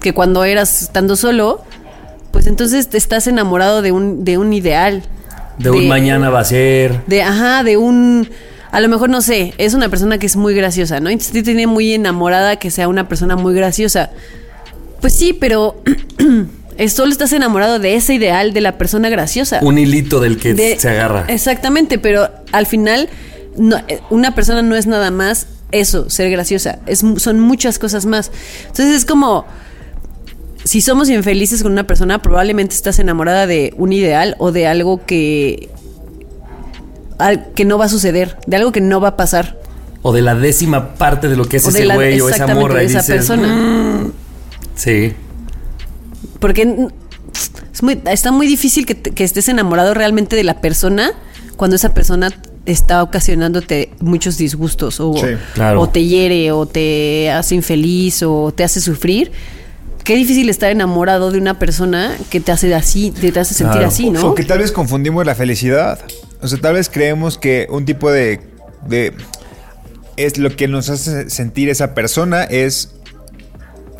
que 0.00 0.14
cuando 0.14 0.44
eras 0.44 0.82
estando 0.82 1.16
solo, 1.16 1.62
pues 2.30 2.46
entonces 2.46 2.88
te 2.88 2.98
estás 2.98 3.26
enamorado 3.26 3.82
de 3.82 3.92
un, 3.92 4.24
de 4.24 4.38
un 4.38 4.52
ideal. 4.52 5.02
De 5.58 5.70
un 5.70 5.88
mañana 5.88 6.30
va 6.30 6.40
a 6.40 6.44
ser. 6.44 7.04
De, 7.06 7.22
ajá, 7.22 7.62
de 7.64 7.76
un... 7.76 8.30
A 8.72 8.80
lo 8.80 8.88
mejor, 8.88 9.10
no 9.10 9.20
sé, 9.20 9.52
es 9.58 9.74
una 9.74 9.88
persona 9.88 10.18
que 10.18 10.26
es 10.26 10.36
muy 10.36 10.54
graciosa, 10.54 11.00
¿no? 11.00 11.10
Entonces 11.10 11.32
te 11.32 11.42
tiene 11.42 11.66
muy 11.66 11.92
enamorada 11.92 12.56
que 12.56 12.70
sea 12.70 12.88
una 12.88 13.08
persona 13.08 13.36
muy 13.36 13.54
graciosa. 13.54 14.10
Pues 15.00 15.12
sí, 15.14 15.32
pero 15.32 15.82
solo 16.88 17.10
estás 17.10 17.32
enamorado 17.32 17.78
de 17.78 17.96
ese 17.96 18.14
ideal 18.14 18.52
de 18.52 18.60
la 18.60 18.78
persona 18.78 19.08
graciosa. 19.08 19.60
Un 19.62 19.78
hilito 19.78 20.20
del 20.20 20.38
que 20.38 20.54
De- 20.54 20.78
se 20.78 20.88
agarra. 20.88 21.24
Exactamente, 21.28 21.98
pero 21.98 22.28
al 22.52 22.66
final 22.66 23.08
no, 23.56 23.76
eh, 23.88 24.00
una 24.10 24.34
persona 24.34 24.62
no 24.62 24.76
es 24.76 24.86
nada 24.86 25.10
más 25.10 25.46
eso, 25.72 26.08
ser 26.10 26.30
graciosa. 26.30 26.78
Es, 26.86 27.02
son 27.16 27.40
muchas 27.40 27.78
cosas 27.78 28.06
más. 28.06 28.30
Entonces 28.62 28.94
es 28.96 29.04
como, 29.04 29.46
si 30.64 30.80
somos 30.80 31.08
infelices 31.10 31.62
con 31.62 31.72
una 31.72 31.86
persona, 31.86 32.20
probablemente 32.22 32.74
estás 32.74 32.98
enamorada 32.98 33.46
de 33.46 33.74
un 33.76 33.92
ideal 33.92 34.36
o 34.38 34.52
de 34.52 34.66
algo 34.66 35.04
que, 35.04 35.70
que 37.54 37.64
no 37.64 37.78
va 37.78 37.86
a 37.86 37.88
suceder, 37.88 38.36
de 38.46 38.56
algo 38.56 38.72
que 38.72 38.80
no 38.80 39.00
va 39.00 39.08
a 39.08 39.16
pasar. 39.16 39.58
O 40.02 40.12
de 40.12 40.22
la 40.22 40.34
décima 40.34 40.94
parte 40.94 41.28
de 41.28 41.36
lo 41.36 41.44
que 41.46 41.58
es 41.58 41.66
o 41.66 41.68
ese 41.70 41.84
la- 41.84 41.94
güey 41.94 42.20
o 42.20 42.28
esa 42.28 42.46
morra. 42.54 42.76
de 42.78 42.84
y 42.84 42.86
esa 42.86 42.98
dices, 43.00 43.14
persona. 43.16 43.48
"Mm". 43.48 44.12
Sí. 44.74 45.12
Porque 46.38 46.88
es 47.72 47.82
muy- 47.82 48.00
está 48.10 48.32
muy 48.32 48.46
difícil 48.46 48.86
que, 48.86 48.94
te- 48.94 49.10
que 49.10 49.24
estés 49.24 49.48
enamorado 49.48 49.92
realmente 49.94 50.36
de 50.36 50.44
la 50.44 50.60
persona 50.60 51.12
cuando 51.56 51.76
esa 51.76 51.92
persona 51.92 52.30
está 52.66 53.02
ocasionándote 53.02 53.90
muchos 54.00 54.38
disgustos 54.38 55.00
o, 55.00 55.14
Sí, 55.14 55.26
claro. 55.54 55.80
o 55.82 55.88
te 55.88 56.04
hiere 56.04 56.52
o 56.52 56.66
te 56.66 57.30
hace 57.30 57.54
infeliz 57.54 58.22
o 58.22 58.52
te 58.54 58.64
hace 58.64 58.80
sufrir. 58.80 59.32
Qué 60.04 60.14
difícil 60.14 60.48
estar 60.48 60.70
enamorado 60.70 61.30
de 61.30 61.38
una 61.38 61.58
persona 61.58 62.16
que 62.30 62.40
te 62.40 62.52
hace 62.52 62.74
así, 62.74 63.10
te 63.10 63.28
hace 63.38 63.52
sentir 63.54 63.72
Claro. 63.72 63.88
así, 63.88 64.08
¿no? 64.10 64.28
O 64.28 64.34
que 64.34 64.44
tal 64.44 64.58
vez 64.60 64.72
confundimos 64.72 65.26
la 65.26 65.34
felicidad. 65.34 65.98
O 66.42 66.48
sea, 66.48 66.58
tal 66.60 66.74
vez 66.74 66.88
creemos 66.88 67.38
que 67.38 67.66
un 67.70 67.84
tipo 67.84 68.10
de, 68.10 68.40
de- 68.86 69.12
es 70.16 70.38
lo 70.38 70.54
que 70.56 70.68
nos 70.68 70.88
hace 70.90 71.30
sentir 71.30 71.68
esa 71.68 71.94
persona 71.94 72.44
es 72.44 72.94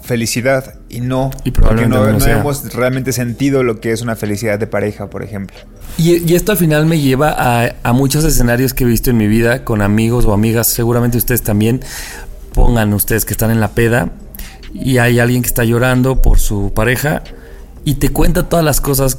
felicidad 0.03 0.74
y 0.88 1.00
no. 1.00 1.31
Y 1.44 1.50
porque 1.53 1.87
no, 1.87 2.11
no 2.12 2.24
hemos 2.26 2.74
realmente 2.74 3.12
sentido 3.12 3.62
lo 3.62 3.81
que 3.81 3.92
es 3.92 4.03
una 4.03 4.16
felicidad 4.16 4.59
de 4.59 4.66
pareja, 4.66 5.09
por 5.09 5.22
ejemplo. 5.22 5.57
Y, 5.98 6.16
y 6.31 6.35
esto 6.35 6.53
al 6.53 6.59
final 6.59 6.87
me 6.87 6.98
lleva 7.00 7.35
a, 7.37 7.74
a 7.83 7.92
muchos 7.92 8.24
escenarios 8.24 8.74
que 8.74 8.85
he 8.85 8.87
visto 8.87 9.11
en 9.11 9.16
mi 9.18 9.29
vida 9.29 9.64
con 9.64 9.83
amigos 9.83 10.24
o 10.24 10.33
amigas, 10.33 10.66
seguramente 10.66 11.18
ustedes 11.18 11.42
también. 11.42 11.81
Pongan 12.55 12.92
ustedes 12.94 13.24
que 13.24 13.33
están 13.33 13.50
en 13.50 13.61
la 13.61 13.68
peda 13.68 14.11
y 14.74 14.98
hay 14.98 15.20
alguien 15.20 15.42
que 15.42 15.48
está 15.48 15.64
llorando 15.64 16.20
por 16.22 16.38
su 16.40 16.72
pareja 16.74 17.22
y 17.85 17.94
te 17.94 18.09
cuenta 18.11 18.48
todas 18.48 18.64
las 18.64 18.81
cosas 18.81 19.18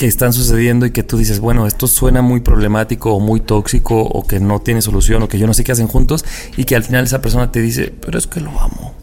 que 0.00 0.06
están 0.06 0.32
sucediendo 0.32 0.86
y 0.86 0.92
que 0.92 1.02
tú 1.02 1.18
dices, 1.18 1.40
bueno, 1.40 1.66
esto 1.66 1.86
suena 1.86 2.22
muy 2.22 2.40
problemático 2.40 3.12
o 3.12 3.20
muy 3.20 3.38
tóxico 3.38 4.00
o 4.00 4.26
que 4.26 4.40
no 4.40 4.58
tiene 4.58 4.80
solución 4.80 5.22
o 5.22 5.28
que 5.28 5.38
yo 5.38 5.46
no 5.46 5.52
sé 5.52 5.62
qué 5.62 5.72
hacen 5.72 5.88
juntos 5.88 6.24
y 6.56 6.64
que 6.64 6.74
al 6.74 6.84
final 6.84 7.04
esa 7.04 7.20
persona 7.20 7.52
te 7.52 7.60
dice, 7.60 7.92
pero 8.00 8.16
es 8.16 8.26
que 8.26 8.40
lo 8.40 8.48
amo. 8.58 8.94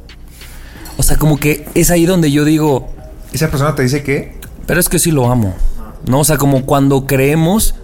O 0.97 1.03
sea, 1.03 1.15
como 1.17 1.39
que 1.39 1.67
es 1.75 1.91
ahí 1.91 2.07
donde 2.07 2.31
yo 2.31 2.45
digo, 2.45 2.89
Esa 3.31 3.51
persona 3.51 3.75
te 3.75 3.83
dice 3.83 4.01
que 4.01 4.37
pero 4.65 4.79
es 4.79 4.89
que 4.89 4.97
sí 4.97 5.11
lo 5.11 5.29
amo. 5.29 5.53
¿No? 6.07 6.21
O 6.21 6.23
sea, 6.23 6.37
como 6.37 6.65
cuando 6.65 7.05
creemos 7.05 7.75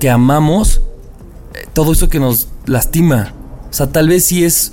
que 0.00 0.08
amamos 0.08 0.80
eh, 1.52 1.66
todo 1.74 1.92
eso 1.92 2.08
que 2.08 2.18
nos 2.18 2.48
lastima. 2.64 3.34
O 3.68 3.74
sea, 3.74 3.88
tal 3.88 4.08
vez 4.08 4.24
sí 4.24 4.42
es 4.42 4.72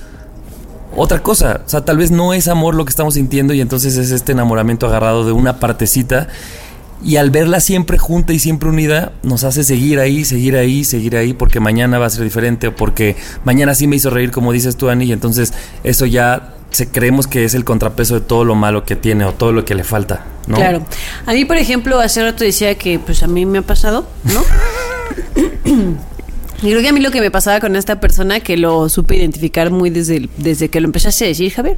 otra 0.95 1.21
cosa. 1.21 1.59
O 1.65 1.69
sea, 1.69 1.83
tal 1.83 1.97
vez 1.97 2.09
no 2.09 2.33
es 2.33 2.47
amor 2.47 2.73
lo 2.73 2.85
que 2.85 2.91
estamos 2.91 3.15
sintiendo 3.15 3.53
y 3.53 3.59
entonces 3.59 3.97
es 3.97 4.11
este 4.11 4.31
enamoramiento 4.31 4.87
agarrado 4.87 5.25
de 5.25 5.33
una 5.33 5.59
partecita. 5.59 6.29
Y 7.05 7.17
al 7.17 7.29
verla 7.29 7.59
siempre 7.59 7.99
junta 7.99 8.33
y 8.33 8.39
siempre 8.39 8.67
unida, 8.67 9.11
nos 9.21 9.43
hace 9.43 9.63
seguir 9.63 9.99
ahí, 9.99 10.25
seguir 10.25 10.55
ahí, 10.57 10.83
seguir 10.83 11.15
ahí, 11.15 11.33
porque 11.33 11.59
mañana 11.59 11.99
va 11.99 12.07
a 12.07 12.09
ser 12.09 12.23
diferente 12.23 12.67
o 12.69 12.75
porque 12.75 13.15
mañana 13.43 13.75
sí 13.75 13.85
me 13.87 13.95
hizo 13.95 14.09
reír, 14.09 14.31
como 14.31 14.51
dices 14.51 14.75
tú, 14.75 14.89
Ani, 14.89 15.05
y 15.05 15.11
entonces 15.11 15.53
eso 15.83 16.07
ya 16.07 16.55
se, 16.71 16.87
creemos 16.89 17.27
que 17.27 17.45
es 17.45 17.53
el 17.53 17.63
contrapeso 17.63 18.15
de 18.15 18.21
todo 18.21 18.43
lo 18.43 18.55
malo 18.55 18.85
que 18.85 18.95
tiene 18.95 19.23
o 19.23 19.33
todo 19.33 19.51
lo 19.51 19.63
que 19.65 19.75
le 19.75 19.83
falta, 19.83 20.25
¿no? 20.47 20.55
Claro. 20.57 20.83
A 21.27 21.33
mí, 21.33 21.45
por 21.45 21.57
ejemplo, 21.57 21.99
hace 21.99 22.23
rato 22.23 22.43
decía 22.43 22.75
que 22.75 22.97
pues 22.97 23.21
a 23.21 23.27
mí 23.27 23.45
me 23.45 23.59
ha 23.59 23.61
pasado, 23.61 24.07
¿no? 24.23 24.41
y 26.63 26.69
creo 26.71 26.81
que 26.81 26.89
a 26.89 26.93
mí 26.93 26.99
lo 27.01 27.11
que 27.11 27.21
me 27.21 27.29
pasaba 27.29 27.59
con 27.59 27.75
esta 27.75 27.99
persona, 27.99 28.39
que 28.39 28.57
lo 28.57 28.89
supe 28.89 29.15
identificar 29.17 29.69
muy 29.69 29.91
desde, 29.91 30.17
el- 30.17 30.29
desde 30.37 30.69
que 30.69 30.81
lo 30.81 30.87
empezaste 30.87 31.25
a 31.25 31.27
decir, 31.27 31.51
Javier, 31.53 31.77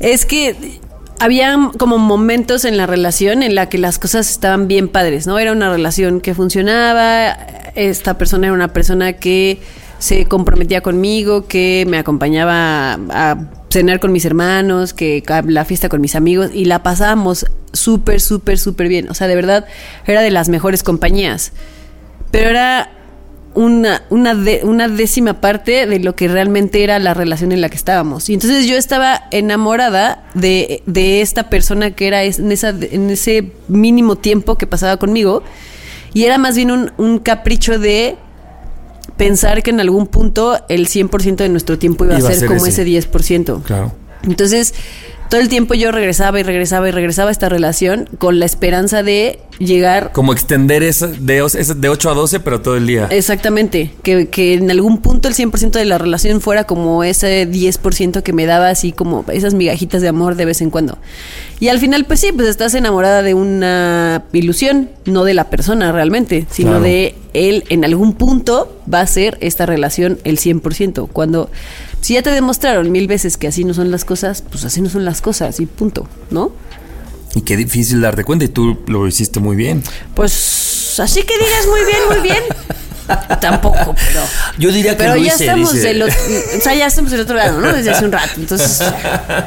es 0.00 0.26
que 0.26 0.80
había 1.20 1.70
como 1.78 1.98
momentos 1.98 2.64
en 2.64 2.76
la 2.76 2.86
relación 2.86 3.42
en 3.42 3.54
la 3.54 3.68
que 3.68 3.78
las 3.78 3.98
cosas 3.98 4.30
estaban 4.30 4.68
bien 4.68 4.88
padres, 4.88 5.26
¿no? 5.26 5.38
Era 5.38 5.52
una 5.52 5.70
relación 5.70 6.20
que 6.20 6.34
funcionaba, 6.34 7.32
esta 7.74 8.16
persona 8.16 8.46
era 8.46 8.54
una 8.54 8.72
persona 8.72 9.12
que 9.12 9.60
se 9.98 10.24
comprometía 10.24 10.80
conmigo, 10.80 11.46
que 11.46 11.84
me 11.86 11.98
acompañaba 11.98 12.94
a 12.94 13.36
cenar 13.70 14.00
con 14.00 14.12
mis 14.12 14.24
hermanos, 14.24 14.94
que 14.94 15.22
la 15.44 15.66
fiesta 15.66 15.90
con 15.90 16.00
mis 16.00 16.16
amigos 16.16 16.50
y 16.54 16.64
la 16.64 16.82
pasábamos 16.82 17.44
súper, 17.74 18.22
súper, 18.22 18.58
súper 18.58 18.88
bien. 18.88 19.10
O 19.10 19.14
sea, 19.14 19.28
de 19.28 19.36
verdad, 19.36 19.66
era 20.06 20.22
de 20.22 20.30
las 20.30 20.48
mejores 20.48 20.82
compañías. 20.82 21.52
Pero 22.30 22.48
era 22.48 22.90
una, 23.54 24.02
una, 24.10 24.34
de- 24.34 24.60
una 24.64 24.88
décima 24.88 25.40
parte 25.40 25.86
de 25.86 25.98
lo 25.98 26.14
que 26.14 26.28
realmente 26.28 26.84
era 26.84 26.98
la 26.98 27.14
relación 27.14 27.50
en 27.52 27.60
la 27.60 27.68
que 27.68 27.76
estábamos. 27.76 28.28
Y 28.30 28.34
entonces 28.34 28.66
yo 28.66 28.76
estaba 28.76 29.24
enamorada 29.32 30.24
de, 30.34 30.82
de 30.86 31.20
esta 31.20 31.50
persona 31.50 31.90
que 31.90 32.06
era 32.06 32.22
en, 32.22 32.52
esa, 32.52 32.68
en 32.70 33.10
ese 33.10 33.52
mínimo 33.68 34.16
tiempo 34.16 34.56
que 34.56 34.66
pasaba 34.66 34.96
conmigo. 34.98 35.42
Y 36.14 36.24
era 36.24 36.38
más 36.38 36.54
bien 36.56 36.70
un, 36.70 36.92
un 36.96 37.18
capricho 37.18 37.78
de 37.78 38.16
pensar 39.16 39.62
que 39.62 39.70
en 39.70 39.80
algún 39.80 40.06
punto 40.06 40.58
el 40.68 40.88
100% 40.88 41.36
de 41.36 41.48
nuestro 41.48 41.78
tiempo 41.78 42.04
iba, 42.04 42.18
Iba 42.18 42.28
a 42.28 42.32
ser, 42.32 42.48
como 42.48 42.64
ese 42.66 42.86
10%. 42.86 43.62
Claro. 43.62 43.92
Entonces, 44.22 44.74
todo 45.30 45.40
el 45.40 45.48
tiempo 45.48 45.74
yo 45.74 45.92
regresaba 45.92 46.38
y 46.40 46.42
regresaba 46.42 46.88
y 46.88 46.92
regresaba 46.92 47.28
a 47.30 47.32
esta 47.32 47.48
relación 47.48 48.08
con 48.18 48.38
la 48.40 48.44
esperanza 48.46 49.02
de 49.02 49.38
llegar 49.58 50.10
Como 50.12 50.32
extender 50.32 50.82
esa 50.82 51.06
de, 51.06 51.42
de 51.76 51.88
8 51.88 52.10
a 52.10 52.14
12, 52.14 52.40
pero 52.40 52.60
todo 52.60 52.76
el 52.76 52.86
día. 52.86 53.06
Exactamente, 53.10 53.92
que, 54.02 54.28
que 54.28 54.54
en 54.54 54.70
algún 54.70 54.98
punto 55.00 55.28
el 55.28 55.34
100% 55.34 55.70
de 55.70 55.84
la 55.84 55.98
relación 55.98 56.40
fuera 56.40 56.64
como 56.64 57.04
ese 57.04 57.48
10% 57.48 58.22
que 58.22 58.32
me 58.32 58.46
daba 58.46 58.70
así 58.70 58.92
como 58.92 59.24
esas 59.32 59.54
migajitas 59.54 60.02
de 60.02 60.08
amor 60.08 60.34
de 60.34 60.46
vez 60.46 60.60
en 60.60 60.70
cuando. 60.70 60.98
Y 61.60 61.68
al 61.68 61.78
final, 61.78 62.06
pues 62.06 62.20
sí, 62.20 62.32
pues 62.32 62.48
estás 62.48 62.74
enamorada 62.74 63.22
de 63.22 63.34
una 63.34 64.24
ilusión, 64.32 64.90
no 65.04 65.24
de 65.24 65.34
la 65.34 65.50
persona 65.50 65.92
realmente, 65.92 66.46
sino 66.50 66.70
Claro. 66.70 66.84
de 66.84 67.14
él 67.34 67.64
en 67.68 67.84
algún 67.84 68.14
punto 68.14 68.76
va 68.92 69.00
a 69.00 69.06
ser 69.06 69.38
esta 69.40 69.66
relación 69.66 70.18
el 70.24 70.38
100%. 70.38 71.08
Cuando, 71.12 71.50
si 72.00 72.14
ya 72.14 72.22
te 72.22 72.30
demostraron 72.30 72.90
mil 72.90 73.06
veces 73.06 73.36
que 73.36 73.48
así 73.48 73.64
no 73.64 73.74
son 73.74 73.90
las 73.90 74.04
cosas, 74.04 74.42
pues 74.42 74.64
así 74.64 74.80
no 74.80 74.88
son 74.88 75.04
las 75.04 75.20
cosas 75.20 75.60
y 75.60 75.66
punto, 75.66 76.08
¿no? 76.30 76.52
Y 77.34 77.42
qué 77.42 77.56
difícil 77.56 78.00
darte 78.00 78.24
cuenta 78.24 78.44
y 78.44 78.48
tú 78.48 78.78
lo 78.86 79.06
hiciste 79.06 79.38
muy 79.40 79.54
bien. 79.56 79.82
Pues 80.14 80.98
así 80.98 81.22
que 81.22 81.34
digas 81.38 81.66
muy 81.68 81.80
bien, 81.84 81.98
muy 82.08 82.20
bien. 82.20 82.42
Tampoco, 83.40 83.94
pero... 83.94 84.20
Yo 84.58 84.70
diría 84.72 84.92
que 84.92 84.98
Pero 84.98 85.14
lo 85.16 85.20
ya 85.22 85.34
hice, 85.34 85.44
estamos 85.46 85.72
dice. 85.72 85.88
del 85.88 86.02
otro, 86.02 86.16
o 86.56 86.60
sea, 86.60 86.74
ya 86.74 86.86
estamos 86.86 87.10
del 87.10 87.20
otro 87.20 87.36
lado, 87.36 87.60
¿no? 87.60 87.72
Desde 87.72 87.90
hace 87.90 88.04
un 88.04 88.12
rato. 88.12 88.32
Entonces, 88.36 88.80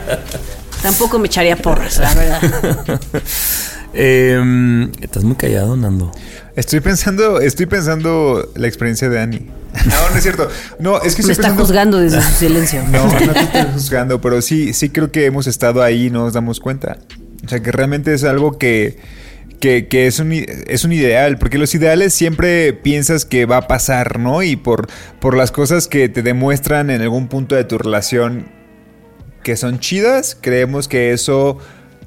tampoco 0.82 1.18
me 1.20 1.28
echaría 1.28 1.56
porras, 1.56 1.98
la 1.98 2.14
verdad. 2.14 3.00
Eh, 3.96 4.90
estás 5.02 5.24
muy 5.24 5.36
callado, 5.36 5.76
Nando. 5.78 6.12
Estoy 6.56 6.82
pensando, 6.82 7.40
estoy 7.42 7.66
pensando 7.66 8.52
la 8.56 8.68
experiencia 8.68 9.10
de 9.10 9.20
Annie. 9.20 9.48
No, 9.88 10.10
no 10.12 10.16
es 10.18 10.22
cierto. 10.24 10.48
No, 10.78 11.02
es 11.02 11.16
que 11.16 11.24
Me 11.24 11.32
está 11.32 11.44
pensando- 11.44 11.64
juzgando 11.66 11.98
desde 12.00 12.22
su 12.22 12.32
silencio. 12.34 12.84
No, 12.92 13.06
no 13.08 13.34
te 13.34 13.40
estoy 13.40 13.62
juzgando, 13.74 14.22
pero 14.22 14.42
sí, 14.42 14.72
sí 14.74 14.90
creo 14.90 15.12
que 15.12 15.26
hemos 15.26 15.48
estado 15.48 15.82
ahí 15.82 16.08
y 16.08 16.10
no 16.12 16.20
nos 16.26 16.34
damos 16.34 16.60
cuenta. 16.60 16.98
O 17.44 17.50
sea, 17.50 17.60
que 17.62 17.72
realmente 17.72 18.14
es 18.14 18.24
algo 18.24 18.60
que, 18.60 18.98
que, 19.60 19.88
que 19.88 20.06
es, 20.06 20.20
un, 20.20 20.32
es 20.32 20.84
un 20.86 20.94
ideal, 20.94 21.40
porque 21.40 21.58
los 21.58 21.74
ideales 21.74 22.14
siempre 22.14 22.72
piensas 22.74 23.26
que 23.26 23.48
va 23.48 23.58
a 23.58 23.68
pasar, 23.68 24.20
¿no? 24.20 24.44
Y 24.44 24.56
por, 24.56 24.88
por 25.20 25.36
las 25.36 25.52
cosas 25.52 25.88
que 25.88 26.08
te 26.08 26.22
demuestran 26.22 26.92
en 26.92 27.02
algún 27.02 27.28
punto 27.28 27.56
de 27.56 27.64
tu 27.64 27.80
relación 27.80 28.46
que 29.42 29.58
son 29.58 29.80
chidas, 29.80 30.38
creemos 30.40 30.88
que 30.88 31.12
eso 31.14 31.58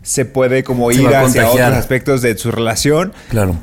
se 0.03 0.25
puede 0.25 0.63
como 0.63 0.91
Se 0.93 1.03
ir 1.03 1.09
hacia 1.09 1.43
contagiar. 1.43 1.69
otros 1.71 1.79
aspectos 1.81 2.23
de 2.23 2.39
su 2.39 2.53
relación. 2.53 3.13
Claro. 3.29 3.57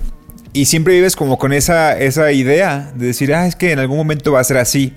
Y 0.53 0.65
siempre 0.65 0.93
vives 0.93 1.15
como 1.15 1.37
con 1.39 1.51
esa, 1.51 1.97
esa 1.97 2.31
idea 2.31 2.91
de 2.95 3.07
decir, 3.07 3.33
ah, 3.33 3.47
es 3.47 3.55
que 3.55 3.71
en 3.71 3.79
algún 3.79 3.97
momento 3.97 4.31
va 4.33 4.39
a 4.39 4.43
ser 4.43 4.57
así. 4.57 4.93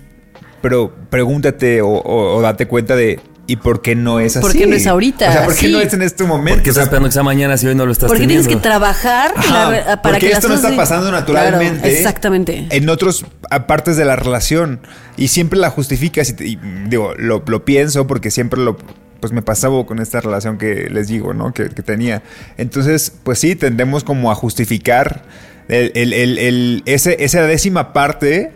Pero 0.63 0.93
pregúntate 1.11 1.81
o, 1.81 1.89
o- 1.89 2.37
o 2.37 2.41
date 2.43 2.67
cuenta 2.67 2.95
de, 2.97 3.21
¿y 3.47 3.57
por 3.57 3.81
qué 3.81 3.95
no 3.95 4.21
es 4.21 4.37
así? 4.37 4.43
¿Por 4.43 4.53
qué 4.57 4.67
no 4.67 4.75
es 4.77 4.87
ahorita? 4.87 5.29
O 5.29 5.33
sea, 5.33 5.45
¿por 5.45 5.55
qué 5.55 5.67
Sí. 5.67 5.73
no 5.73 5.81
es 5.81 5.93
en 5.95 6.03
este 6.03 6.25
momento? 6.25 6.57
Porque 6.59 6.71
estás 6.71 6.85
esperando 6.85 7.09
que 7.09 7.13
sea 7.13 7.23
mañana 7.23 7.57
si 7.57 7.67
hoy 7.67 7.75
no 7.75 7.87
lo 7.87 7.93
estás 7.93 8.09
Porque 8.09 8.23
teniendo. 8.25 8.43
tienes 8.47 8.63
que 8.63 8.69
trabajar 8.69 9.33
Ajá, 9.37 9.71
la- 9.71 10.03
para 10.03 10.03
porque 10.03 10.19
que 10.19 10.29
las 10.29 10.39
esto 10.39 10.49
no 10.49 10.55
está 10.57 10.71
de- 10.71 10.77
pasando 10.77 11.11
naturalmente. 11.11 11.81
Claro, 11.81 11.95
exactamente. 11.97 12.67
En 12.71 12.89
otras 12.91 13.25
partes 13.67 13.97
de 13.97 14.05
la 14.05 14.17
relación. 14.17 14.81
Y 15.17 15.29
siempre 15.29 15.59
la 15.59 15.71
justificas. 15.71 16.29
Y, 16.31 16.33
te- 16.35 16.47
y, 16.47 16.59
digo, 16.89 17.15
lo, 17.17 17.43
lo 17.47 17.65
pienso 17.65 18.07
porque 18.07 18.31
siempre 18.31 18.61
lo. 18.61 18.77
Pues 19.21 19.33
me 19.33 19.43
pasaba 19.43 19.85
con 19.87 19.99
esta 20.01 20.21
relación 20.21 20.59
que 20.59 20.89
les 20.91 21.09
digo, 21.09 21.33
¿no? 21.35 21.53
Que, 21.55 21.71
que 21.71 21.83
tenía. 21.83 22.23
Entonces, 22.59 23.13
pues 23.23 23.39
sí, 23.39 23.57
tendemos 23.57 24.05
como 24.05 24.31
a 24.31 24.35
justificar 24.35 25.25
el, 25.69 25.91
el- 25.95 26.39
el- 26.39 26.83
ese, 26.87 27.17
esa 27.25 27.43
décima 27.43 27.93
parte 27.93 28.53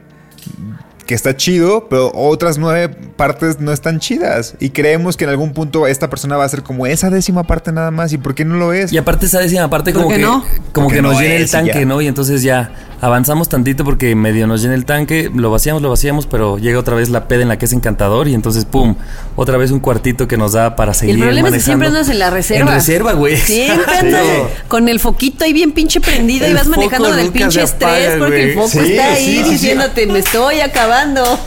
que 1.11 1.17
está 1.17 1.37
chido, 1.37 1.89
pero 1.91 2.13
otras 2.15 2.57
nueve 2.57 2.89
partes 3.17 3.59
no 3.59 3.73
están 3.73 3.99
chidas. 3.99 4.55
Y 4.61 4.71
creemos 4.71 5.17
que 5.17 5.25
en 5.25 5.31
algún 5.31 5.53
punto 5.53 5.89
esta 5.89 6.09
persona 6.09 6.37
va 6.37 6.45
a 6.45 6.49
ser 6.49 6.63
como 6.63 6.87
esa 6.87 7.11
décima 7.11 7.43
parte 7.49 7.73
nada 7.73 7.91
más. 7.91 8.13
¿Y 8.13 8.19
por 8.19 8.37
qué 8.37 8.45
no 8.45 8.55
lo 8.55 8.73
es? 8.73 8.93
Y 8.93 8.97
aparte 8.97 9.27
esa 9.27 9.41
décima 9.41 9.69
parte 9.69 9.93
¿Por 9.93 10.03
como 10.03 10.15
que, 10.15 10.23
no? 10.23 10.45
como 10.73 10.89
que 10.89 11.03
nos 11.03 11.15
no 11.15 11.21
llena 11.21 11.35
el 11.35 11.47
y 11.47 11.49
tanque. 11.49 11.85
¿no? 11.85 12.01
Y 12.01 12.07
entonces 12.07 12.45
ya 12.45 12.71
avanzamos 13.01 13.49
tantito 13.49 13.83
porque 13.83 14.15
medio 14.15 14.47
nos 14.47 14.63
llena 14.63 14.75
el 14.75 14.85
tanque, 14.85 15.31
lo 15.35 15.51
vaciamos, 15.51 15.83
lo 15.83 15.91
vaciamos, 15.91 16.27
pero 16.27 16.59
llega 16.59 16.79
otra 16.79 16.95
vez 16.95 17.09
la 17.09 17.27
peda 17.29 17.43
en 17.43 17.49
la 17.49 17.59
que 17.59 17.65
es 17.65 17.73
encantador 17.73 18.29
y 18.29 18.35
entonces 18.35 18.67
pum, 18.67 18.95
otra 19.37 19.57
vez 19.57 19.71
un 19.71 19.81
cuartito 19.81 20.29
que 20.29 20.37
nos 20.37 20.53
da 20.53 20.77
para 20.77 20.93
Y 20.93 20.95
seguir 20.95 21.15
el 21.17 21.23
problema 21.23 21.49
es 21.49 21.55
que 21.55 21.61
siempre 21.61 21.89
andas 21.89 22.09
en 22.09 22.19
la 22.19 22.31
reserva. 22.31 22.71
En 22.71 22.77
reserva, 22.77 23.15
güey. 23.15 23.37
Siempre 23.37 23.95
andas 23.99 24.27
con 24.69 24.89
el 24.89 25.01
foquito 25.01 25.45
ahí 25.45 25.53
bien 25.53 25.73
pinche 25.73 26.01
prendido 26.01 26.49
y 26.49 26.53
vas 26.53 26.69
manejando 26.69 27.09
foco 27.09 27.17
con 27.17 27.19
el 27.19 27.27
nunca 27.27 27.39
pinche 27.39 27.63
estrés 27.63 28.17
porque 28.19 28.51
el 28.51 28.55
foco 28.55 28.69
Sí, 28.69 28.79
está 28.79 29.13
ahí 29.13 29.25
sí, 29.25 29.37
sí, 29.37 29.45
sí. 29.45 29.51
diciéndote, 29.51 30.07
me 30.07 30.21
estoy 30.21 30.61
acabando. 30.61 31.00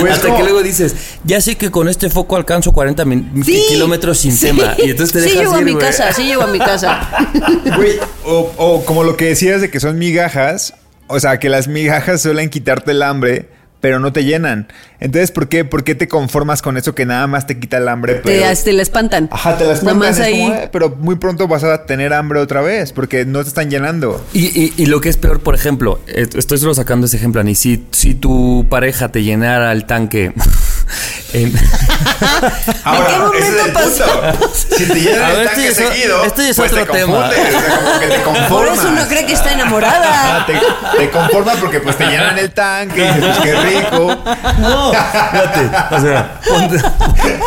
Pues 0.00 0.12
Hasta 0.12 0.26
como- 0.28 0.36
que 0.38 0.42
luego 0.44 0.62
dices, 0.62 0.94
ya 1.24 1.40
sé 1.40 1.56
que 1.56 1.70
con 1.70 1.88
este 1.88 2.08
foco 2.10 2.36
alcanzo 2.36 2.72
40 2.72 3.04
min- 3.04 3.42
Sí, 3.44 3.64
kilómetros 3.68 4.18
sin 4.18 4.32
sí. 4.32 4.46
tema. 4.46 4.74
Y 4.78 4.90
entonces 4.90 5.12
te 5.12 5.20
Sí 5.20 5.24
dejas 5.30 5.40
llego 5.40 5.54
a 5.54 5.58
ir, 5.60 5.64
mi 5.64 5.72
güey. 5.72 5.84
casa, 5.84 6.12
sí 6.12 6.24
llego 6.24 6.42
a 6.42 6.46
mi 6.46 6.58
casa. 6.58 7.08
Güey, 7.76 7.98
o, 8.24 8.52
o 8.56 8.84
como 8.84 9.02
lo 9.04 9.16
que 9.16 9.26
decías 9.26 9.60
de 9.60 9.70
que 9.70 9.80
son 9.80 9.98
migajas, 9.98 10.74
o 11.08 11.18
sea, 11.20 11.38
que 11.38 11.48
las 11.48 11.68
migajas 11.68 12.22
suelen 12.22 12.48
quitarte 12.50 12.92
el 12.92 13.02
hambre, 13.02 13.48
pero 13.82 13.98
no 13.98 14.12
te 14.12 14.24
llenan. 14.24 14.68
Entonces, 15.00 15.32
¿por 15.32 15.48
qué, 15.48 15.64
por 15.66 15.82
qué 15.84 15.94
te 15.96 16.06
conformas 16.08 16.62
con 16.62 16.76
eso 16.78 16.94
que 16.94 17.04
nada 17.04 17.26
más 17.26 17.46
te 17.48 17.58
quita 17.58 17.76
el 17.78 17.88
hambre? 17.88 18.14
Te, 18.14 18.20
Pero, 18.20 18.46
te 18.64 18.72
la 18.72 18.80
espantan. 18.82 19.28
Ajá, 19.30 19.58
te 19.58 19.66
más 19.94 20.20
ahí. 20.20 20.40
ahí. 20.40 20.50
"Eh", 20.52 20.68
pero 20.72 20.90
muy 20.90 21.16
pronto 21.16 21.48
vas 21.48 21.64
a 21.64 21.84
tener 21.84 22.14
hambre 22.14 22.38
otra 22.38 22.60
vez 22.62 22.92
porque 22.92 23.26
no 23.26 23.42
te 23.42 23.48
están 23.48 23.68
llenando. 23.70 24.24
Y, 24.32 24.46
y- 24.58 24.72
y 24.76 24.86
lo 24.86 25.00
que 25.00 25.08
es 25.08 25.16
peor, 25.16 25.40
por 25.40 25.56
ejemplo, 25.56 26.00
eh, 26.06 26.28
estoy 26.34 26.58
solo 26.58 26.72
sacando 26.74 27.06
ese 27.06 27.16
ejemplo, 27.16 27.40
Ani. 27.40 27.56
Si, 27.56 27.84
si 27.90 28.14
tu 28.14 28.66
pareja 28.70 29.10
te 29.10 29.22
llenara 29.24 29.72
el 29.72 29.84
tanque. 29.84 30.32
en- 31.32 31.52
Ahora, 32.84 33.06
qué 33.08 33.16
momento 33.18 33.80
es 33.80 34.00
punto. 34.00 34.52
Si 34.76 34.84
te 34.86 34.94
llenan 35.00 35.22
A 35.22 35.30
el 35.32 35.46
tanque 35.48 35.68
este 35.68 35.82
es 35.82 35.88
o- 35.88 35.92
seguido, 35.92 36.24
este 36.24 36.48
es 36.50 36.56
pues 36.56 36.72
otro 36.72 36.86
te 36.86 36.92
tema. 36.98 37.18
o 37.18 37.30
sea, 37.30 37.76
como 37.78 38.00
que 38.00 38.06
te 38.08 38.18
Por 38.18 38.34
conformas. 38.34 38.78
eso 38.78 38.90
no 38.90 39.08
cree 39.08 39.26
que 39.26 39.32
está 39.32 39.52
enamorada. 39.52 40.46
te, 40.46 40.60
te 40.98 41.10
conformas 41.10 41.56
porque 41.58 41.80
pues 41.80 41.96
te 41.96 42.06
llenan 42.06 42.38
el 42.38 42.50
tanque 42.52 43.04
y 43.04 43.14
dices, 43.14 43.24
pues 43.24 43.38
qué 43.40 43.54
rico. 43.60 44.22
No, 44.58 44.92
fíjate. 44.92 45.94
O 45.94 46.00
sea, 46.00 46.40
ponte, 46.48 46.78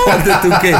ponte 0.05 0.31
tú 0.41 0.49
que. 0.61 0.75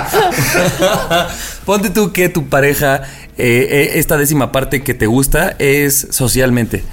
ponte 1.65 1.89
tú 1.89 2.11
que 2.13 2.29
tu 2.29 2.47
pareja, 2.49 3.01
eh, 3.37 3.67
eh, 3.69 3.91
esta 3.95 4.17
décima 4.17 4.51
parte 4.51 4.83
que 4.83 4.93
te 4.93 5.05
gusta 5.07 5.55
es 5.59 6.07
socialmente. 6.11 6.83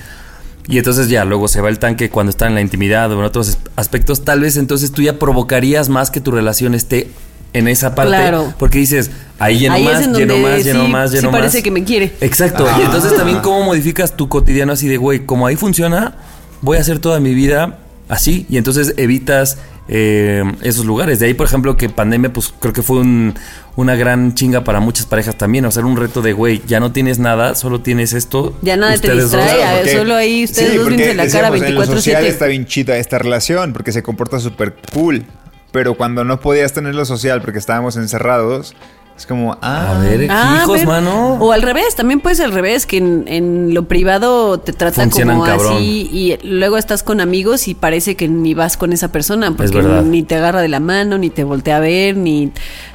Y 0.68 0.78
entonces 0.78 1.08
ya, 1.08 1.24
luego 1.24 1.48
se 1.48 1.60
va 1.60 1.68
el 1.68 1.78
tanque 1.78 2.08
cuando 2.10 2.30
está 2.30 2.46
en 2.46 2.54
la 2.54 2.60
intimidad 2.60 3.10
o 3.12 3.18
en 3.18 3.24
otros 3.24 3.48
as- 3.48 3.58
aspectos. 3.76 4.24
Tal 4.24 4.40
vez 4.40 4.56
entonces 4.56 4.92
tú 4.92 5.02
ya 5.02 5.18
provocarías 5.18 5.88
más 5.88 6.10
que 6.10 6.20
tu 6.20 6.30
relación 6.30 6.74
esté 6.74 7.10
en 7.52 7.68
esa 7.68 7.94
parte. 7.94 8.12
Claro. 8.16 8.54
Porque 8.58 8.78
dices, 8.78 9.10
ahí 9.38 9.58
lleno 9.58 9.74
Ahí 9.74 9.86
es 9.86 9.92
más, 9.92 10.02
en 10.04 10.14
lleno 10.14 10.34
donde 10.34 10.48
más, 10.50 10.64
lleno 10.64 10.84
sí- 10.86 10.90
más, 10.92 11.10
sí 11.10 11.16
lleno 11.16 11.30
más. 11.32 11.40
parece 11.40 11.62
que 11.62 11.70
me 11.70 11.84
quiere. 11.84 12.12
Exacto. 12.20 12.66
Y 12.78 12.82
entonces 12.82 13.14
también 13.16 13.40
cómo 13.40 13.62
modificas 13.64 14.16
tu 14.16 14.28
cotidiano 14.28 14.72
así 14.72 14.88
de, 14.88 14.96
güey, 14.96 15.26
como 15.26 15.46
ahí 15.46 15.56
funciona, 15.56 16.14
voy 16.60 16.78
a 16.78 16.80
hacer 16.80 16.98
toda 17.00 17.18
mi 17.20 17.34
vida 17.34 17.80
así. 18.08 18.46
Y 18.48 18.56
entonces 18.56 18.94
evitas 18.96 19.58
eh, 19.88 20.44
esos 20.62 20.86
lugares. 20.86 21.18
De 21.18 21.26
ahí, 21.26 21.34
por 21.34 21.46
ejemplo, 21.46 21.76
que 21.76 21.88
pandemia, 21.88 22.32
pues 22.32 22.54
creo 22.60 22.72
que 22.72 22.82
fue 22.82 23.00
un- 23.00 23.34
una 23.76 23.94
gran 23.96 24.34
chinga 24.34 24.64
para 24.64 24.80
muchas 24.80 25.06
parejas 25.06 25.36
también. 25.36 25.64
O 25.64 25.70
sea, 25.70 25.84
un 25.84 25.96
reto 25.96 26.20
de, 26.22 26.32
güey, 26.32 26.62
ya 26.66 26.78
no 26.80 26.92
tienes 26.92 27.18
nada, 27.18 27.54
solo 27.54 27.80
tienes 27.80 28.12
esto. 28.12 28.54
Ya 28.62 28.76
nada 28.76 28.96
te 28.98 29.08
dos. 29.08 29.32
distrae, 29.32 29.76
porque- 29.78 29.96
solo 29.96 30.14
ahí 30.14 30.44
ustedes 30.44 30.70
sí, 30.72 30.76
dos 30.76 30.84
porque 30.88 31.14
la 31.14 31.26
cara 31.28 31.50
decíamos, 31.50 31.62
En 31.62 31.74
lo 31.74 31.84
social 31.86 32.22
24/7. 32.24 32.28
está 32.28 32.46
bien 32.46 32.66
chida 32.66 32.96
esta 32.98 33.18
relación 33.18 33.72
porque 33.72 33.92
se 33.92 34.02
comporta 34.02 34.38
súper 34.40 34.76
cool. 34.92 35.24
Pero 35.70 35.94
cuando 35.94 36.22
no 36.24 36.38
podías 36.38 36.74
tener 36.74 36.94
lo 36.94 37.06
social 37.06 37.40
porque 37.40 37.58
estábamos 37.58 37.96
encerrados, 37.96 38.74
es 39.16 39.24
como, 39.26 39.56
ah, 39.62 39.96
A 39.96 39.98
ver, 40.02 40.26
Ah, 40.30 40.60
hijos, 40.62 40.84
mano. 40.84 41.34
O 41.40 41.52
al 41.52 41.62
revés, 41.62 41.94
también 41.96 42.20
puede 42.20 42.36
ser 42.36 42.46
al 42.46 42.52
revés, 42.52 42.84
que 42.84 42.98
en, 42.98 43.24
en 43.26 43.72
lo 43.72 43.84
privado 43.88 44.58
te 44.60 44.74
tratan 44.74 45.04
Funcionan 45.10 45.36
como 45.36 45.46
cabrón. 45.46 45.76
así 45.76 46.10
y 46.12 46.36
luego 46.46 46.76
estás 46.76 47.02
con 47.02 47.22
amigos 47.22 47.68
y 47.68 47.74
parece 47.74 48.16
que 48.16 48.28
ni 48.28 48.52
vas 48.52 48.76
con 48.76 48.92
esa 48.92 49.08
persona 49.12 49.50
porque 49.56 49.80
ni 50.04 50.22
te 50.24 50.34
agarra 50.34 50.60
de 50.60 50.68
la 50.68 50.80
mano, 50.80 51.16
ni 51.16 51.30
te 51.30 51.42
voltea 51.44 51.78
a 51.78 51.80
ver, 51.80 52.16
ni 52.18 52.52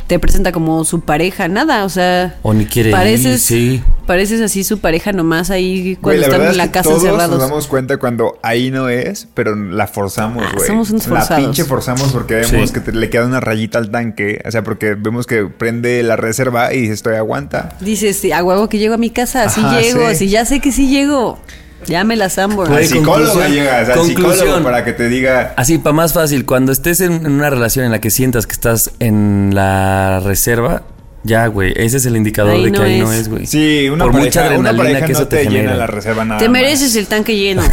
te 0.07 0.19
presenta 0.19 0.51
como 0.53 0.83
su 0.85 1.01
pareja, 1.01 1.47
nada, 1.49 1.83
o 1.83 1.89
sea, 1.89 2.35
O 2.41 2.53
ni 2.53 2.65
quiere 2.65 2.89
ir, 2.89 2.95
pareces, 2.95 3.41
sí. 3.41 3.83
pareces 4.05 4.39
así 4.41 4.63
su 4.63 4.79
pareja 4.79 5.11
nomás 5.11 5.51
ahí 5.51 5.95
Güey, 5.95 5.95
cuando 5.97 6.21
la 6.21 6.27
están 6.27 6.41
en 6.51 6.57
la 6.57 6.63
es 6.63 6.69
que 6.69 6.73
casa 6.73 6.89
todos 6.89 7.03
encerrados. 7.03 7.31
nos 7.39 7.49
damos 7.49 7.67
cuenta 7.67 7.97
cuando 7.97 8.39
ahí 8.41 8.71
no 8.71 8.87
es, 8.87 9.27
pero 9.33 9.53
la 9.55 9.85
forzamos, 9.87 10.43
Ah, 10.47 10.51
güey. 10.55 10.65
somos 10.67 10.89
unos 10.91 11.07
La 11.07 11.19
forzados. 11.19 11.43
pinche 11.43 11.65
forzamos 11.65 12.11
porque 12.13 12.35
vemos 12.35 12.69
Sí. 12.69 12.73
que 12.73 12.79
te- 12.79 12.93
le 12.93 13.09
queda 13.09 13.25
una 13.25 13.41
rayita 13.41 13.77
al 13.79 13.91
tanque. 13.91 14.41
O 14.45 14.51
sea, 14.51 14.63
porque 14.63 14.95
vemos 14.95 15.27
que 15.27 15.43
prende 15.45 16.01
la 16.03 16.15
reserva 16.15 16.73
y 16.73 16.81
dices, 16.81 16.95
estoy 16.95 17.15
aguanta. 17.15 17.75
Dices, 17.81 18.17
sí, 18.17 18.31
a 18.31 18.43
huevo 18.43 18.69
que 18.69 18.77
llego 18.79 18.93
a 18.93 18.97
mi 18.97 19.09
casa, 19.09 19.43
así 19.43 19.59
Ajá, 19.59 19.81
llego, 19.81 20.07
sí. 20.11 20.15
si 20.15 20.29
ya 20.29 20.45
sé 20.45 20.61
que 20.61 20.71
sí 20.71 20.87
llego. 20.87 21.37
Ya 21.85 22.03
me 22.03 22.15
las. 22.15 22.35
Güey, 22.35 22.67
Al 22.69 22.85
psicólogo 22.85 23.31
conclusión- 23.33 23.51
llegas, 23.53 23.89
al 23.89 23.95
conclusión. 23.99 24.33
psicólogo 24.35 24.63
para 24.63 24.83
que 24.83 24.93
te 24.93 25.07
diga. 25.09 25.53
Así, 25.55 25.77
para 25.77 25.93
más 25.93 26.13
fácil, 26.13 26.45
cuando 26.45 26.71
estés 26.71 26.99
en, 27.01 27.13
en 27.25 27.31
una 27.33 27.49
relación 27.49 27.85
en 27.85 27.91
la 27.91 28.01
que 28.01 28.09
sientas 28.09 28.45
que 28.47 28.53
estás 28.53 28.91
en 28.99 29.51
la 29.53 30.19
reserva, 30.21 30.83
ya, 31.23 31.47
güey, 31.47 31.73
ese 31.75 31.97
es 31.97 32.05
el 32.05 32.17
indicador 32.17 32.53
Ahí 32.53 32.65
de 32.65 32.71
que 32.71 32.77
no 32.77 32.83
ahí 32.83 32.99
no 32.99 33.11
es. 33.13 33.29
güey. 33.29 33.45
Sí, 33.45 33.87
una 33.89 34.05
Por 34.05 34.13
pareja, 34.13 34.27
mucha 34.27 34.41
una 34.57 34.69
adrenalina 34.69 34.77
pareja 34.83 35.05
que 35.07 35.13
no 35.13 35.19
eso 35.19 35.27
te, 35.27 35.37
te, 35.45 35.49
llena 35.49 35.75
la 35.75 35.87
reserva 35.87 36.25
nada 36.25 36.39
Te 36.39 36.45
más. 36.49 36.53
mereces 36.61 36.95
el 36.95 37.07
tanque 37.07 37.35
lleno. 37.37 37.61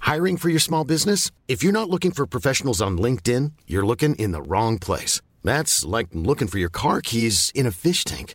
Hiring 0.00 0.36
for 0.36 0.48
your 0.48 0.60
small 0.60 0.84
business? 0.84 1.30
If 1.48 1.62
you're 1.62 1.72
not 1.72 1.90
looking 1.90 2.12
for 2.12 2.26
professionals 2.26 2.80
on 2.80 2.96
LinkedIn, 2.98 3.52
you're 3.66 3.84
looking 3.86 4.14
in 4.16 4.30
the 4.32 4.42
wrong 4.42 4.78
place. 4.78 5.20
That's 5.42 5.84
like 5.84 6.08
looking 6.12 6.48
for 6.48 6.58
your 6.58 6.70
car 6.70 7.00
keys 7.00 7.50
in 7.54 7.66
a 7.66 7.70
fish 7.72 8.04
tank. 8.04 8.34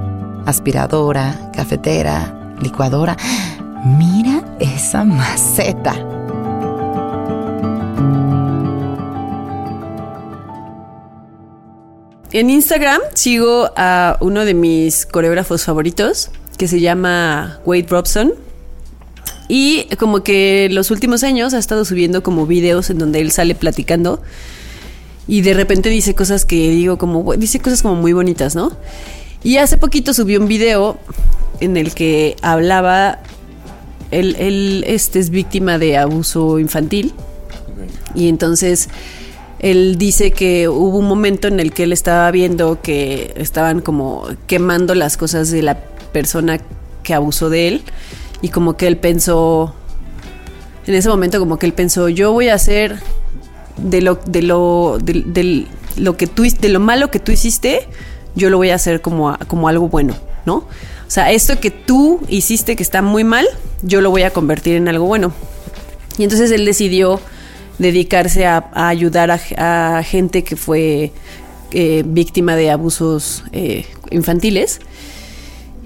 Aspiradora, 0.45 1.51
cafetera, 1.53 2.55
licuadora. 2.61 3.17
Mira 3.85 4.43
esa 4.59 5.03
maceta. 5.03 5.95
En 12.33 12.49
Instagram 12.49 13.01
sigo 13.13 13.71
a 13.75 14.17
uno 14.21 14.45
de 14.45 14.53
mis 14.53 15.05
coreógrafos 15.05 15.65
favoritos, 15.65 16.31
que 16.57 16.67
se 16.67 16.79
llama 16.79 17.59
Wade 17.65 17.87
Robson. 17.89 18.33
Y 19.49 19.87
como 19.99 20.23
que 20.23 20.69
los 20.71 20.91
últimos 20.91 21.23
años 21.23 21.53
ha 21.53 21.57
estado 21.57 21.83
subiendo 21.83 22.23
como 22.23 22.47
videos 22.47 22.89
en 22.89 22.99
donde 22.99 23.19
él 23.19 23.31
sale 23.31 23.53
platicando. 23.53 24.21
Y 25.27 25.41
de 25.41 25.53
repente 25.53 25.89
dice 25.89 26.15
cosas 26.15 26.45
que 26.45 26.69
digo 26.69 26.97
como, 26.97 27.33
dice 27.35 27.59
cosas 27.59 27.81
como 27.81 27.95
muy 27.95 28.13
bonitas, 28.13 28.55
¿no? 28.55 28.71
Y 29.43 29.57
hace 29.57 29.77
poquito 29.77 30.13
subió 30.13 30.39
un 30.39 30.47
video 30.47 30.97
en 31.59 31.77
el 31.77 31.93
que 31.93 32.35
hablaba, 32.41 33.19
él, 34.11 34.35
él 34.37 34.83
este, 34.87 35.19
es 35.19 35.29
víctima 35.29 35.77
de 35.77 35.97
abuso 35.97 36.59
infantil. 36.59 37.13
Y 38.13 38.27
entonces 38.27 38.89
él 39.61 39.97
dice 39.97 40.31
que 40.31 40.67
hubo 40.69 40.97
un 40.97 41.07
momento 41.07 41.47
en 41.47 41.59
el 41.59 41.71
que 41.71 41.83
él 41.83 41.93
estaba 41.93 42.29
viendo 42.31 42.81
que 42.81 43.33
estaban 43.37 43.79
como 43.79 44.27
quemando 44.47 44.95
las 44.95 45.17
cosas 45.17 45.51
de 45.51 45.61
la 45.61 45.75
persona 46.11 46.59
que 47.03 47.13
abusó 47.13 47.49
de 47.49 47.67
él 47.67 47.81
y 48.41 48.49
como 48.49 48.75
que 48.75 48.87
él 48.87 48.97
pensó 48.97 49.75
en 50.87 50.95
ese 50.95 51.09
momento 51.09 51.39
como 51.39 51.59
que 51.59 51.67
él 51.67 51.73
pensó 51.73 52.09
yo 52.09 52.33
voy 52.33 52.49
a 52.49 52.55
hacer 52.55 52.99
de 53.77 54.01
lo 54.01 54.19
de 54.25 54.41
lo 54.41 54.97
de, 55.01 55.21
de 55.21 55.67
lo 55.95 56.17
que 56.17 56.25
tú 56.25 56.43
de 56.43 56.69
lo 56.69 56.79
malo 56.79 57.11
que 57.11 57.19
tú 57.19 57.31
hiciste 57.31 57.87
yo 58.35 58.49
lo 58.49 58.57
voy 58.57 58.69
a 58.69 58.75
hacer 58.75 59.01
como 59.01 59.37
como 59.47 59.67
algo 59.67 59.89
bueno 59.89 60.15
no 60.45 60.55
o 60.55 60.67
sea 61.07 61.31
esto 61.31 61.59
que 61.59 61.71
tú 61.71 62.21
hiciste 62.29 62.75
que 62.75 62.83
está 62.83 63.01
muy 63.01 63.23
mal 63.23 63.45
yo 63.81 64.01
lo 64.01 64.09
voy 64.09 64.23
a 64.23 64.31
convertir 64.31 64.75
en 64.75 64.87
algo 64.87 65.05
bueno 65.05 65.33
y 66.17 66.23
entonces 66.23 66.51
él 66.51 66.65
decidió 66.65 67.19
dedicarse 67.81 68.45
a, 68.45 68.69
ayudar 68.73 69.31
a, 69.31 70.03
gente 70.03 70.43
que 70.43 70.55
fue 70.55 71.11
eh, 71.71 72.03
víctima 72.05 72.55
de 72.55 72.69
abusos 72.69 73.43
eh, 73.51 73.85
infantiles. 74.11 74.81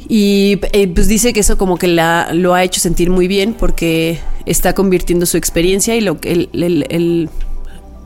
Y 0.07 0.59
eh, 0.73 0.87
pues 0.93 1.07
dice 1.07 1.33
que 1.33 1.39
eso 1.39 1.57
como 1.57 1.77
que 1.77 1.87
la, 1.87 2.29
lo 2.33 2.53
ha 2.53 2.63
hecho 2.63 2.79
sentir 2.79 3.09
muy 3.09 3.27
bien 3.27 3.53
porque 3.53 4.19
está 4.45 4.73
convirtiendo 4.73 5.25
su 5.25 5.37
experiencia 5.37 5.95
y 5.95 6.01
lo 6.01 6.19
que 6.19 6.31
el, 6.31 6.49
el- 6.89 7.29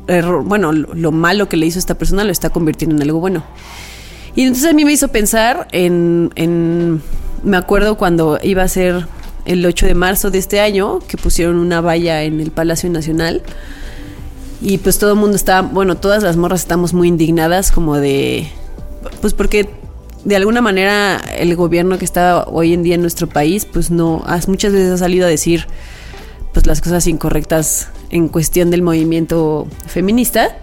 error, 0.08 0.44
bueno, 0.44 0.72
lo, 0.72 0.94
lo 0.94 1.12
malo 1.12 1.50
que 1.50 1.58
le 1.58 1.68
hizo 1.68 1.78
esta 1.78 1.96
persona 1.96 2.24
lo 2.24 2.32
está 2.32 2.50
convirtiendo 2.50 2.96
en 2.96 3.02
algo 3.02 3.20
bueno. 3.20 3.44
Y 4.36 4.44
entonces 4.44 4.70
a 4.70 4.74
mí 4.74 4.86
me 4.86 4.92
hizo 4.94 5.08
pensar 5.10 5.68
en, 5.72 6.32
en- 6.36 7.02
me 7.44 7.58
acuerdo 7.58 7.98
cuando 7.98 8.40
iba 8.44 8.64
a 8.64 8.68
ser 8.68 9.08
el 9.46 9.66
8 9.66 9.86
de 9.88 9.96
marzo 9.96 10.30
de 10.32 10.38
este 10.38 10.60
año, 10.60 11.00
que 11.08 11.18
pusieron 11.18 11.56
una 11.58 11.82
valla 11.82 12.24
en 12.24 12.40
el 12.40 12.52
Palacio 12.52 12.90
Nacional. 12.90 13.42
Y 14.62 14.78
pues 14.80 15.00
todo 15.00 15.14
el 15.14 15.20
mundo 15.20 15.36
está, 15.38 15.62
bueno, 15.62 15.96
todas 15.98 16.22
las 16.22 16.36
morras 16.38 16.62
estamos 16.62 16.94
muy 16.94 17.08
indignadas 17.08 17.72
como 17.72 17.96
de, 17.98 18.48
pues 19.22 19.34
porque 19.34 19.70
de 20.26 20.36
alguna 20.36 20.60
manera 20.62 21.16
el 21.38 21.56
gobierno 21.56 21.98
que 21.98 22.04
está 22.04 22.44
hoy 22.44 22.74
en 22.74 22.84
día 22.84 22.96
en 22.96 23.02
nuestro 23.02 23.28
país, 23.28 23.66
pues 23.66 23.90
no, 23.90 24.22
has- 24.28 24.50
muchas 24.50 24.74
veces 24.74 24.92
ha 24.92 24.98
salido 24.98 25.26
a 25.26 25.30
decir 25.30 25.66
pues 26.54 26.66
las 26.68 26.82
cosas 26.82 27.08
incorrectas 27.08 27.88
en 28.10 28.28
cuestión 28.28 28.70
del 28.70 28.82
movimiento 28.82 29.66
feminista. 29.88 30.58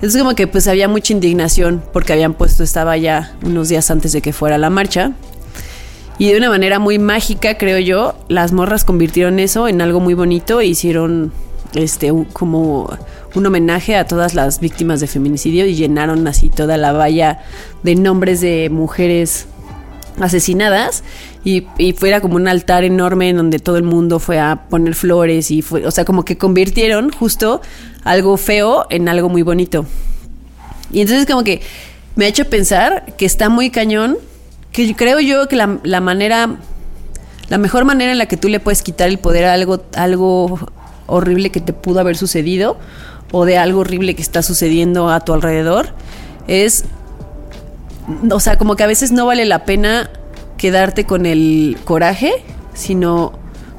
Entonces 0.00 0.22
como 0.22 0.34
que 0.34 0.46
pues 0.46 0.66
había 0.66 0.88
mucha 0.88 1.12
indignación 1.12 1.82
porque 1.92 2.14
habían 2.14 2.32
puesto 2.32 2.62
esta 2.62 2.84
valla 2.84 3.34
unos 3.44 3.68
días 3.68 3.90
antes 3.90 4.12
de 4.12 4.22
que 4.22 4.32
fuera 4.32 4.56
la 4.56 4.70
marcha. 4.70 5.12
Y 6.18 6.30
de 6.32 6.38
una 6.38 6.48
manera 6.48 6.78
muy 6.78 6.98
mágica, 6.98 7.58
creo 7.58 7.78
yo, 7.78 8.14
las 8.28 8.52
morras 8.52 8.84
convirtieron 8.84 9.38
eso 9.38 9.68
en 9.68 9.82
algo 9.82 10.00
muy 10.00 10.14
bonito 10.14 10.60
e 10.60 10.66
hicieron 10.66 11.32
este 11.74 12.12
como 12.32 12.96
un 13.34 13.46
homenaje 13.46 13.94
a 13.96 14.06
todas 14.06 14.34
las 14.34 14.58
víctimas 14.58 15.00
de 15.00 15.06
feminicidio 15.06 15.66
y 15.66 15.74
llenaron 15.74 16.26
así 16.26 16.48
toda 16.48 16.78
la 16.78 16.92
valla 16.92 17.40
de 17.82 17.94
nombres 17.94 18.40
de 18.40 18.70
mujeres 18.70 19.46
asesinadas 20.18 21.04
y, 21.44 21.66
y 21.78 21.92
fuera 21.92 22.20
como 22.20 22.36
un 22.36 22.48
altar 22.48 22.84
enorme 22.84 23.28
en 23.28 23.36
donde 23.36 23.58
todo 23.58 23.76
el 23.76 23.82
mundo 23.82 24.18
fue 24.18 24.38
a 24.38 24.66
poner 24.68 24.94
flores 24.94 25.50
y 25.50 25.62
fue, 25.62 25.86
o 25.86 25.90
sea, 25.90 26.04
como 26.04 26.24
que 26.24 26.38
convirtieron 26.38 27.10
justo 27.10 27.60
algo 28.04 28.36
feo 28.36 28.86
en 28.90 29.08
algo 29.08 29.28
muy 29.28 29.42
bonito. 29.42 29.86
Y 30.92 31.00
entonces 31.00 31.26
como 31.26 31.44
que 31.44 31.60
me 32.16 32.24
ha 32.24 32.28
hecho 32.28 32.44
pensar 32.46 33.14
que 33.16 33.26
está 33.26 33.48
muy 33.48 33.70
cañón, 33.70 34.18
que 34.72 34.94
creo 34.94 35.20
yo 35.20 35.48
que 35.48 35.56
la, 35.56 35.78
la 35.84 36.00
manera, 36.00 36.56
la 37.48 37.58
mejor 37.58 37.84
manera 37.84 38.12
en 38.12 38.18
la 38.18 38.26
que 38.26 38.36
tú 38.36 38.48
le 38.48 38.60
puedes 38.60 38.82
quitar 38.82 39.08
el 39.08 39.18
poder 39.18 39.44
a 39.44 39.52
algo, 39.52 39.84
algo 39.94 40.58
horrible 41.06 41.50
que 41.50 41.60
te 41.60 41.72
pudo 41.72 42.00
haber 42.00 42.16
sucedido 42.16 42.78
o 43.32 43.44
de 43.44 43.58
algo 43.58 43.80
horrible 43.80 44.14
que 44.14 44.22
está 44.22 44.42
sucediendo 44.42 45.08
a 45.08 45.20
tu 45.20 45.32
alrededor 45.32 45.90
es, 46.46 46.84
o 48.30 48.40
sea, 48.40 48.58
como 48.58 48.76
que 48.76 48.82
a 48.82 48.86
veces 48.86 49.12
no 49.12 49.26
vale 49.26 49.44
la 49.44 49.64
pena 49.64 50.10
quedarte 50.56 51.04
con 51.04 51.26
el 51.26 51.78
coraje, 51.84 52.32
sino 52.74 53.32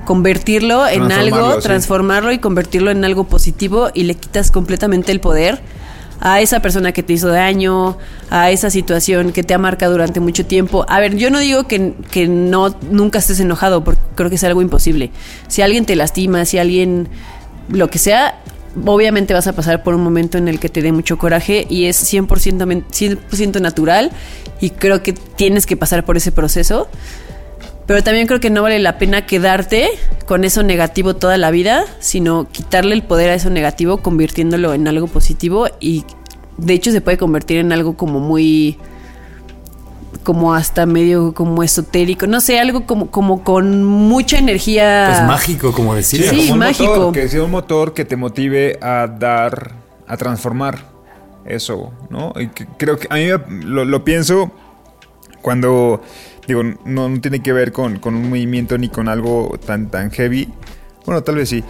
convertirlo 0.05 0.87
en 0.87 1.07
Transformarlo, 1.07 1.35
algo, 1.35 1.55
sí. 1.55 1.67
transformarlo 1.67 2.31
y 2.31 2.39
convertirlo 2.39 2.91
en 2.91 3.05
algo 3.05 3.25
positivo 3.25 3.89
y 3.93 4.03
le 4.03 4.15
quitas 4.15 4.51
completamente 4.51 5.11
el 5.11 5.19
poder 5.19 5.61
a 6.21 6.39
esa 6.39 6.59
persona 6.59 6.91
que 6.91 7.01
te 7.01 7.13
hizo 7.13 7.29
daño, 7.29 7.97
a 8.29 8.51
esa 8.51 8.69
situación 8.69 9.31
que 9.31 9.43
te 9.43 9.55
ha 9.55 9.57
marcado 9.57 9.93
durante 9.93 10.19
mucho 10.19 10.45
tiempo. 10.45 10.85
A 10.87 10.99
ver, 10.99 11.17
yo 11.17 11.31
no 11.31 11.39
digo 11.39 11.67
que, 11.67 11.93
que 12.11 12.27
no 12.27 12.75
nunca 12.91 13.19
estés 13.19 13.39
enojado, 13.39 13.83
porque 13.83 14.01
creo 14.15 14.29
que 14.29 14.35
es 14.35 14.43
algo 14.43 14.61
imposible. 14.61 15.09
Si 15.47 15.63
alguien 15.63 15.85
te 15.85 15.95
lastima, 15.95 16.45
si 16.45 16.59
alguien 16.59 17.09
lo 17.69 17.89
que 17.89 17.97
sea, 17.97 18.35
obviamente 18.85 19.33
vas 19.33 19.47
a 19.47 19.53
pasar 19.53 19.83
por 19.83 19.93
un 19.95 20.01
momento 20.03 20.37
en 20.37 20.47
el 20.47 20.59
que 20.59 20.69
te 20.69 20.81
dé 20.81 20.91
mucho 20.91 21.17
coraje 21.17 21.65
y 21.69 21.85
es 21.85 22.01
100%, 22.13 22.65
men- 22.65 22.85
100 22.91 23.61
natural 23.61 24.11
y 24.59 24.69
creo 24.71 25.03
que 25.03 25.13
tienes 25.13 25.65
que 25.65 25.75
pasar 25.77 26.05
por 26.05 26.17
ese 26.17 26.31
proceso. 26.31 26.87
Pero 27.87 28.03
también 28.03 28.27
creo 28.27 28.39
que 28.39 28.49
no 28.49 28.61
vale 28.61 28.79
la 28.79 28.97
pena 28.97 29.25
quedarte 29.25 29.89
con 30.25 30.45
eso 30.45 30.63
negativo 30.63 31.15
toda 31.15 31.37
la 31.37 31.51
vida, 31.51 31.83
sino 31.99 32.47
quitarle 32.49 32.95
el 32.95 33.03
poder 33.03 33.31
a 33.31 33.33
eso 33.33 33.49
negativo, 33.49 33.97
convirtiéndolo 33.97 34.73
en 34.73 34.87
algo 34.87 35.07
positivo 35.07 35.67
y 35.79 36.05
de 36.57 36.73
hecho 36.73 36.91
se 36.91 37.01
puede 37.01 37.17
convertir 37.17 37.57
en 37.57 37.71
algo 37.73 37.97
como 37.97 38.19
muy 38.19 38.77
como 40.23 40.53
hasta 40.53 40.85
medio 40.85 41.33
como 41.33 41.63
esotérico, 41.63 42.27
no 42.27 42.41
sé, 42.41 42.59
algo 42.59 42.85
como 42.85 43.09
como 43.11 43.43
con 43.43 43.83
mucha 43.83 44.37
energía 44.37 45.05
Pues 45.09 45.23
mágico, 45.27 45.71
como 45.73 45.95
decir. 45.95 46.23
Sí, 46.23 46.37
como 46.41 46.53
un 46.53 46.59
mágico. 46.59 46.95
Motor, 46.95 47.13
que 47.13 47.27
sea 47.29 47.43
un 47.43 47.51
motor 47.51 47.93
que 47.93 48.05
te 48.05 48.15
motive 48.15 48.77
a 48.81 49.07
dar, 49.07 49.71
a 50.07 50.17
transformar 50.17 50.79
eso, 51.45 51.91
¿no? 52.09 52.33
Y 52.39 52.47
que- 52.49 52.67
creo 52.77 52.97
que 52.99 53.07
a 53.09 53.15
mí 53.15 53.25
me- 53.47 53.65
lo, 53.65 53.83
lo 53.85 54.03
pienso 54.03 54.51
cuando, 55.41 56.01
digo, 56.47 56.61
no, 56.63 57.09
no 57.09 57.21
tiene 57.21 57.41
que 57.41 57.51
ver 57.53 57.71
con, 57.71 57.97
con 57.99 58.15
un 58.15 58.29
movimiento 58.29 58.77
ni 58.77 58.89
con 58.89 59.07
algo 59.09 59.59
tan, 59.65 59.89
tan 59.89 60.11
heavy. 60.11 60.49
Bueno, 61.05 61.23
tal 61.23 61.35
vez 61.35 61.49
sí. 61.49 61.63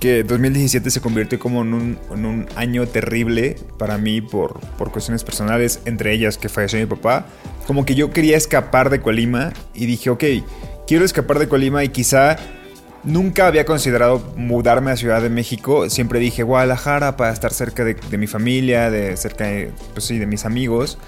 Que 0.00 0.24
2017 0.24 0.90
se 0.90 1.00
convirtió 1.00 1.38
como 1.38 1.62
en 1.62 1.74
un, 1.74 1.98
en 2.10 2.24
un 2.24 2.46
año 2.56 2.86
terrible 2.88 3.56
para 3.78 3.98
mí 3.98 4.22
por, 4.22 4.58
por 4.78 4.90
cuestiones 4.90 5.22
personales, 5.24 5.80
entre 5.84 6.12
ellas 6.12 6.38
que 6.38 6.48
falleció 6.48 6.78
mi 6.78 6.86
papá. 6.86 7.26
Como 7.66 7.84
que 7.84 7.94
yo 7.94 8.10
quería 8.10 8.36
escapar 8.36 8.88
de 8.88 9.00
Colima 9.00 9.52
y 9.74 9.84
dije, 9.84 10.08
ok, 10.08 10.24
quiero 10.86 11.04
escapar 11.04 11.38
de 11.38 11.48
Colima 11.48 11.84
y 11.84 11.90
quizá 11.90 12.38
Nunca 13.02 13.46
había 13.46 13.64
considerado 13.64 14.18
mudarme 14.36 14.90
a 14.90 14.96
Ciudad 14.96 15.22
de 15.22 15.30
México. 15.30 15.88
Siempre 15.88 16.18
dije 16.18 16.42
Guadalajara 16.42 17.16
para 17.16 17.32
estar 17.32 17.52
cerca 17.52 17.82
de, 17.82 18.18
mi 18.18 18.26
familia, 18.26 18.90
de 18.90 19.16
cerca 19.16 19.48
pues 19.94 20.04
sí, 20.04 20.18
de 20.18 20.26
mis 20.26 20.44
amigos. 20.44 20.98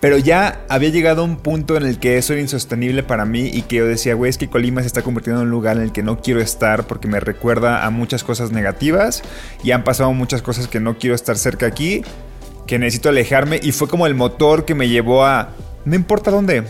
Pero 0.00 0.16
ya 0.16 0.64
había 0.68 0.88
llegado 0.88 1.20
a 1.20 1.24
un 1.24 1.36
punto 1.36 1.76
en 1.76 1.84
el 1.84 1.98
que 1.98 2.16
eso 2.16 2.32
era 2.32 2.40
insostenible 2.40 3.02
para 3.02 3.26
mí 3.26 3.50
y 3.52 3.62
que 3.62 3.76
yo 3.76 3.86
decía, 3.86 4.14
güey, 4.14 4.30
es 4.30 4.38
que 4.38 4.48
Colima 4.48 4.80
se 4.80 4.86
está 4.86 5.02
convirtiendo 5.02 5.42
en 5.42 5.48
un 5.48 5.50
lugar 5.50 5.76
en 5.76 5.82
el 5.82 5.92
que 5.92 6.02
no 6.02 6.20
quiero 6.20 6.40
estar 6.40 6.86
porque 6.86 7.06
me 7.06 7.20
recuerda 7.20 7.84
a 7.84 7.90
muchas 7.90 8.24
cosas 8.24 8.50
negativas 8.50 9.22
y 9.62 9.72
han 9.72 9.84
pasado 9.84 10.12
muchas 10.12 10.40
cosas 10.40 10.68
que 10.68 10.80
no 10.80 10.96
quiero 10.96 11.14
estar 11.14 11.36
cerca 11.36 11.66
aquí, 11.66 12.02
que 12.66 12.78
necesito 12.78 13.10
alejarme 13.10 13.60
y 13.62 13.72
fue 13.72 13.88
como 13.88 14.06
el 14.06 14.14
motor 14.14 14.64
que 14.64 14.74
me 14.74 14.88
llevó 14.88 15.26
a, 15.26 15.50
no 15.84 15.94
importa 15.94 16.30
dónde, 16.30 16.64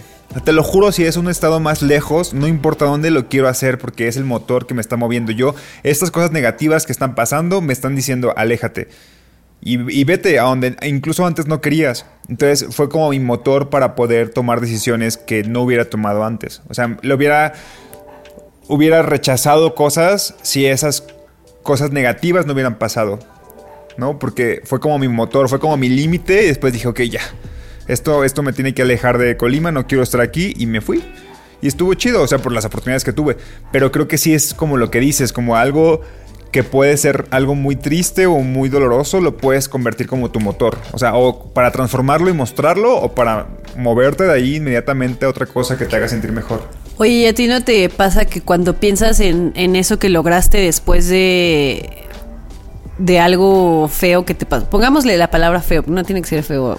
te 0.45 0.53
lo 0.53 0.63
juro, 0.63 0.93
si 0.93 1.05
es 1.05 1.17
un 1.17 1.29
estado 1.29 1.59
más 1.59 1.83
lejos, 1.83 2.35
no 2.35 2.47
importa 2.47 2.85
dónde 2.85 3.11
lo 3.11 3.29
quiero 3.29 3.49
hacer 3.49 3.79
porque 3.79 4.07
es 4.07 4.17
el 4.17 4.25
motor 4.25 4.67
que 4.67 4.75
me 4.75 4.81
está 4.81 4.97
moviendo. 4.97 5.33
Yo, 5.33 5.57
estas 5.83 6.13
cosas 6.13 6.31
negativas 6.31 6.87
que 6.87 6.93
están 6.93 7.17
pasando 7.17 7.61
me 7.61 7.73
están 7.73 7.97
diciendo, 7.97 8.33
aléjate. 8.37 8.89
Y, 9.63 10.05
vete 10.05 10.39
a 10.39 10.45
donde 10.45 10.75
incluso 10.83 11.27
antes 11.27 11.47
no 11.47 11.61
querías. 11.61 12.07
Entonces 12.29 12.75
fue 12.75 12.89
como 12.89 13.11
mi 13.11 13.21
motor 13.21 13.69
para 13.69 13.95
poder 13.95 14.31
tomar 14.31 14.61
decisiones 14.61 15.19
que 15.19 15.43
no 15.45 15.63
hubiera 15.63 15.85
tomado 15.85 16.25
antes. 16.25 16.63
O 16.69 16.75
sea, 16.75 16.97
lo 17.03 17.15
hubiera, 17.15 17.53
hubiera 18.69 19.03
rechazado 19.03 19.75
cosas 19.75 20.35
si 20.43 20.65
esas 20.65 21.05
cosas 21.63 21.91
negativas 21.91 22.47
no 22.47 22.55
hubieran 22.55 22.79
pasado. 22.79 23.19
¿No? 23.99 24.19
Porque 24.19 24.63
fue 24.65 24.81
como 24.81 24.99
mi 24.99 25.09
motor, 25.09 25.51
fue 25.51 25.61
como 25.61 25.77
mi 25.77 25.91
límite 25.91 26.45
y 26.45 26.47
después 26.47 26.73
dije, 26.73 26.89
ok, 26.89 27.01
ya. 27.03 27.21
Esto, 27.87 28.25
esto 28.25 28.43
me 28.43 28.53
tiene 28.53 28.73
que 28.73 28.83
alejar 28.83 29.19
de 29.19 29.37
Colima, 29.37 29.73
no 29.73 29.87
quiero 29.87 30.03
estar 30.03 30.23
aquí 30.23 30.55
y 30.57 30.67
me 30.67 30.81
fui. 30.81 31.03
Y 31.61 31.69
estuvo 31.69 31.93
chido, 31.95 32.23
o 32.23 32.27
sea, 32.27 32.39
por 32.39 32.53
las 32.53 32.65
oportunidades 32.65 33.05
que 33.05 33.13
tuve. 33.13 33.37
Pero 33.73 33.93
creo 33.93 34.09
que 34.09 34.17
sí 34.17 34.33
es 34.33 34.55
como 34.55 34.79
lo 34.79 34.91
que 34.91 35.01
dices, 35.01 35.33
como 35.33 35.57
algo 35.57 36.01
que 36.51 36.65
puede 36.65 36.97
ser 36.97 37.27
algo 37.31 37.55
muy 37.55 37.77
triste 37.77 38.27
o 38.27 38.39
muy 38.39 38.69
doloroso, 38.69 39.21
lo 39.21 39.37
puedes 39.37 39.69
convertir 39.69 40.09
como 40.09 40.31
tu 40.31 40.41
motor. 40.41 40.79
O 40.93 40.99
sea, 40.99 41.15
o 41.15 41.53
para 41.53 41.71
transformarlo 41.71 42.29
y 42.29 42.33
mostrarlo, 42.33 42.97
o 42.97 43.15
para 43.15 43.47
moverte 43.77 44.25
de 44.25 44.33
ahí 44.33 44.57
inmediatamente 44.57 45.27
a 45.27 45.29
otra 45.29 45.47
cosa 45.47 45.79
que 45.79 45.87
te 45.87 45.97
haga 45.97 46.09
sentir 46.09 46.33
mejor. 46.33 46.63
Oye, 46.99 47.13
¿y 47.13 47.27
a 47.27 47.35
ti 47.35 47.47
no 47.47 47.63
te 47.63 47.89
pasa 47.89 48.25
que 48.25 48.43
cuando 48.43 48.75
piensas 48.75 49.21
en, 49.21 49.53
en 49.55 49.77
eso 49.77 49.99
que 49.99 50.09
lograste 50.09 50.59
después 50.59 51.09
de, 51.09 52.05
de 52.99 53.21
algo 53.21 53.89
feo 53.89 54.25
que 54.25 54.35
te 54.35 54.45
pasó? 54.45 54.69
Pongámosle 54.69 55.17
la 55.17 55.31
palabra 55.31 55.63
feo, 55.63 55.85
no 55.87 56.05
tiene 56.05 56.21
que 56.21 56.29
ser 56.29 56.43
feo 56.43 56.79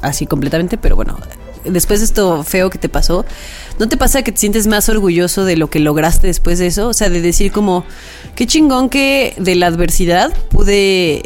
así 0.00 0.26
completamente, 0.26 0.78
pero 0.78 0.96
bueno, 0.96 1.18
después 1.64 2.00
de 2.00 2.06
esto 2.06 2.44
feo 2.44 2.70
que 2.70 2.78
te 2.78 2.88
pasó, 2.88 3.24
¿no 3.78 3.88
te 3.88 3.96
pasa 3.96 4.22
que 4.22 4.32
te 4.32 4.38
sientes 4.38 4.66
más 4.66 4.88
orgulloso 4.88 5.44
de 5.44 5.56
lo 5.56 5.70
que 5.70 5.80
lograste 5.80 6.26
después 6.26 6.58
de 6.58 6.66
eso? 6.66 6.88
O 6.88 6.94
sea, 6.94 7.08
de 7.08 7.20
decir 7.20 7.52
como, 7.52 7.84
qué 8.34 8.46
chingón 8.46 8.88
que 8.88 9.34
de 9.38 9.54
la 9.54 9.66
adversidad 9.66 10.32
pude 10.50 11.22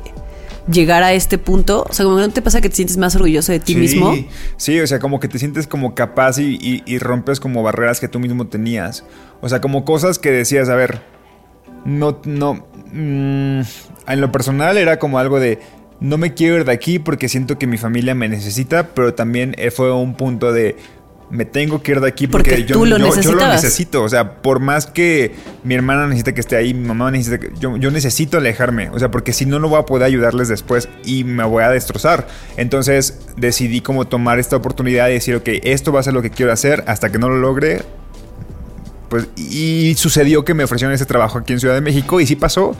llegar 0.70 1.02
a 1.02 1.12
este 1.12 1.38
punto. 1.38 1.84
O 1.88 1.92
sea, 1.92 2.04
como 2.04 2.18
no 2.18 2.28
te 2.30 2.42
pasa 2.42 2.60
que 2.60 2.68
te 2.68 2.76
sientes 2.76 2.96
más 2.96 3.14
orgulloso 3.16 3.52
de 3.52 3.60
ti 3.60 3.74
sí, 3.74 3.78
mismo. 3.78 4.14
Sí, 4.56 4.80
o 4.80 4.86
sea, 4.86 4.98
como 4.98 5.20
que 5.20 5.28
te 5.28 5.38
sientes 5.38 5.66
como 5.66 5.94
capaz 5.94 6.38
y, 6.38 6.58
y, 6.60 6.82
y, 6.86 6.98
rompes 6.98 7.40
como 7.40 7.62
barreras 7.62 8.00
que 8.00 8.08
tú 8.08 8.20
mismo 8.20 8.46
tenías. 8.46 9.04
O 9.40 9.48
sea, 9.48 9.60
como 9.60 9.84
cosas 9.84 10.18
que 10.18 10.30
decías, 10.30 10.68
a 10.68 10.76
ver, 10.76 11.02
no, 11.84 12.20
no, 12.24 12.66
mmm, 12.92 13.60
en 14.06 14.20
lo 14.20 14.32
personal 14.32 14.76
era 14.76 14.98
como 14.98 15.18
algo 15.18 15.40
de, 15.40 15.58
no 16.00 16.18
me 16.18 16.34
quiero 16.34 16.56
ir 16.56 16.64
de 16.64 16.72
aquí 16.72 16.98
porque 16.98 17.28
siento 17.28 17.58
que 17.58 17.66
mi 17.66 17.78
familia 17.78 18.14
me 18.14 18.28
necesita, 18.28 18.88
pero 18.94 19.14
también 19.14 19.56
fue 19.74 19.92
un 19.92 20.14
punto 20.14 20.52
de 20.52 20.76
me 21.32 21.46
tengo 21.46 21.82
que 21.82 21.92
ir 21.92 22.00
de 22.00 22.08
aquí 22.08 22.26
porque, 22.26 22.50
porque 22.50 22.64
yo, 22.66 22.74
tú 22.74 22.84
lo 22.84 22.98
yo, 22.98 23.18
yo, 23.18 23.32
lo 23.32 23.48
necesito. 23.48 24.02
O 24.02 24.08
sea, 24.08 24.42
por 24.42 24.60
más 24.60 24.86
que 24.86 25.34
mi 25.64 25.74
hermana 25.74 26.06
necesita 26.06 26.34
que 26.34 26.40
esté 26.42 26.56
ahí, 26.56 26.74
mi 26.74 26.86
mamá 26.86 27.10
necesita 27.10 27.38
que. 27.38 27.52
Yo, 27.58 27.78
yo 27.78 27.90
necesito 27.90 28.36
alejarme. 28.36 28.90
O 28.90 28.98
sea, 28.98 29.10
porque 29.10 29.32
si 29.32 29.46
no, 29.46 29.58
no 29.58 29.70
voy 29.70 29.80
a 29.80 29.86
poder 29.86 30.04
ayudarles 30.04 30.48
después 30.48 30.90
y 31.06 31.24
me 31.24 31.42
voy 31.44 31.64
a 31.64 31.70
destrozar. 31.70 32.28
Entonces 32.58 33.18
decidí 33.38 33.80
como 33.80 34.06
tomar 34.06 34.38
esta 34.38 34.56
oportunidad 34.56 35.08
y 35.08 35.14
decir, 35.14 35.34
ok, 35.36 35.48
esto 35.62 35.90
va 35.90 36.00
a 36.00 36.02
ser 36.02 36.12
lo 36.12 36.20
que 36.20 36.28
quiero 36.28 36.52
hacer 36.52 36.84
hasta 36.86 37.10
que 37.10 37.18
no 37.18 37.30
lo 37.30 37.38
logre. 37.38 37.82
Pues, 39.08 39.28
y 39.36 39.94
sucedió 39.96 40.44
que 40.44 40.52
me 40.52 40.64
ofrecieron 40.64 40.94
ese 40.94 41.06
trabajo 41.06 41.38
aquí 41.38 41.54
en 41.54 41.60
Ciudad 41.60 41.74
de 41.74 41.80
México 41.80 42.20
y 42.20 42.26
sí 42.26 42.36
pasó. 42.36 42.76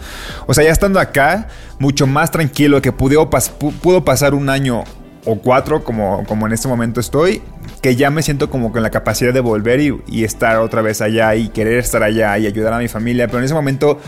O 0.46 0.52
sea, 0.52 0.62
ya 0.62 0.72
estando 0.72 1.00
acá, 1.00 1.48
mucho 1.78 2.06
más 2.06 2.30
tranquilo, 2.30 2.82
que 2.82 2.92
pudo, 2.92 3.30
pudo 3.30 4.04
pasar 4.04 4.34
un 4.34 4.50
año 4.50 4.84
o 5.24 5.36
cuatro, 5.36 5.84
como, 5.84 6.24
como 6.26 6.46
en 6.46 6.52
este 6.52 6.68
momento 6.68 7.00
estoy, 7.00 7.42
que 7.80 7.96
ya 7.96 8.10
me 8.10 8.22
siento 8.22 8.50
como 8.50 8.72
con 8.72 8.82
la 8.82 8.90
capacidad 8.90 9.32
de 9.32 9.40
volver 9.40 9.80
y, 9.80 10.00
y, 10.08 10.24
estar 10.24 10.58
otra 10.58 10.82
vez 10.82 11.00
allá 11.00 11.34
y 11.34 11.48
querer 11.48 11.78
estar 11.78 12.02
allá 12.02 12.36
y 12.38 12.46
ayudar 12.46 12.72
a 12.72 12.78
mi 12.78 12.88
familia. 12.88 13.26
Pero 13.26 13.38
en 13.38 13.44
ese 13.44 13.54
momento, 13.54 13.98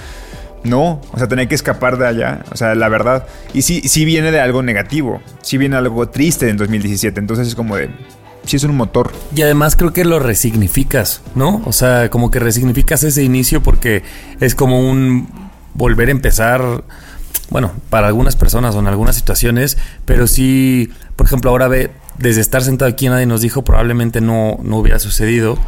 no, 0.65 1.01
o 1.13 1.19
sea, 1.19 1.29
tenía 1.29 1.47
que 1.47 1.55
escapar 1.55 1.99
de 1.99 2.09
allá, 2.09 2.45
o 2.51 2.57
sea, 2.57 2.75
la 2.75 2.89
verdad. 2.89 3.27
Y 3.53 3.63
sí, 3.63 3.83
sí 3.83 4.05
viene 4.05 4.33
de 4.33 4.41
algo 4.41 4.63
negativo, 4.63 5.21
sí 5.43 5.59
viene 5.59 5.77
algo 5.77 6.09
triste 6.09 6.49
en 6.49 6.57
2017, 6.57 7.21
entonces 7.21 7.49
es 7.49 7.55
como 7.55 7.77
de... 7.77 7.91
Sí 8.45 8.57
es 8.57 8.65
un 8.65 8.77
motor. 8.77 9.11
Y 9.35 9.41
además 9.41 9.75
creo 9.75 9.95
que 9.95 10.05
lo 10.05 10.19
resignificas, 10.19 11.23
¿no? 11.35 11.63
O 11.65 11.73
sea, 11.73 12.11
como 12.11 12.31
que 12.31 12.39
resignificas 12.39 13.03
ese 13.03 13.23
inicio 13.23 13.63
porque 13.63 14.03
es 14.39 14.55
como 14.55 14.81
un 14.81 15.29
volver 15.73 16.09
a 16.09 16.11
empezar 16.11 16.85
bueno, 17.51 17.73
para 17.91 18.07
algunas 18.09 18.37
personas 18.37 18.75
o 18.75 18.81
en 18.81 18.87
algunas 18.87 19.17
situaciones, 19.17 19.77
pero 20.05 20.27
sí, 20.27 20.91
por 21.17 21.27
ejemplo, 21.27 21.51
ahora 21.51 21.69
ve, 21.69 21.91
desde 22.19 22.41
estar 22.41 22.63
sentado 22.63 22.91
aquí 22.91 23.09
nadie 23.09 23.27
nos 23.27 23.41
dijo, 23.41 23.63
probablemente 23.63 24.21
no, 24.21 24.59
no 24.63 24.79
hubiera 24.79 24.99
sucedido. 24.99 25.59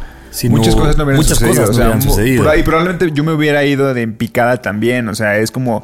Muchas 0.49 0.75
cosas 0.75 0.97
no 0.97 1.03
hubieran 1.03 1.17
muchas 1.17 1.39
sucedido. 1.39 1.61
Cosas 1.61 1.69
o 1.69 1.73
sea, 1.73 1.85
no 1.85 1.91
hubieran 1.91 2.01
sucedido. 2.01 2.43
Por 2.43 2.51
ahí 2.51 2.63
probablemente 2.63 3.11
yo 3.11 3.23
me 3.23 3.31
hubiera 3.31 3.63
ido 3.65 3.93
de 3.93 4.07
picada 4.07 4.61
también, 4.61 5.07
o 5.09 5.15
sea, 5.15 5.37
es 5.37 5.51
como... 5.51 5.83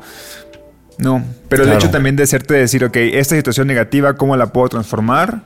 No, 1.00 1.24
pero 1.50 1.64
Claro. 1.64 1.78
el 1.78 1.84
hecho 1.84 1.92
también 1.92 2.16
de 2.16 2.24
hacerte 2.24 2.54
decir, 2.54 2.86
ok, 2.86 2.96
esta 2.98 3.36
situación 3.36 3.66
negativa, 3.68 4.16
¿cómo 4.16 4.38
la 4.38 4.48
puedo 4.54 4.70
transformar? 4.70 5.42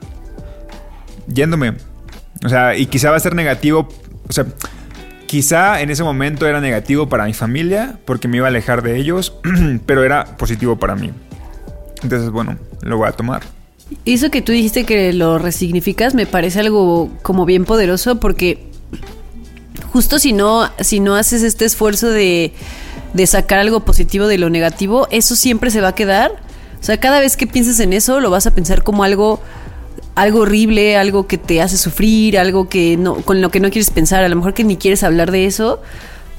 Yéndome. 1.28 1.76
O 2.44 2.50
sea, 2.50 2.76
y 2.76 2.86
quizá 2.88 3.12
va 3.12 3.18
a 3.18 3.20
ser 3.20 3.34
negativo, 3.34 3.88
o 4.28 4.34
sea, 4.34 4.46
quizá 5.28 5.82
en 5.82 5.92
ese 5.92 6.04
momento 6.04 6.48
era 6.48 6.60
negativo 6.60 7.08
para 7.08 7.26
mi 7.26 7.34
familia 7.34 8.00
porque 8.06 8.28
me 8.28 8.38
iba 8.38 8.48
a 8.48 8.50
alejar 8.50 8.82
de 8.82 8.98
ellos, 8.98 9.34
pero 9.86 10.04
era 10.04 10.38
positivo 10.38 10.78
para 10.78 10.96
mí. 10.96 11.12
Entonces, 12.02 12.32
bueno, 12.32 12.58
lo 12.82 12.98
voy 12.98 13.08
a 13.08 13.12
tomar. 13.12 13.44
Eso 14.06 14.32
que 14.32 14.42
tú 14.42 14.52
dijiste 14.52 14.86
que 14.86 15.14
lo 15.14 15.38
resignificas 15.38 16.14
me 16.14 16.26
parece 16.26 16.60
algo 16.60 17.10
como 17.22 17.46
bien 17.46 17.66
poderoso 17.66 18.20
porque 18.20 18.68
justo 19.92 20.20
si 20.20 20.34
no, 20.34 20.70
si 20.82 21.00
no 21.00 21.16
haces 21.16 21.44
este 21.44 21.66
esfuerzo 21.66 22.10
de, 22.10 22.54
de 23.14 23.28
sacar 23.28 23.60
algo 23.60 23.82
positivo 23.82 24.28
de 24.28 24.38
lo 24.38 24.50
negativo, 24.50 25.08
eso 25.12 25.36
siempre 25.36 25.72
se 25.72 25.82
va 25.82 25.90
a 25.90 25.96
quedar. 25.96 26.32
O 26.80 26.84
sea, 26.84 27.00
cada 27.00 27.20
vez 27.20 27.38
que 27.38 27.48
pienses 27.48 27.80
en 27.80 27.94
eso, 27.94 28.20
lo 28.20 28.30
vas 28.30 28.46
a 28.46 28.52
pensar 28.52 28.84
como 28.84 29.04
algo, 29.04 29.42
algo 30.18 30.40
horrible, 30.40 30.98
algo 30.98 31.28
que 31.28 31.38
te 31.38 31.62
hace 31.62 31.78
sufrir, 31.78 32.40
algo 32.40 32.68
que 32.68 32.98
no, 32.98 33.18
con 33.18 33.40
lo 33.40 33.52
que 33.52 33.60
no 33.60 33.70
quieres 33.70 33.92
pensar. 33.92 34.24
A 34.24 34.30
lo 34.30 34.36
mejor 34.36 34.56
que 34.56 34.64
ni 34.64 34.76
quieres 34.76 35.04
hablar 35.04 35.30
de 35.30 35.46
eso 35.46 35.80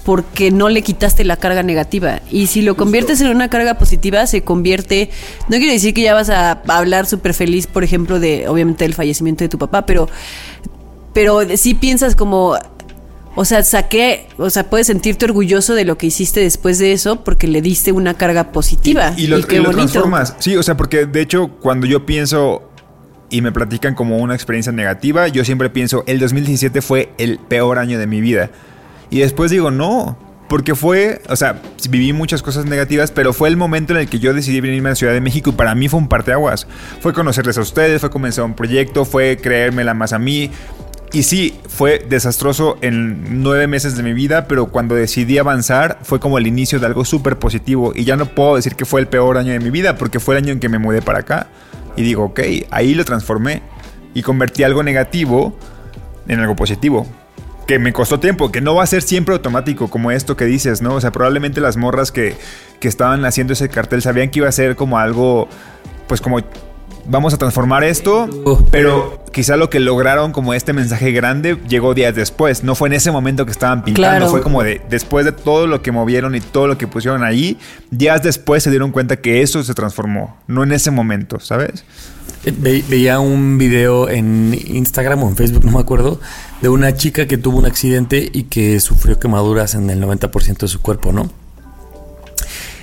porque 0.05 0.51
no 0.51 0.69
le 0.69 0.83
quitaste 0.83 1.23
la 1.23 1.37
carga 1.37 1.63
negativa. 1.63 2.21
Y 2.29 2.49
si 2.49 2.63
lo 2.63 2.77
conviertes 2.77 3.21
en 3.21 3.29
una 3.29 3.49
carga 3.49 3.75
positiva, 3.75 4.27
se 4.27 4.43
convierte. 4.43 5.11
No 5.49 5.59
quiere 5.59 5.75
decir 5.75 5.95
que 5.95 6.03
ya 6.03 6.13
vas 6.13 6.29
a 6.29 6.63
hablar 6.67 7.07
súper 7.07 7.35
feliz, 7.35 7.69
por 7.69 7.85
ejemplo, 7.85 8.19
de 8.19 8.49
obviamente 8.49 8.85
del 8.85 8.95
fallecimiento 8.95 9.45
de 9.45 9.49
tu 9.49 9.59
papá, 9.59 9.87
pero, 9.87 10.09
pero 11.13 11.41
sí 11.57 11.75
piensas 11.75 12.17
como. 12.17 12.57
O 13.37 13.45
sea, 13.45 13.63
saqué, 13.63 14.27
o 14.39 14.51
sea, 14.51 14.69
puedes 14.69 14.89
sentirte 14.89 15.25
orgulloso 15.25 15.77
de 15.77 15.85
lo 15.85 15.97
que 15.97 16.09
hiciste 16.09 16.41
después 16.41 16.81
de 16.81 16.91
eso 16.91 17.23
porque 17.23 17.47
le 17.47 17.63
diste 17.63 17.93
una 17.93 18.15
carga 18.15 18.51
positiva. 18.51 19.15
Y, 19.17 19.25
y 19.25 19.27
lo, 19.29 19.41
qué 19.47 19.57
y 19.57 19.59
lo 19.59 19.67
bonito. 19.67 19.83
transformas. 19.87 20.35
Sí, 20.41 20.57
o 20.57 20.65
sea, 20.65 20.77
porque 20.77 21.07
de 21.07 21.21
hecho, 21.21 21.49
cuando 21.61 21.87
yo 21.87 22.05
pienso 22.05 22.68
y 23.31 23.43
me 23.43 23.53
platican 23.53 23.95
como 23.95 24.19
una 24.19 24.35
experiencia 24.35 24.73
negativa, 24.73 25.29
yo 25.29 25.45
siempre 25.45 25.71
pienso, 25.71 26.05
el 26.07 26.19
2017 26.19 26.81
fue 26.83 27.11
el 27.19 27.39
peor 27.39 27.79
año 27.79 27.99
de 27.99 28.07
mi 28.07 28.21
vida. 28.21 28.51
Y 29.11 29.21
después 29.21 29.51
digo, 29.51 29.71
no, 29.71 30.19
porque 30.49 30.75
fue, 30.75 31.21
o 31.29 31.37
sea, 31.37 31.61
viví 31.91 32.13
muchas 32.13 32.43
cosas 32.43 32.65
negativas, 32.65 33.11
pero 33.11 33.33
fue 33.33 33.49
el 33.49 33.57
momento 33.57 33.93
en 33.93 34.01
el 34.01 34.09
que 34.09 34.19
yo 34.19 34.33
decidí 34.33 34.61
venirme 34.61 34.89
a 34.89 34.93
la 34.93 34.97
Ciudad 34.97 35.13
de 35.13 35.21
México 35.21 35.51
y 35.51 35.53
para 35.53 35.75
mí 35.75 35.89
fue 35.89 36.01
un 36.01 36.09
parteaguas. 36.09 36.67
Fue 37.01 37.13
conocerles 37.13 37.59
a 37.59 37.61
ustedes, 37.61 38.01
fue 38.01 38.11
comenzar 38.11 38.45
un 38.45 38.55
proyecto, 38.55 39.05
fue 39.05 39.37
creérmela 39.37 39.93
más 39.95 40.13
a 40.13 40.19
mí. 40.19 40.51
Y 41.13 41.23
sí, 41.23 41.59
fue 41.69 42.05
desastroso 42.07 42.77
en 42.83 43.43
nueve 43.43 43.67
meses 43.67 43.97
de 43.97 44.03
mi 44.03 44.13
vida, 44.13 44.47
pero 44.47 44.67
cuando 44.67 44.95
decidí 44.95 45.39
avanzar 45.39 45.99
fue 46.03 46.21
como 46.21 46.37
el 46.37 46.47
inicio 46.47 46.81
de 46.81 46.87
algo 46.87 47.05
súper 47.05 47.39
positivo. 47.39 47.93
Y 47.95 48.05
ya 48.05 48.17
no 48.17 48.27
puedo 48.27 48.57
decir 48.57 48.75
que 48.75 48.85
fue 48.85 49.01
el 49.01 49.07
peor 49.07 49.39
año 49.39 49.53
de 49.53 49.61
mi 49.61 49.71
vida, 49.71 49.97
porque 49.97 50.21
fue 50.21 50.35
el 50.35 50.45
año 50.45 50.53
en 50.53 50.61
que 50.61 50.69
me 50.69 50.79
mudé 50.79 51.01
para 51.03 51.21
acá. 51.21 51.49
Y 51.99 52.03
digo, 52.03 52.27
ok, 52.27 52.41
ahí 52.71 52.95
lo 52.95 53.05
transformé 53.05 53.61
y 54.15 54.23
convertí 54.23 54.63
algo 54.63 54.85
negativo 54.85 55.53
en 56.29 56.39
algo 56.39 56.55
positivo. 56.55 57.07
Que 57.67 57.81
me 57.81 57.93
costó 57.93 58.21
tiempo, 58.21 58.53
que 58.53 58.61
no 58.61 58.77
va 58.77 58.85
a 58.85 58.87
ser 58.87 59.03
siempre 59.03 59.35
automático 59.35 59.89
como 59.91 60.13
esto 60.13 60.37
que 60.37 60.45
dices, 60.45 60.81
¿no? 60.81 60.95
O 60.95 61.01
sea, 61.01 61.11
probablemente 61.11 61.61
las 61.61 61.77
morras 61.77 62.13
que, 62.13 62.37
que 62.79 62.87
estaban 62.87 63.25
haciendo 63.25 63.53
ese 63.53 63.69
cartel 63.69 64.01
sabían 64.01 64.31
que 64.31 64.39
iba 64.39 64.49
a 64.49 64.53
ser 64.53 64.77
como 64.77 64.97
algo, 64.97 65.49
pues 66.07 66.21
como 66.21 66.39
vamos 67.09 67.35
a 67.35 67.39
transformar 67.39 67.85
esto, 67.85 68.29
pero 68.71 69.23
quizá 69.33 69.57
lo 69.57 69.71
que 69.71 69.81
lograron 69.81 70.33
como 70.33 70.55
este 70.55 70.73
mensaje 70.73 71.13
grande 71.13 71.57
llegó 71.69 71.95
días 71.95 72.15
después. 72.15 72.63
No 72.65 72.75
fue 72.75 72.89
en 72.89 72.95
ese 72.95 73.11
momento 73.11 73.45
que 73.47 73.53
estaban 73.53 73.83
pintando, 73.85 74.09
Claro. 74.19 74.31
fue 74.31 74.43
como 74.43 74.63
de 74.63 74.81
después 74.91 75.25
de 75.25 75.33
todo 75.33 75.67
lo 75.67 75.83
que 75.83 75.93
movieron 75.93 76.35
y 76.35 76.41
todo 76.41 76.67
lo 76.67 76.77
que 76.79 76.87
pusieron 76.87 77.25
ahí, 77.25 77.59
días 77.91 78.23
después 78.23 78.63
se 78.63 78.71
dieron 78.71 78.91
cuenta 78.93 79.17
que 79.17 79.43
eso 79.43 79.63
se 79.63 79.75
transformó, 79.75 80.37
no 80.47 80.63
en 80.63 80.73
ese 80.73 80.91
momento, 80.91 81.41
¿sabes? 81.41 81.85
Eh, 82.45 82.53
ve- 82.57 82.85
veía 82.89 83.19
un 83.21 83.59
video 83.59 84.09
en 84.09 84.55
Instagram 84.69 85.23
o 85.25 85.29
en 85.29 85.37
Facebook, 85.37 85.65
no 85.65 85.73
me 85.73 85.81
acuerdo, 85.81 86.21
de 86.63 86.69
una 86.69 86.95
chica 86.95 87.27
que 87.27 87.37
tuvo 87.39 87.59
un 87.59 87.67
accidente 87.67 88.29
y 88.33 88.45
que 88.45 88.79
sufrió 88.81 89.19
quemaduras 89.19 89.75
en 89.75 89.91
el 89.91 90.01
90% 90.01 90.67
de 90.67 90.69
su 90.69 90.81
cuerpo, 90.81 91.13
¿no? 91.13 91.31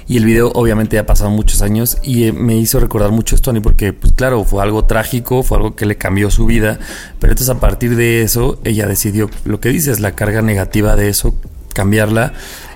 Y 0.07 0.17
el 0.17 0.25
video 0.25 0.51
obviamente 0.53 0.99
ha 0.99 1.05
pasado 1.05 1.31
muchos 1.31 1.61
años 1.61 1.97
y 2.03 2.25
eh, 2.25 2.31
me 2.31 2.55
hizo 2.55 2.79
recordar 2.79 3.11
mucho 3.11 3.35
esto, 3.35 3.51
Tony, 3.51 3.59
porque 3.59 3.91
pues 3.91 4.13
claro, 4.13 4.43
fue 4.43 4.61
algo 4.61 4.85
trágico, 4.85 5.41
fue 5.41 5.57
algo 5.57 5.75
que 5.75 5.85
le 5.85 5.97
cambió 5.97 6.29
su 6.29 6.45
vida, 6.45 6.77
pero 7.19 7.33
entonces 7.33 7.55
a 7.55 7.59
partir 7.59 7.95
de 7.95 8.21
eso 8.21 8.59
ella 8.63 8.85
decidió, 8.87 9.29
lo 9.45 9.59
que 9.59 9.69
dices, 9.69 9.99
la 9.99 10.13
carga 10.13 10.41
negativa 10.43 10.95
de 10.95 11.09
eso, 11.09 11.35
cambiarla. 11.73 12.33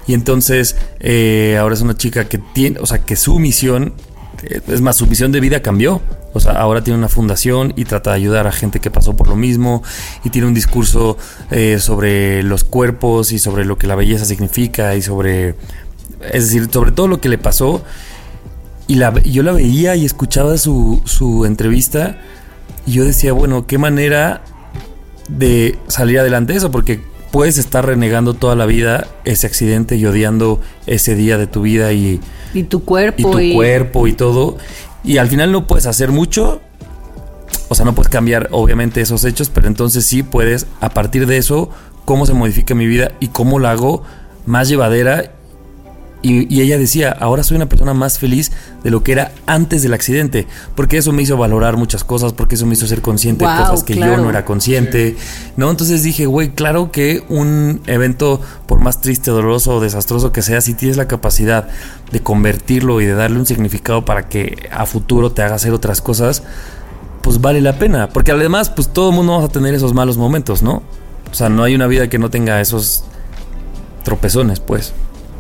Y 0.08 0.16
entonces 0.16 0.76
eh, 1.00 1.58
ahora 1.60 1.76
es 1.76 1.82
una 1.82 1.96
chica 1.96 2.28
que 2.28 2.40
tiene, 2.40 2.80
o 2.80 2.88
sea, 2.88 3.06
que 3.06 3.16
su 3.16 3.38
misión, 3.38 3.94
eh, 4.44 4.62
es 4.68 4.82
más, 4.82 4.96
su 4.96 5.06
misión 5.06 5.32
de 5.32 5.40
vida 5.40 5.62
cambió. 5.62 6.02
O 6.34 6.40
sea, 6.40 6.54
ahora 6.54 6.84
tiene 6.84 6.98
una 6.98 7.10
fundación 7.10 7.74
y 7.76 7.86
trata 7.86 8.12
de 8.12 8.18
ayudar 8.18 8.46
a 8.46 8.52
gente 8.52 8.80
que 8.80 8.92
pasó 8.92 9.16
por 9.16 9.28
lo 9.28 9.36
mismo 9.36 9.82
y 10.24 10.30
tiene 10.30 10.48
un 10.48 10.54
discurso 10.54 11.18
eh, 11.50 11.80
sobre 11.80 12.44
los 12.44 12.64
cuerpos 12.64 13.32
y 13.32 13.40
sobre 13.40 13.66
lo 13.66 13.78
que 13.80 13.88
la 13.88 13.96
belleza 13.96 14.26
significa 14.26 14.96
y 14.96 15.02
sobre, 15.02 15.56
es 16.32 16.46
decir, 16.46 16.68
sobre 16.72 16.92
todo 16.92 17.08
lo 17.08 17.20
que 17.22 17.30
le 17.30 17.38
pasó. 17.38 17.82
Y 18.88 18.96
la, 18.96 19.14
yo 19.22 19.44
la 19.44 19.52
veía 19.52 19.96
y 19.96 20.06
escuchaba 20.06 20.58
su, 20.58 21.02
su 21.06 21.46
entrevista 21.46 22.18
y 22.88 22.94
yo 22.94 23.06
decía, 23.06 23.34
bueno, 23.34 23.68
qué 23.68 23.78
manera 23.78 24.42
de 25.28 25.78
salir 25.88 26.20
adelante 26.20 26.54
de 26.54 26.58
eso, 26.58 26.72
porque 26.72 27.00
puedes 27.32 27.60
estar 27.60 27.86
renegando 27.86 28.34
toda 28.34 28.56
la 28.56 28.66
vida 28.66 29.08
ese 29.26 29.46
accidente 29.46 29.96
y 29.96 30.06
odiando 30.08 30.60
ese 30.88 31.14
día 31.16 31.38
de 31.38 31.46
tu 31.46 31.62
vida 31.62 31.94
y, 31.94 32.20
Y 32.56 32.64
tu 32.64 32.80
y 32.80 32.82
cuerpo. 32.82 33.32
tu 33.32 33.40
y- 33.40 33.54
cuerpo 33.54 34.08
y 34.08 34.14
todo. 34.14 34.58
Y 35.04 35.18
al 35.18 35.28
final 35.28 35.52
no 35.52 35.68
puedes 35.68 35.86
hacer 35.86 36.10
mucho. 36.10 36.62
O 37.68 37.76
sea, 37.76 37.86
no 37.86 37.94
puedes 37.94 38.10
cambiar 38.10 38.48
obviamente 38.52 39.00
esos 39.02 39.24
hechos, 39.24 39.52
pero 39.54 39.68
entonces 39.68 40.04
sí 40.04 40.24
puedes, 40.24 40.66
a 40.82 40.90
partir 40.90 41.28
de 41.28 41.38
eso, 41.38 41.70
cómo 42.06 42.26
se 42.26 42.34
modifica 42.34 42.74
mi 42.74 42.88
vida 42.88 43.12
y 43.20 43.28
cómo 43.28 43.60
la 43.60 43.70
hago 43.72 44.02
más 44.48 44.68
llevadera. 44.68 45.32
Y, 46.22 46.54
y 46.54 46.62
ella 46.62 46.78
decía, 46.78 47.16
ahora 47.18 47.44
soy 47.44 47.56
una 47.56 47.70
persona 47.70 47.94
más 47.94 48.20
feliz 48.20 48.52
de 48.84 48.92
lo 48.92 49.04
que 49.04 49.14
era 49.14 49.32
antes 49.46 49.84
del 49.84 49.94
accidente, 49.94 50.48
porque 50.76 50.98
eso 50.98 51.14
me 51.14 51.22
hizo 51.22 51.38
valorar 51.38 51.78
muchas 51.78 52.04
cosas, 52.04 52.34
porque 52.34 52.56
eso 52.56 52.66
me 52.66 52.74
hizo 52.74 52.88
ser 52.88 53.02
consciente 53.02 53.46
de 53.46 53.52
cosas 53.56 53.84
que 53.84 53.94
claro. 53.96 54.18
yo 54.18 54.22
no 54.22 54.30
era 54.30 54.44
consciente, 54.44 55.16
¿no? 55.56 55.72
Entonces 55.72 56.04
dije, 56.04 56.26
güey, 56.26 56.50
claro 56.50 56.92
que 56.92 57.24
un 57.30 57.82
evento, 57.88 58.42
por 58.68 58.82
más 58.82 59.00
triste, 59.02 59.32
doloroso 59.32 59.76
o 59.76 59.80
desastroso 59.80 60.32
que 60.32 60.42
sea, 60.42 60.62
si 60.62 60.74
tienes 60.74 60.98
la 60.98 61.08
capacidad 61.08 61.70
de 62.12 62.22
convertirlo 62.22 63.02
y 63.02 63.06
de 63.06 63.14
darle 63.14 63.40
un 63.40 63.46
significado 63.46 64.04
para 64.04 64.28
que 64.28 64.70
a 64.72 64.86
futuro 64.86 65.32
te 65.32 65.42
haga 65.42 65.56
hacer 65.56 65.74
otras 65.74 66.02
cosas, 66.02 66.44
pues 67.22 67.42
vale 67.42 67.62
la 67.62 67.78
pena. 67.78 68.10
Porque 68.10 68.32
además, 68.32 68.70
pues 68.70 68.90
todo 68.90 69.10
el 69.10 69.16
mundo 69.16 69.34
vamos 69.34 69.50
a 69.50 69.52
tener 69.52 69.74
esos 69.74 69.94
malos 69.94 70.18
momentos, 70.18 70.62
¿no? 70.64 70.84
O 71.32 71.34
sea, 71.34 71.50
no 71.50 71.64
hay 71.64 71.76
una 71.76 71.88
vida 71.88 72.10
que 72.10 72.18
no 72.18 72.30
tenga 72.30 72.60
esos 72.62 73.04
tropezones, 74.04 74.60
pues. 74.60 74.94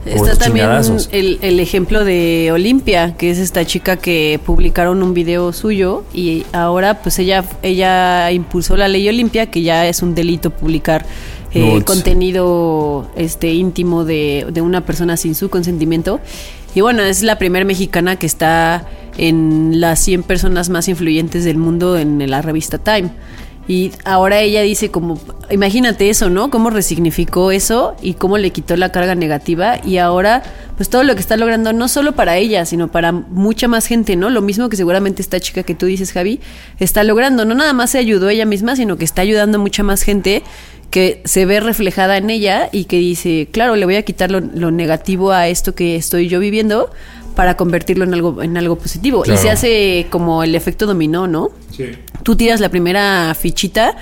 Está 0.10 0.36
también 0.36 0.70
el, 1.12 1.40
el 1.42 1.60
ejemplo 1.60 2.04
de 2.04 2.50
Olimpia, 2.52 3.16
que 3.18 3.30
es 3.30 3.38
esta 3.38 3.66
chica 3.66 3.98
que 3.98 4.40
publicaron 4.46 5.04
un 5.04 5.14
video 5.14 5.54
suyo 5.54 6.04
y 6.14 6.46
ahora 6.52 7.02
pues 7.02 7.20
ella, 7.20 7.44
ella 7.62 8.32
impulsó 8.32 8.76
la 8.78 8.88
ley 8.88 9.08
Olimpia, 9.08 9.48
que 9.48 9.62
ya 9.62 9.88
es 9.88 10.02
un 10.02 10.16
delito 10.16 10.50
publicar 10.50 11.06
eh, 11.54 11.82
contenido 11.84 13.10
este 13.16 13.54
íntimo 13.54 14.06
de, 14.06 14.48
de 14.52 14.62
una 14.62 14.86
persona 14.86 15.18
sin 15.18 15.36
su 15.36 15.50
consentimiento. 15.50 16.20
Y 16.76 16.82
bueno, 16.82 17.02
es 17.04 17.24
la 17.24 17.38
primera 17.38 17.66
mexicana 17.66 18.18
que 18.18 18.28
está 18.28 18.88
en 19.18 19.82
las 19.82 20.00
100 20.00 20.24
personas 20.24 20.70
más 20.70 20.88
influyentes 20.88 21.44
del 21.44 21.58
mundo 21.58 21.98
en 21.98 22.30
la 22.30 22.42
revista 22.42 22.78
Time. 22.78 23.10
Y 23.70 23.92
ahora 24.04 24.40
ella 24.40 24.64
dice 24.64 24.90
como, 24.90 25.20
imagínate 25.52 26.10
eso, 26.10 26.32
¿no? 26.32 26.50
Cómo 26.50 26.72
resignificó 26.72 27.52
eso 27.52 27.96
y 28.02 28.16
cómo 28.16 28.40
le 28.40 28.50
quitó 28.50 28.76
la 28.76 28.92
carga 28.92 29.14
negativa 29.14 29.80
y 29.86 29.98
ahora 29.98 30.42
pues 30.76 30.90
todo 30.90 31.04
lo 31.04 31.14
que 31.14 31.22
está 31.22 31.38
logrando 31.38 31.72
no 31.72 31.88
solo 31.88 32.14
para 32.14 32.36
ella, 32.38 32.66
sino 32.66 32.88
para 32.88 33.12
mucha 33.12 33.68
más 33.68 33.86
gente, 33.86 34.16
¿no? 34.16 34.32
Lo 34.32 34.42
mismo 34.42 34.70
que 34.70 34.76
seguramente 34.76 35.22
esta 35.22 35.40
chica 35.40 35.62
que 35.62 35.76
tú 35.76 35.86
dices, 35.86 36.14
Javi, 36.14 36.40
está 36.80 37.04
logrando. 37.04 37.46
No 37.46 37.54
nada 37.54 37.74
más 37.74 37.92
se 37.92 38.00
ayudó 38.00 38.28
ella 38.30 38.48
misma, 38.48 38.76
sino 38.76 38.98
que 38.98 39.06
está 39.06 39.22
ayudando 39.22 39.60
a 39.60 39.62
mucha 39.62 39.84
más 39.84 40.02
gente 40.02 40.42
que 40.90 41.22
se 41.26 41.46
ve 41.46 41.60
reflejada 41.60 42.18
en 42.18 42.32
ella 42.32 42.70
y 42.72 42.86
que 42.86 42.98
dice, 42.98 43.50
claro, 43.52 43.76
le 43.76 43.86
voy 43.86 43.98
a 43.98 44.02
quitar 44.02 44.32
lo, 44.32 44.40
lo 44.40 44.72
negativo 44.72 45.32
a 45.32 45.48
esto 45.48 45.76
que 45.76 45.96
estoy 45.96 46.28
yo 46.28 46.40
viviendo 46.40 46.90
para 47.36 47.56
convertirlo 47.58 48.04
en 48.04 48.14
algo, 48.14 48.42
en 48.42 48.58
algo 48.58 48.78
positivo. 48.78 49.22
Claro. 49.22 49.40
Y 49.40 49.42
se 49.42 49.50
hace 49.50 50.08
como 50.10 50.44
el 50.44 50.56
efecto 50.56 50.86
dominó, 50.86 51.28
¿no? 51.28 51.52
tú 52.24 52.36
tiras 52.36 52.60
la 52.60 52.70
primera 52.70 53.34
fichita, 53.34 53.96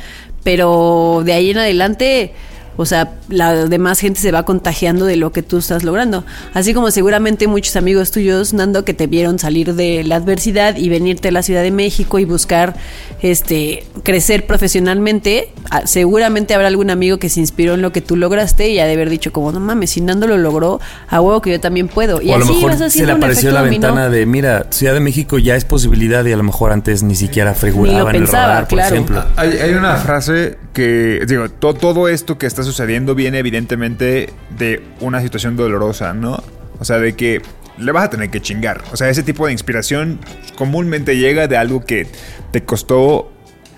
pero 0.44 1.22
de 1.24 1.34
ahí 1.34 1.52
en 1.52 1.60
adelante, 1.60 2.34
o 2.78 2.86
sea, 2.86 3.14
la 3.30 3.66
demás 3.66 4.00
gente 4.00 4.20
se 4.22 4.32
va 4.32 4.44
contagiando 4.46 5.06
de 5.06 5.18
lo 5.18 5.32
que 5.32 5.42
tú 5.44 5.58
estás 5.58 5.84
logrando. 5.84 6.24
Así 6.54 6.74
como 6.74 6.92
seguramente 6.92 7.48
muchos 7.48 7.76
amigos 7.76 8.12
tuyos, 8.12 8.54
Nando, 8.54 8.86
que 8.86 8.94
te 8.94 9.08
vieron 9.08 9.40
salir 9.40 9.74
de 9.76 10.04
la 10.04 10.16
adversidad 10.18 10.78
y 10.78 10.88
venirte 10.90 11.28
a 11.28 11.32
la 11.32 11.42
Ciudad 11.42 11.64
de 11.64 11.72
México 11.72 12.20
y 12.20 12.26
buscar 12.26 12.76
este 13.22 13.84
crecer 14.04 14.46
profesionalmente, 14.46 15.50
ah, 15.72 15.82
seguramente 15.86 16.54
habrá 16.54 16.68
algún 16.68 16.90
amigo 16.90 17.18
que 17.18 17.30
se 17.30 17.40
inspiró 17.40 17.74
en 17.74 17.82
lo 17.82 17.92
que 17.92 18.02
tú 18.02 18.16
lograste 18.16 18.70
y 18.70 18.80
ha 18.80 18.86
de 18.86 18.94
haber 18.94 19.10
dicho 19.10 19.32
como, 19.34 19.52
no 19.52 19.60
mames, 19.60 19.92
si 19.92 20.02
Nando 20.02 20.28
lo 20.28 20.38
logró, 20.38 20.80
a 21.10 21.20
huevo 21.22 21.42
que 21.42 21.52
yo 21.52 21.60
también 21.60 21.88
puedo. 21.88 22.22
Y 22.22 22.30
o 22.30 22.36
a 22.36 22.38
lo 22.38 22.46
así 22.46 22.54
mejor 22.54 22.78
vas 22.80 22.94
se 22.94 23.06
le 23.06 23.12
apareció 23.12 23.52
la 23.52 23.62
dominó. 23.62 23.88
ventana 23.88 24.10
de, 24.10 24.26
mira, 24.26 24.68
Ciudad 24.70 24.94
de 24.94 25.00
México 25.00 25.40
ya 25.40 25.56
es 25.56 25.66
posibilidad 25.66 26.24
y 26.26 26.32
a 26.32 26.38
lo 26.38 26.44
mejor 26.44 26.72
antes 26.72 27.04
ni 27.04 27.16
siquiera 27.16 27.54
figuraba 27.54 28.12
en 28.12 28.18
el 28.18 28.28
radar, 28.28 28.68
por 28.68 28.78
claro. 28.78 28.94
ejemplo. 28.96 29.26
Hay, 29.36 29.52
hay 29.58 29.74
una 29.74 29.96
frase 29.96 30.58
que, 30.74 31.26
digo, 31.28 31.50
to- 31.50 31.74
todo 31.74 32.08
esto 32.08 32.38
que 32.38 32.46
está 32.46 32.64
sucediendo 32.68 33.16
viene 33.16 33.40
evidentemente 33.40 34.34
de 34.58 34.84
una 35.00 35.22
situación 35.22 35.56
dolorosa, 35.56 36.14
¿no? 36.14 36.44
O 36.80 36.86
sea, 36.86 37.00
de 37.00 37.16
que 37.16 37.42
le 37.78 37.92
vas 37.92 38.06
a 38.06 38.10
tener 38.10 38.30
que 38.30 38.42
chingar. 38.42 38.84
O 38.92 38.98
sea, 38.98 39.10
ese 39.10 39.24
tipo 39.24 39.46
de 39.46 39.52
inspiración 39.52 40.20
comúnmente 40.56 41.18
llega 41.18 41.48
de 41.48 41.58
algo 41.58 41.86
que 41.86 42.08
te 42.52 42.64
costó 42.64 43.32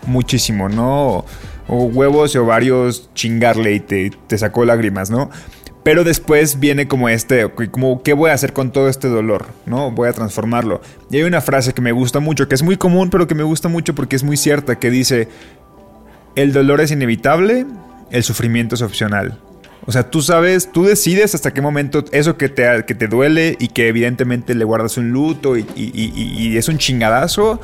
muchísimo, 0.06 0.70
¿no? 0.70 1.26
O 1.68 1.84
huevos 1.86 2.34
y 2.36 2.38
ovarios 2.38 3.10
chingarle 3.14 3.74
y 3.74 3.80
te, 3.80 4.12
te 4.28 4.38
sacó 4.38 4.66
lágrimas, 4.66 5.10
¿no? 5.10 5.30
Pero 5.84 6.04
después 6.04 6.60
viene 6.60 6.88
como 6.88 7.08
este, 7.10 7.50
como, 7.72 8.04
¿qué 8.04 8.14
voy 8.14 8.32
a 8.32 8.34
hacer 8.34 8.54
con 8.54 8.72
todo 8.72 8.90
este 8.90 9.08
dolor? 9.08 9.48
¿No? 9.66 9.92
Voy 9.92 10.10
a 10.10 10.14
transformarlo. 10.14 10.82
Y 11.10 11.18
hay 11.18 11.24
una 11.24 11.42
frase 11.42 11.74
que 11.74 11.82
me 11.82 11.94
gusta 11.94 12.20
mucho, 12.20 12.48
que 12.50 12.56
es 12.56 12.64
muy 12.64 12.76
común, 12.76 13.10
pero 13.10 13.28
que 13.28 13.36
me 13.36 13.44
gusta 13.44 13.70
mucho 13.70 13.96
porque 13.96 14.16
es 14.16 14.24
muy 14.24 14.36
cierta, 14.36 14.78
que 14.78 14.90
dice, 14.90 15.30
el 16.36 16.52
dolor 16.52 16.82
es 16.82 16.92
inevitable, 16.92 17.66
el 18.12 18.24
sufrimiento 18.24 18.76
es 18.76 18.82
opcional. 18.82 19.40
O 19.86 19.92
sea, 19.92 20.10
tú 20.12 20.22
sabes, 20.22 20.72
tú 20.72 20.84
decides 20.84 21.34
hasta 21.36 21.52
qué 21.54 21.62
momento 21.62 22.06
eso 22.12 22.38
que 22.38 22.50
te, 22.50 22.86
que 22.86 22.94
te 22.96 23.08
duele 23.08 23.56
y 23.60 23.70
que 23.70 23.88
evidentemente 23.88 24.54
le 24.54 24.64
guardas 24.66 24.98
un 24.98 25.10
luto 25.12 25.58
y, 25.58 25.62
y- 25.76 25.92
y- 25.96 26.48
y 26.50 26.58
es 26.58 26.68
un 26.68 26.78
chingadazo, 26.78 27.60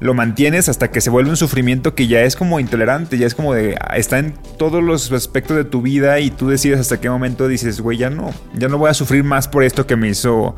lo 0.00 0.14
mantienes 0.14 0.68
hasta 0.68 0.90
que 0.90 1.00
se 1.00 1.10
vuelve 1.10 1.30
un 1.30 1.36
sufrimiento 1.36 1.94
que 1.94 2.08
ya 2.08 2.22
es 2.22 2.34
como 2.34 2.58
intolerante, 2.58 3.16
ya 3.18 3.26
es 3.26 3.34
como 3.36 3.54
de, 3.54 3.76
ah, 3.80 3.96
está 3.96 4.18
en 4.18 4.34
todos 4.58 4.82
los 4.82 5.12
aspectos 5.12 5.56
de 5.56 5.64
tu 5.64 5.82
vida 5.82 6.18
y 6.18 6.30
tú 6.30 6.48
decides 6.48 6.80
hasta 6.80 7.00
qué 7.00 7.08
momento 7.08 7.46
dices, 7.46 7.80
güey, 7.80 7.98
ya 7.98 8.10
no, 8.10 8.32
ya 8.54 8.66
no 8.68 8.78
voy 8.78 8.90
a 8.90 8.94
sufrir 8.94 9.22
más 9.22 9.46
por 9.46 9.62
esto 9.62 9.86
que 9.86 9.94
me 9.94 10.08
hizo 10.08 10.56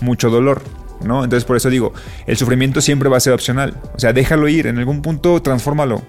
mucho 0.00 0.30
dolor. 0.30 0.62
¿No? 1.04 1.24
Entonces 1.24 1.44
por 1.44 1.56
eso 1.56 1.68
digo, 1.68 1.92
el 2.28 2.36
sufrimiento 2.36 2.80
siempre 2.80 3.08
va 3.08 3.16
a 3.16 3.20
ser 3.20 3.32
opcional. 3.32 3.74
O 3.92 3.98
sea, 3.98 4.12
déjalo 4.12 4.46
ir, 4.46 4.68
en 4.68 4.78
algún 4.78 5.02
punto 5.02 5.42
transfórmalo 5.42 6.00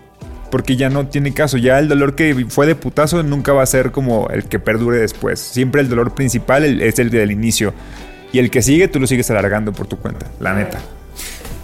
porque 0.54 0.76
ya 0.76 0.92
no 0.92 1.08
tiene 1.08 1.34
caso. 1.34 1.58
Ya 1.58 1.80
el 1.80 1.88
dolor 1.88 2.14
que 2.14 2.46
fue 2.48 2.68
de 2.68 2.76
putazo 2.76 3.24
nunca 3.24 3.54
va 3.54 3.64
a 3.64 3.66
ser 3.66 3.92
como 3.92 4.28
el 4.30 4.44
que 4.44 4.60
perdure 4.60 5.00
después. 5.00 5.40
Siempre 5.40 5.82
el 5.82 5.90
dolor 5.90 6.14
principal 6.14 6.80
es 6.80 7.00
el 7.00 7.10
del 7.10 7.32
inicio. 7.32 7.74
Y 8.32 8.38
el 8.38 8.52
que 8.52 8.62
sigue, 8.62 8.88
tú 8.88 9.00
lo 9.00 9.08
sigues 9.08 9.32
alargando 9.32 9.74
por 9.74 9.88
tu 9.88 9.98
cuenta, 9.98 10.28
la 10.40 10.54
neta. 10.54 10.78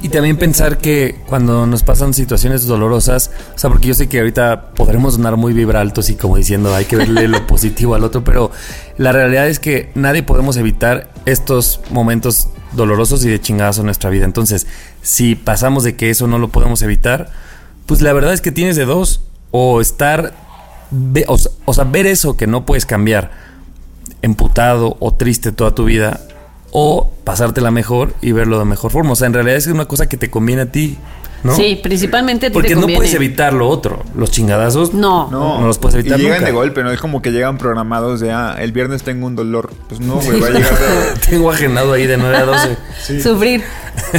Y 0.02 0.10
también 0.10 0.38
pensar 0.38 0.80
que 0.80 1.18
cuando 1.28 1.68
nos 1.68 1.84
pasan 1.84 2.16
situaciones 2.16 2.66
dolorosas, 2.66 3.30
o 3.54 3.60
sea, 3.60 3.70
porque 3.70 3.90
yo 3.90 3.94
sé 3.94 4.10
que 4.10 4.18
ahorita 4.18 4.72
podremos 4.74 5.14
sonar 5.14 5.38
muy 5.38 5.54
vibraltos 5.54 6.10
y 6.10 6.16
como 6.16 6.36
diciendo 6.38 6.74
hay 6.74 6.86
que 6.86 6.96
verle 6.96 7.28
lo 7.28 7.46
positivo 7.48 7.94
al 7.94 8.04
otro, 8.04 8.24
pero 8.24 8.50
la 8.98 9.12
realidad 9.12 9.48
es 9.48 9.60
que 9.60 9.92
nadie 9.94 10.24
podemos 10.24 10.58
evitar 10.58 11.12
estos 11.28 11.80
momentos 11.92 12.48
dolorosos 12.72 13.24
y 13.24 13.30
de 13.30 13.40
chingadas 13.40 13.78
en 13.78 13.86
nuestra 13.86 14.10
vida. 14.10 14.26
Entonces, 14.26 14.66
si 15.04 15.36
pasamos 15.36 15.84
de 15.84 15.96
que 15.96 16.10
eso 16.10 16.26
no 16.26 16.40
lo 16.40 16.48
podemos 16.48 16.82
evitar, 16.82 17.30
pues 17.90 18.02
la 18.02 18.14
verdad 18.14 18.34
es 18.34 18.42
que 18.42 18.52
tienes 18.52 18.76
de 18.76 18.86
dos, 18.86 19.20
o 19.50 19.82
estar, 19.82 20.36
o, 21.28 21.38
o 21.66 21.74
sea, 21.74 21.86
ver 21.86 22.06
eso 22.06 22.38
que 22.38 22.46
no 22.46 22.64
puedes 22.64 22.86
cambiar, 22.86 23.32
emputado 24.22 24.96
o 25.00 25.16
triste 25.16 25.52
toda 25.52 25.74
tu 25.74 25.86
vida, 25.86 26.22
o 26.70 27.12
pasártela 27.24 27.72
mejor 27.72 28.14
y 28.22 28.32
verlo 28.32 28.60
de 28.60 28.66
mejor 28.66 28.92
forma. 28.92 29.14
O 29.14 29.16
sea, 29.16 29.26
en 29.26 29.34
realidad 29.34 29.58
es 29.58 29.66
una 29.66 29.86
cosa 29.86 30.08
que 30.08 30.18
te 30.18 30.30
conviene 30.30 30.62
a 30.62 30.72
ti, 30.72 31.00
¿no? 31.44 31.56
Sí, 31.56 31.80
principalmente 31.82 32.52
Porque 32.52 32.70
te 32.70 32.76
no 32.76 32.88
puedes 32.88 33.14
evitar 33.14 33.54
lo 33.54 33.68
otro. 33.68 34.04
Los 34.16 34.32
chingadazos 34.32 34.94
No. 34.94 35.30
no, 35.32 35.66
los 35.66 35.78
puedes 35.78 35.96
evitar 36.00 36.20
Y 36.20 36.24
llegan 36.24 36.40
nunca. 36.40 36.48
de 36.48 36.52
golpe, 36.52 36.84
¿no? 36.84 36.92
Es 36.92 37.00
como 37.00 37.22
que 37.22 37.32
llegan 37.32 37.58
programados 37.58 38.20
de, 38.20 38.32
ah, 38.32 38.56
el 38.60 38.72
viernes 38.72 39.04
tengo 39.04 39.28
un 39.28 39.36
dolor. 39.36 39.72
Pues 39.88 40.02
no, 40.02 40.16
güey, 40.16 40.40
va 40.40 40.48
a 40.48 40.52
llegar 40.52 40.72
de... 40.78 41.20
Tengo 41.30 41.52
agendado 41.52 41.94
ahí 41.94 42.08
de 42.08 42.18
9 42.18 42.38
a 42.38 42.46
12. 42.46 42.78
Sufrir. 43.22 43.64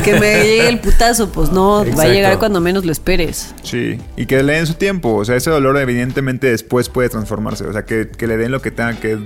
Que 0.05 0.12
me 0.21 0.43
llegue 0.43 0.68
el 0.68 0.81
putazo, 0.81 1.31
pues 1.31 1.51
no, 1.51 1.85
va 1.99 2.03
a 2.05 2.09
llegar 2.09 2.39
cuando 2.39 2.61
menos 2.61 2.85
lo 2.85 2.93
esperes. 2.93 3.55
Sí, 3.62 3.99
y 4.16 4.27
que 4.27 4.43
le 4.43 4.55
den 4.55 4.66
su 4.66 4.75
tiempo. 4.75 5.14
O 5.14 5.25
sea, 5.25 5.37
ese 5.37 5.51
dolor 5.51 5.77
evidentemente 5.79 6.49
después 6.49 6.89
puede 6.89 7.09
transformarse. 7.09 7.66
O 7.66 7.73
sea, 7.73 7.85
que, 7.85 8.09
que 8.09 8.27
le 8.27 8.37
den 8.37 8.51
lo 8.53 8.61
que 8.62 8.71
tengan 8.71 8.97
que... 8.99 9.18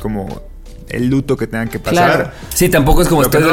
Como 0.00 0.42
el 0.88 1.08
luto 1.08 1.36
que 1.36 1.46
tengan 1.46 1.68
que 1.68 1.78
pasar. 1.78 2.14
Claro. 2.14 2.30
Sí, 2.54 2.68
tampoco 2.68 3.02
es 3.02 3.08
como 3.08 3.22
estoy, 3.22 3.40
no 3.42 3.48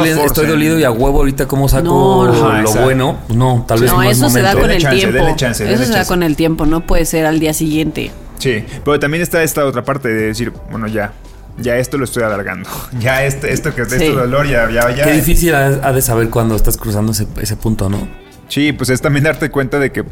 dolido 0.48 0.80
y 0.80 0.84
a 0.84 0.92
huevo 0.92 1.20
ahorita 1.20 1.48
cómo 1.48 1.68
saco 1.68 1.84
No, 1.84 2.26
no. 2.28 2.32
Ajá, 2.48 2.54
lo 2.54 2.60
exacto. 2.62 2.82
bueno. 2.84 3.18
Pues 3.28 3.38
no, 3.38 3.66
tal 3.68 3.80
vez 3.82 3.92
No, 3.92 3.98
no 3.98 4.04
es 4.04 4.18
eso 4.18 4.30
se 4.30 4.42
da 4.42 4.50
momento. 4.54 4.62
con 4.62 4.72
el 4.72 4.82
chance, 4.82 5.08
tiempo. 5.08 5.36
chance, 5.36 5.74
eso 5.74 5.84
se 5.86 5.94
da 5.94 6.06
con 6.06 6.24
el 6.24 6.36
tiempo, 6.36 6.66
no 6.66 6.86
puede 6.86 7.06
ser 7.06 7.26
al 7.26 7.40
día 7.40 7.54
siguiente. 7.54 8.12
Sí, 8.40 8.64
pero 8.84 9.00
también 9.00 9.24
está 9.24 9.42
esta 9.44 9.66
otra 9.66 9.84
parte 9.84 10.10
de 10.10 10.28
decir, 10.28 10.52
bueno, 10.70 10.88
ya, 10.88 11.14
ya 11.58 11.78
esto 11.78 11.98
lo 11.98 12.04
estoy 12.06 12.24
alargando. 12.24 12.70
Ya 13.00 13.24
este, 13.24 13.52
esto 13.54 13.74
que 13.74 13.84
este 13.84 14.00
Sí. 14.00 14.08
dolor, 14.10 14.48
ya, 14.48 14.70
ya, 14.70 14.94
ya. 14.96 15.06
Qué 15.06 15.14
difícil 15.14 15.56
ha, 15.56 15.68
ha 15.68 15.92
de 15.94 16.02
saber 16.02 16.30
cuando 16.30 16.56
estás 16.56 16.78
cruzando 16.78 17.12
ese, 17.14 17.28
ese 17.42 17.56
punto, 17.56 17.90
¿no? 17.90 18.08
Sí, 18.54 18.72
pues 18.72 18.90
es 18.90 19.02
también 19.02 19.24
darte 19.24 19.50
cuenta 19.50 19.80
de 19.80 19.92
que, 19.92 20.04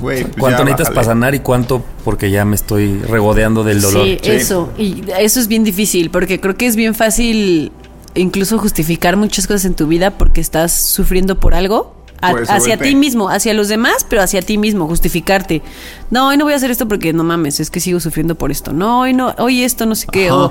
güey, 0.00 0.22
pues 0.24 0.36
¿Cuánto 0.38 0.58
ya, 0.60 0.64
necesitas 0.64 0.78
bájale. 0.88 0.94
para 0.94 1.06
sanar 1.06 1.34
y 1.34 1.40
cuánto 1.40 1.82
porque 2.04 2.30
ya 2.30 2.44
me 2.44 2.54
estoy 2.54 2.98
regodeando 3.00 3.64
del 3.64 3.80
dolor? 3.80 4.04
Sí, 4.04 4.18
eso. 4.22 4.72
Y 4.78 5.02
eso 5.18 5.40
es 5.40 5.48
bien 5.48 5.64
difícil, 5.64 6.10
porque 6.10 6.40
creo 6.40 6.56
que 6.56 6.66
es 6.66 6.76
bien 6.76 6.94
fácil 6.94 7.72
incluso 8.14 8.58
justificar 8.58 9.16
muchas 9.16 9.46
cosas 9.46 9.64
en 9.64 9.74
tu 9.74 9.86
vida 9.86 10.12
porque 10.18 10.40
estás 10.40 10.72
sufriendo 10.72 11.40
por 11.40 11.54
algo. 11.54 11.96
a- 12.20 12.30
hacia 12.48 12.76
ti 12.76 12.96
mismo, 12.96 13.28
hacia 13.30 13.54
los 13.54 13.68
demás, 13.68 14.04
pero 14.08 14.22
hacia 14.22 14.42
ti 14.42 14.58
mismo, 14.58 14.88
justificarte. 14.88 15.62
No, 16.10 16.26
hoy 16.30 16.36
no 16.36 16.42
voy 16.42 16.52
a 16.52 16.56
hacer 16.56 16.68
esto 16.72 16.88
porque 16.88 17.12
no 17.12 17.22
mames, 17.22 17.60
es 17.60 17.70
que 17.70 17.78
sigo 17.78 18.00
sufriendo 18.00 18.34
por 18.34 18.50
esto. 18.50 18.72
No, 18.72 19.02
hoy 19.02 19.12
no, 19.12 19.36
hoy 19.38 19.62
esto 19.62 19.86
no 19.86 19.94
sé 19.94 20.08
qué. 20.10 20.32
O, 20.32 20.50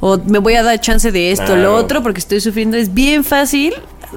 o 0.00 0.18
me 0.26 0.40
voy 0.40 0.56
a 0.56 0.62
dar 0.62 0.78
chance 0.78 1.10
de 1.12 1.32
esto, 1.32 1.46
Claro. 1.46 1.62
lo 1.62 1.74
otro, 1.76 2.02
porque 2.02 2.18
estoy 2.20 2.42
sufriendo. 2.42 2.76
Es 2.76 2.92
bien 2.92 3.24
fácil 3.24 3.72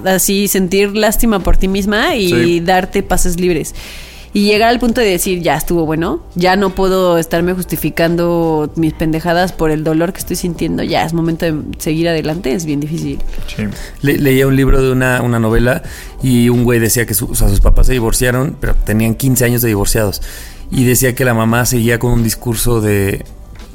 así 0.06 0.47
sentir 0.47 0.95
lástima 0.95 1.39
por 1.39 1.58
ti 1.58 1.68
misma 1.68 2.16
y 2.16 2.30
Sí. 2.30 2.60
darte 2.62 3.04
pases 3.04 3.39
libres. 3.39 3.74
Y 4.32 4.43
llegar 4.45 4.70
al 4.70 4.80
punto 4.80 5.02
de 5.02 5.08
decir, 5.08 5.41
ya 5.41 5.56
estuvo 5.56 5.88
bueno, 5.88 6.22
ya 6.36 6.56
no 6.56 6.76
puedo 6.76 7.18
estarme 7.18 7.54
justificando 7.56 8.72
mis 8.76 8.93
pendejadas 8.93 9.54
por 9.54 9.72
el 9.72 9.84
dolor 9.84 10.14
que 10.14 10.20
estoy 10.20 10.36
sintiendo, 10.36 10.84
ya 10.84 11.04
es 11.04 11.14
momento 11.14 11.45
de 11.47 11.56
seguir 11.80 12.08
adelante, 12.08 12.54
es 12.54 12.66
bien 12.66 12.80
difícil. 12.80 13.18
Sí. 13.47 13.64
Le- 14.04 14.20
leía 14.20 14.45
un 14.45 14.56
libro 14.56 14.84
de 14.84 14.91
una, 14.91 15.24
una 15.24 15.39
novela 15.39 15.82
y 16.22 16.50
un 16.50 16.64
güey 16.64 16.80
decía 16.80 17.08
que 17.08 17.16
su- 17.16 17.26
o 17.32 17.34
sea, 17.34 17.50
sus 17.50 17.60
papás 17.60 17.88
se 17.88 17.93
divorciaron, 17.93 18.56
pero 18.60 18.76
tenían 18.76 19.16
15 19.16 19.45
años 19.45 19.64
de 19.64 19.70
divorciados. 19.70 20.22
Y 20.70 20.84
decía 20.84 21.16
que 21.16 21.26
la 21.26 21.34
mamá 21.34 21.66
seguía 21.66 21.97
con 21.97 22.12
un 22.12 22.24
discurso 22.24 22.82
de... 22.82 23.26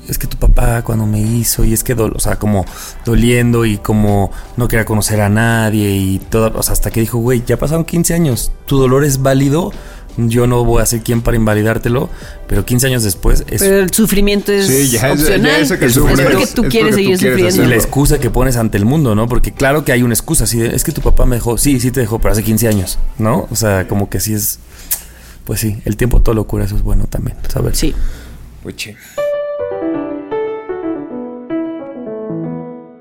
Es 0.08 0.18
que 0.18 0.26
tu 0.26 0.36
papá 0.36 0.82
cuando 0.82 1.06
me 1.06 1.20
hizo 1.20 1.64
y 1.64 1.72
es 1.72 1.82
que, 1.82 1.94
dol 1.94 2.12
o 2.14 2.20
sea, 2.20 2.36
como 2.36 2.64
doliendo 3.04 3.64
y 3.64 3.78
como 3.78 4.30
no 4.56 4.68
quería 4.68 4.84
conocer 4.84 5.20
a 5.20 5.28
nadie 5.28 5.90
y 5.96 6.18
todo, 6.18 6.52
o 6.58 6.62
sea, 6.62 6.72
hasta 6.74 6.90
que 6.90 7.00
dijo, 7.00 7.18
güey, 7.18 7.42
ya 7.46 7.56
pasaron 7.58 7.84
15 7.84 8.12
años, 8.14 8.52
tu 8.66 8.78
dolor 8.78 9.04
es 9.04 9.22
válido, 9.22 9.72
yo 10.16 10.46
no 10.46 10.64
voy 10.64 10.80
a 10.82 10.86
ser 10.86 11.00
quien 11.02 11.22
para 11.22 11.36
invalidártelo, 11.36 12.08
pero 12.46 12.64
15 12.64 12.86
años 12.86 13.02
después 13.02 13.44
es 13.50 13.60
Pero 13.62 13.78
el 13.80 13.90
sufrimiento 13.92 14.52
es 14.52 14.66
Sí, 14.68 14.90
ya 14.90 15.10
es- 15.10 15.20
opcional. 15.22 15.42
ya 15.42 15.58
eso 15.58 15.78
que 15.78 15.86
es 15.86 15.94
sufres 15.94 16.20
porque 16.20 16.42
es 16.44 16.54
tú 16.54 16.62
quieres 16.64 16.90
porque 16.94 17.02
seguir 17.02 17.16
tú 17.16 17.20
quieres 17.22 17.40
Y 17.40 17.50
sufriendo. 17.50 17.70
la 17.70 17.76
excusa 17.76 18.18
que 18.20 18.30
pones 18.30 18.56
ante 18.56 18.76
el 18.78 18.84
mundo, 18.84 19.14
¿no? 19.16 19.26
Porque 19.26 19.52
claro 19.52 19.84
que 19.84 19.90
hay 19.92 20.02
una 20.04 20.14
excusa, 20.14 20.44
así 20.44 20.58
de, 20.58 20.76
es 20.76 20.84
que 20.84 20.92
tu 20.92 21.00
papá 21.00 21.26
me 21.26 21.36
dejó, 21.36 21.58
sí, 21.58 21.80
sí 21.80 21.90
te 21.90 21.98
dejó, 22.00 22.20
pero 22.20 22.30
hace 22.32 22.44
15 22.44 22.68
años, 22.68 22.98
¿no? 23.18 23.48
O 23.50 23.56
sea, 23.56 23.88
como 23.88 24.08
que 24.08 24.20
sí 24.20 24.34
es, 24.34 24.60
pues 25.46 25.60
sí, 25.60 25.78
el 25.84 25.96
tiempo 25.96 26.20
todo 26.20 26.34
lo 26.36 26.46
cura, 26.46 26.64
eso 26.66 26.76
es 26.76 26.82
bueno 26.82 27.06
también, 27.08 27.36
saber. 27.48 27.74
Sí. 27.74 27.94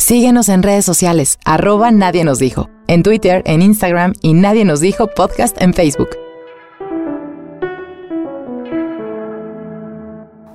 Síguenos 0.03 0.49
en 0.49 0.63
redes 0.63 0.83
sociales, 0.83 1.39
arroba 1.45 1.89
Nadie 1.89 2.25
nos 2.25 2.37
dijo, 2.37 2.69
en 2.87 3.03
Twitter, 3.03 3.41
en 3.45 3.61
Instagram 3.61 4.11
y 4.21 4.33
Nadie 4.33 4.65
nos 4.65 4.81
dijo 4.81 5.07
podcast 5.07 5.55
en 5.61 5.73
Facebook. 5.73 6.09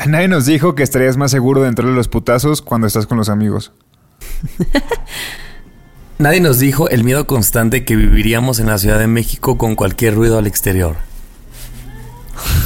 Nadie 0.06 0.28
nos 0.28 0.44
dijo 0.44 0.74
que 0.74 0.82
estarías 0.82 1.16
más 1.16 1.30
seguro 1.30 1.62
de 1.62 1.68
entrarle 1.68 1.94
los 1.94 2.08
putazos 2.08 2.60
cuando 2.60 2.86
estás 2.86 3.06
con 3.06 3.16
los 3.16 3.30
amigos. 3.30 3.72
Nadie 6.18 6.42
nos 6.42 6.58
dijo 6.58 6.90
el 6.90 7.02
miedo 7.02 7.26
constante 7.26 7.86
que 7.86 7.96
viviríamos 7.96 8.60
en 8.60 8.66
la 8.66 8.76
Ciudad 8.76 8.98
de 8.98 9.06
México 9.06 9.56
con 9.56 9.76
cualquier 9.76 10.14
ruido 10.14 10.36
al 10.36 10.46
exterior. 10.46 10.96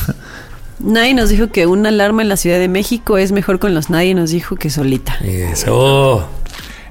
Nadie 0.80 1.14
nos 1.14 1.28
dijo 1.28 1.47
que 1.47 1.68
una 1.68 1.91
alarma 1.91 2.22
en 2.22 2.28
la 2.28 2.37
Ciudad 2.37 2.59
de 2.59 2.66
México 2.66 3.18
es 3.18 3.30
mejor 3.30 3.61
con 3.61 3.72
los 3.72 3.89
nadie 3.89 4.16
nos 4.16 4.30
dijo 4.30 4.57
que 4.57 4.68
solita. 4.68 5.14
Eso. 5.22 6.28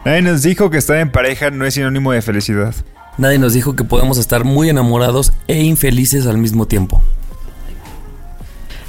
Nadie 0.04 0.24
nos 0.24 0.42
dijo 0.42 0.72
que 0.72 0.78
estar 0.78 0.98
en 0.98 1.12
pareja 1.12 1.52
no 1.52 1.64
es 1.66 1.76
sinónimo 1.76 2.12
de 2.12 2.24
felicidad. 2.24 2.74
Nadie 3.20 3.38
nos 3.38 3.54
dijo 3.54 3.76
que 3.76 3.84
podemos 3.84 4.18
estar 4.18 4.44
muy 4.44 4.70
enamorados 4.70 5.32
e 5.48 5.62
infelices 5.62 6.26
al 6.26 6.40
mismo 6.40 6.68
tiempo. 6.68 7.04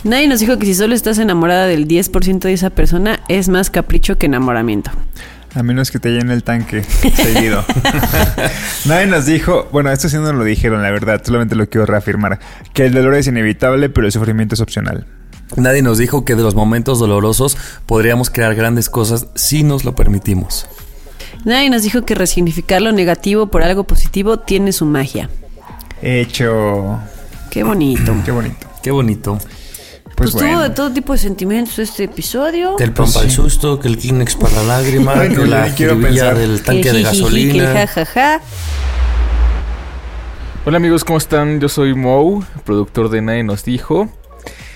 Nadie 0.04 0.26
nos 0.26 0.40
dijo 0.40 0.58
que 0.58 0.66
si 0.66 0.74
solo 0.74 0.94
estás 0.94 1.18
enamorada 1.18 1.66
del 1.66 1.86
10% 1.86 2.40
de 2.40 2.52
esa 2.54 2.70
persona 2.70 3.20
es 3.28 3.50
más 3.50 3.68
capricho 3.68 4.16
que 4.16 4.26
enamoramiento. 4.26 4.90
A 5.54 5.62
menos 5.62 5.90
que 5.90 5.98
te 5.98 6.08
llene 6.08 6.32
el 6.32 6.44
tanque 6.44 6.82
seguido. 6.82 7.62
Nadie 8.86 9.06
nos 9.06 9.26
dijo, 9.26 9.68
bueno, 9.70 9.92
esto 9.92 10.08
sí 10.08 10.16
no 10.16 10.32
lo 10.32 10.44
dijeron, 10.44 10.82
la 10.82 10.90
verdad, 10.90 11.20
solamente 11.22 11.56
lo 11.56 11.68
quiero 11.68 11.84
reafirmar, 11.84 12.40
que 12.72 12.86
el 12.86 12.94
dolor 12.94 13.14
es 13.16 13.26
inevitable, 13.26 13.90
pero 13.90 14.06
el 14.06 14.12
sufrimiento 14.12 14.54
es 14.54 14.62
opcional. 14.62 15.06
Nadie 15.56 15.82
nos 15.82 15.98
dijo 15.98 16.24
que 16.24 16.36
de 16.36 16.42
los 16.42 16.54
momentos 16.54 16.98
dolorosos 16.98 17.58
podríamos 17.84 18.30
crear 18.30 18.54
grandes 18.54 18.88
cosas 18.88 19.26
si 19.34 19.62
nos 19.62 19.84
lo 19.84 19.94
permitimos. 19.94 20.66
Nadie 21.44 21.70
nos 21.70 21.82
dijo 21.82 22.02
que 22.02 22.14
resignificar 22.14 22.80
lo 22.82 22.92
negativo 22.92 23.46
por 23.46 23.62
algo 23.62 23.84
positivo 23.84 24.38
tiene 24.38 24.72
su 24.72 24.84
magia. 24.86 25.28
Hecho. 26.00 26.98
Qué 27.50 27.62
bonito. 27.64 28.14
Qué 28.24 28.30
bonito. 28.30 28.66
Qué 28.82 28.90
bonito. 28.90 29.38
Pues, 30.16 30.32
Pues, 30.32 30.32
bueno. 30.34 30.48
tuvo 30.50 30.62
de 30.62 30.70
todo 30.70 30.92
tipo 30.92 31.12
de 31.14 31.18
sentimientos 31.18 31.78
este 31.78 32.04
episodio. 32.04 32.76
Que 32.76 32.84
el 32.84 32.92
pan 32.92 33.10
para 33.12 33.24
el 33.24 33.30
susto, 33.30 33.80
que 33.80 33.88
el 33.88 33.98
Kleenex 33.98 34.36
para 34.36 34.54
la 34.62 34.62
lágrima, 34.78 35.14
que 35.28 35.46
la 35.46 35.70
jiribilla 35.70 36.34
del 36.34 36.58
Que 36.58 36.64
tanque 36.64 36.88
el 36.90 37.02
de 37.02 37.04
jijiji, 37.10 37.52
que 37.52 37.58
el 37.58 37.64
gasolina. 37.64 37.86
jajaja. 37.86 38.40
Hola 40.64 40.76
amigos, 40.76 41.02
¿cómo 41.04 41.18
están? 41.18 41.58
Yo 41.60 41.68
soy 41.68 41.94
Mou, 41.94 42.44
productor 42.64 43.08
de 43.08 43.20
Nadie 43.20 43.42
Nos 43.42 43.64
Dijo. 43.64 44.08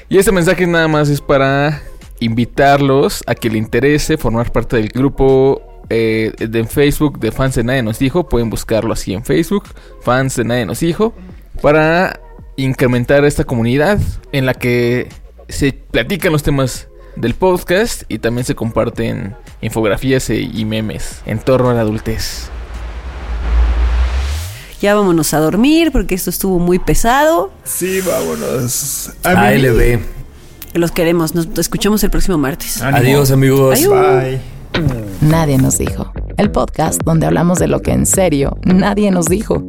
Y 0.08 0.18
este 0.18 0.32
mensaje 0.32 0.66
nada 0.66 0.88
más 0.88 1.08
es 1.08 1.20
para 1.20 1.80
invitarlos 2.18 3.22
a 3.26 3.34
que 3.34 3.50
le 3.50 3.58
interese 3.58 4.16
formar 4.16 4.50
parte 4.50 4.76
del 4.76 4.88
grupo 4.88 5.62
eh, 5.90 6.32
de 6.38 6.64
Facebook 6.64 7.18
de 7.20 7.32
fans 7.32 7.54
de 7.54 7.64
Nadie 7.64 7.82
Nos 7.82 7.98
Dijo. 7.98 8.28
Pueden 8.28 8.50
buscarlo 8.50 8.92
así 8.92 9.12
en 9.14 9.24
Facebook, 9.24 9.64
fans 10.02 10.36
de 10.36 10.44
Nadie 10.44 10.66
Nos 10.66 10.80
Dijo, 10.80 11.14
para 11.62 12.20
incrementar 12.56 13.24
esta 13.24 13.44
comunidad 13.44 13.98
en 14.32 14.46
la 14.46 14.54
que 14.54 15.08
se 15.48 15.72
platican 15.72 16.32
los 16.32 16.42
temas 16.42 16.88
del 17.16 17.34
podcast 17.34 18.02
y 18.08 18.18
también 18.18 18.44
se 18.44 18.54
comparten 18.54 19.34
infografías 19.62 20.28
e- 20.30 20.40
y 20.40 20.64
memes 20.64 21.20
en 21.26 21.38
torno 21.38 21.70
a 21.70 21.74
la 21.74 21.80
adultez. 21.82 22.48
Ya 24.80 24.94
vámonos 24.94 25.32
a 25.32 25.38
dormir 25.38 25.90
porque 25.92 26.14
esto 26.14 26.28
estuvo 26.28 26.58
muy 26.58 26.78
pesado. 26.78 27.50
Sí, 27.64 28.00
vámonos. 28.02 29.10
A 29.24 29.30
ALB. 29.30 30.00
Los 30.74 30.90
queremos. 30.92 31.34
Nos 31.34 31.48
escuchamos 31.58 32.04
el 32.04 32.10
próximo 32.10 32.36
martes. 32.36 32.82
Ánimo. 32.82 32.98
Adiós 32.98 33.30
amigos. 33.30 33.78
Adiós. 33.78 33.92
Bye. 34.22 34.55
Nadie 35.20 35.58
nos 35.58 35.78
dijo. 35.78 36.12
El 36.36 36.50
podcast 36.50 37.02
donde 37.04 37.26
hablamos 37.26 37.58
de 37.58 37.68
lo 37.68 37.80
que 37.80 37.92
en 37.92 38.06
serio 38.06 38.58
nadie 38.64 39.10
nos 39.10 39.26
dijo. 39.26 39.62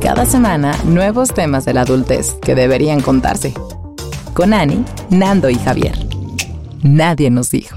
Cada 0.00 0.26
semana, 0.26 0.76
nuevos 0.84 1.32
temas 1.32 1.64
de 1.64 1.72
la 1.72 1.82
adultez 1.82 2.34
que 2.42 2.54
deberían 2.54 3.00
contarse. 3.00 3.54
Con 4.34 4.52
Ani, 4.52 4.84
Nando 5.08 5.48
y 5.48 5.54
Javier. 5.54 5.94
Nadie 6.82 7.30
nos 7.30 7.50
dijo. 7.50 7.76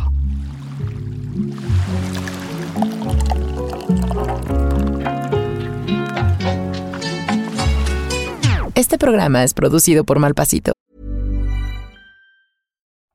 Este 8.76 8.98
programa 8.98 9.44
es 9.44 9.54
producido 9.54 10.04
por 10.04 10.20
Malpasito. 10.20 10.74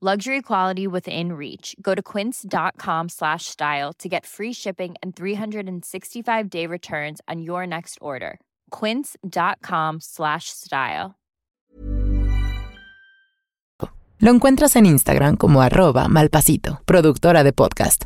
Luxury 0.00 0.42
quality 0.42 0.86
within 0.86 1.32
reach. 1.32 1.74
Go 1.82 1.92
to 1.92 2.00
quince.com 2.00 3.08
slash 3.08 3.46
style 3.46 3.92
to 3.94 4.08
get 4.08 4.24
free 4.24 4.52
shipping 4.52 4.94
and 5.02 5.16
365 5.16 6.48
day 6.48 6.68
returns 6.68 7.20
on 7.26 7.42
your 7.42 7.66
next 7.66 7.98
order. 8.00 8.38
Quince.com 8.70 9.98
slash 10.00 10.50
style. 10.50 11.16
Lo 14.20 14.30
encuentras 14.32 14.76
en 14.76 14.86
Instagram 14.86 15.36
como 15.36 15.62
arroba 15.62 16.08
malpasito, 16.08 16.80
productora 16.84 17.42
de 17.44 17.52
podcast. 17.52 18.04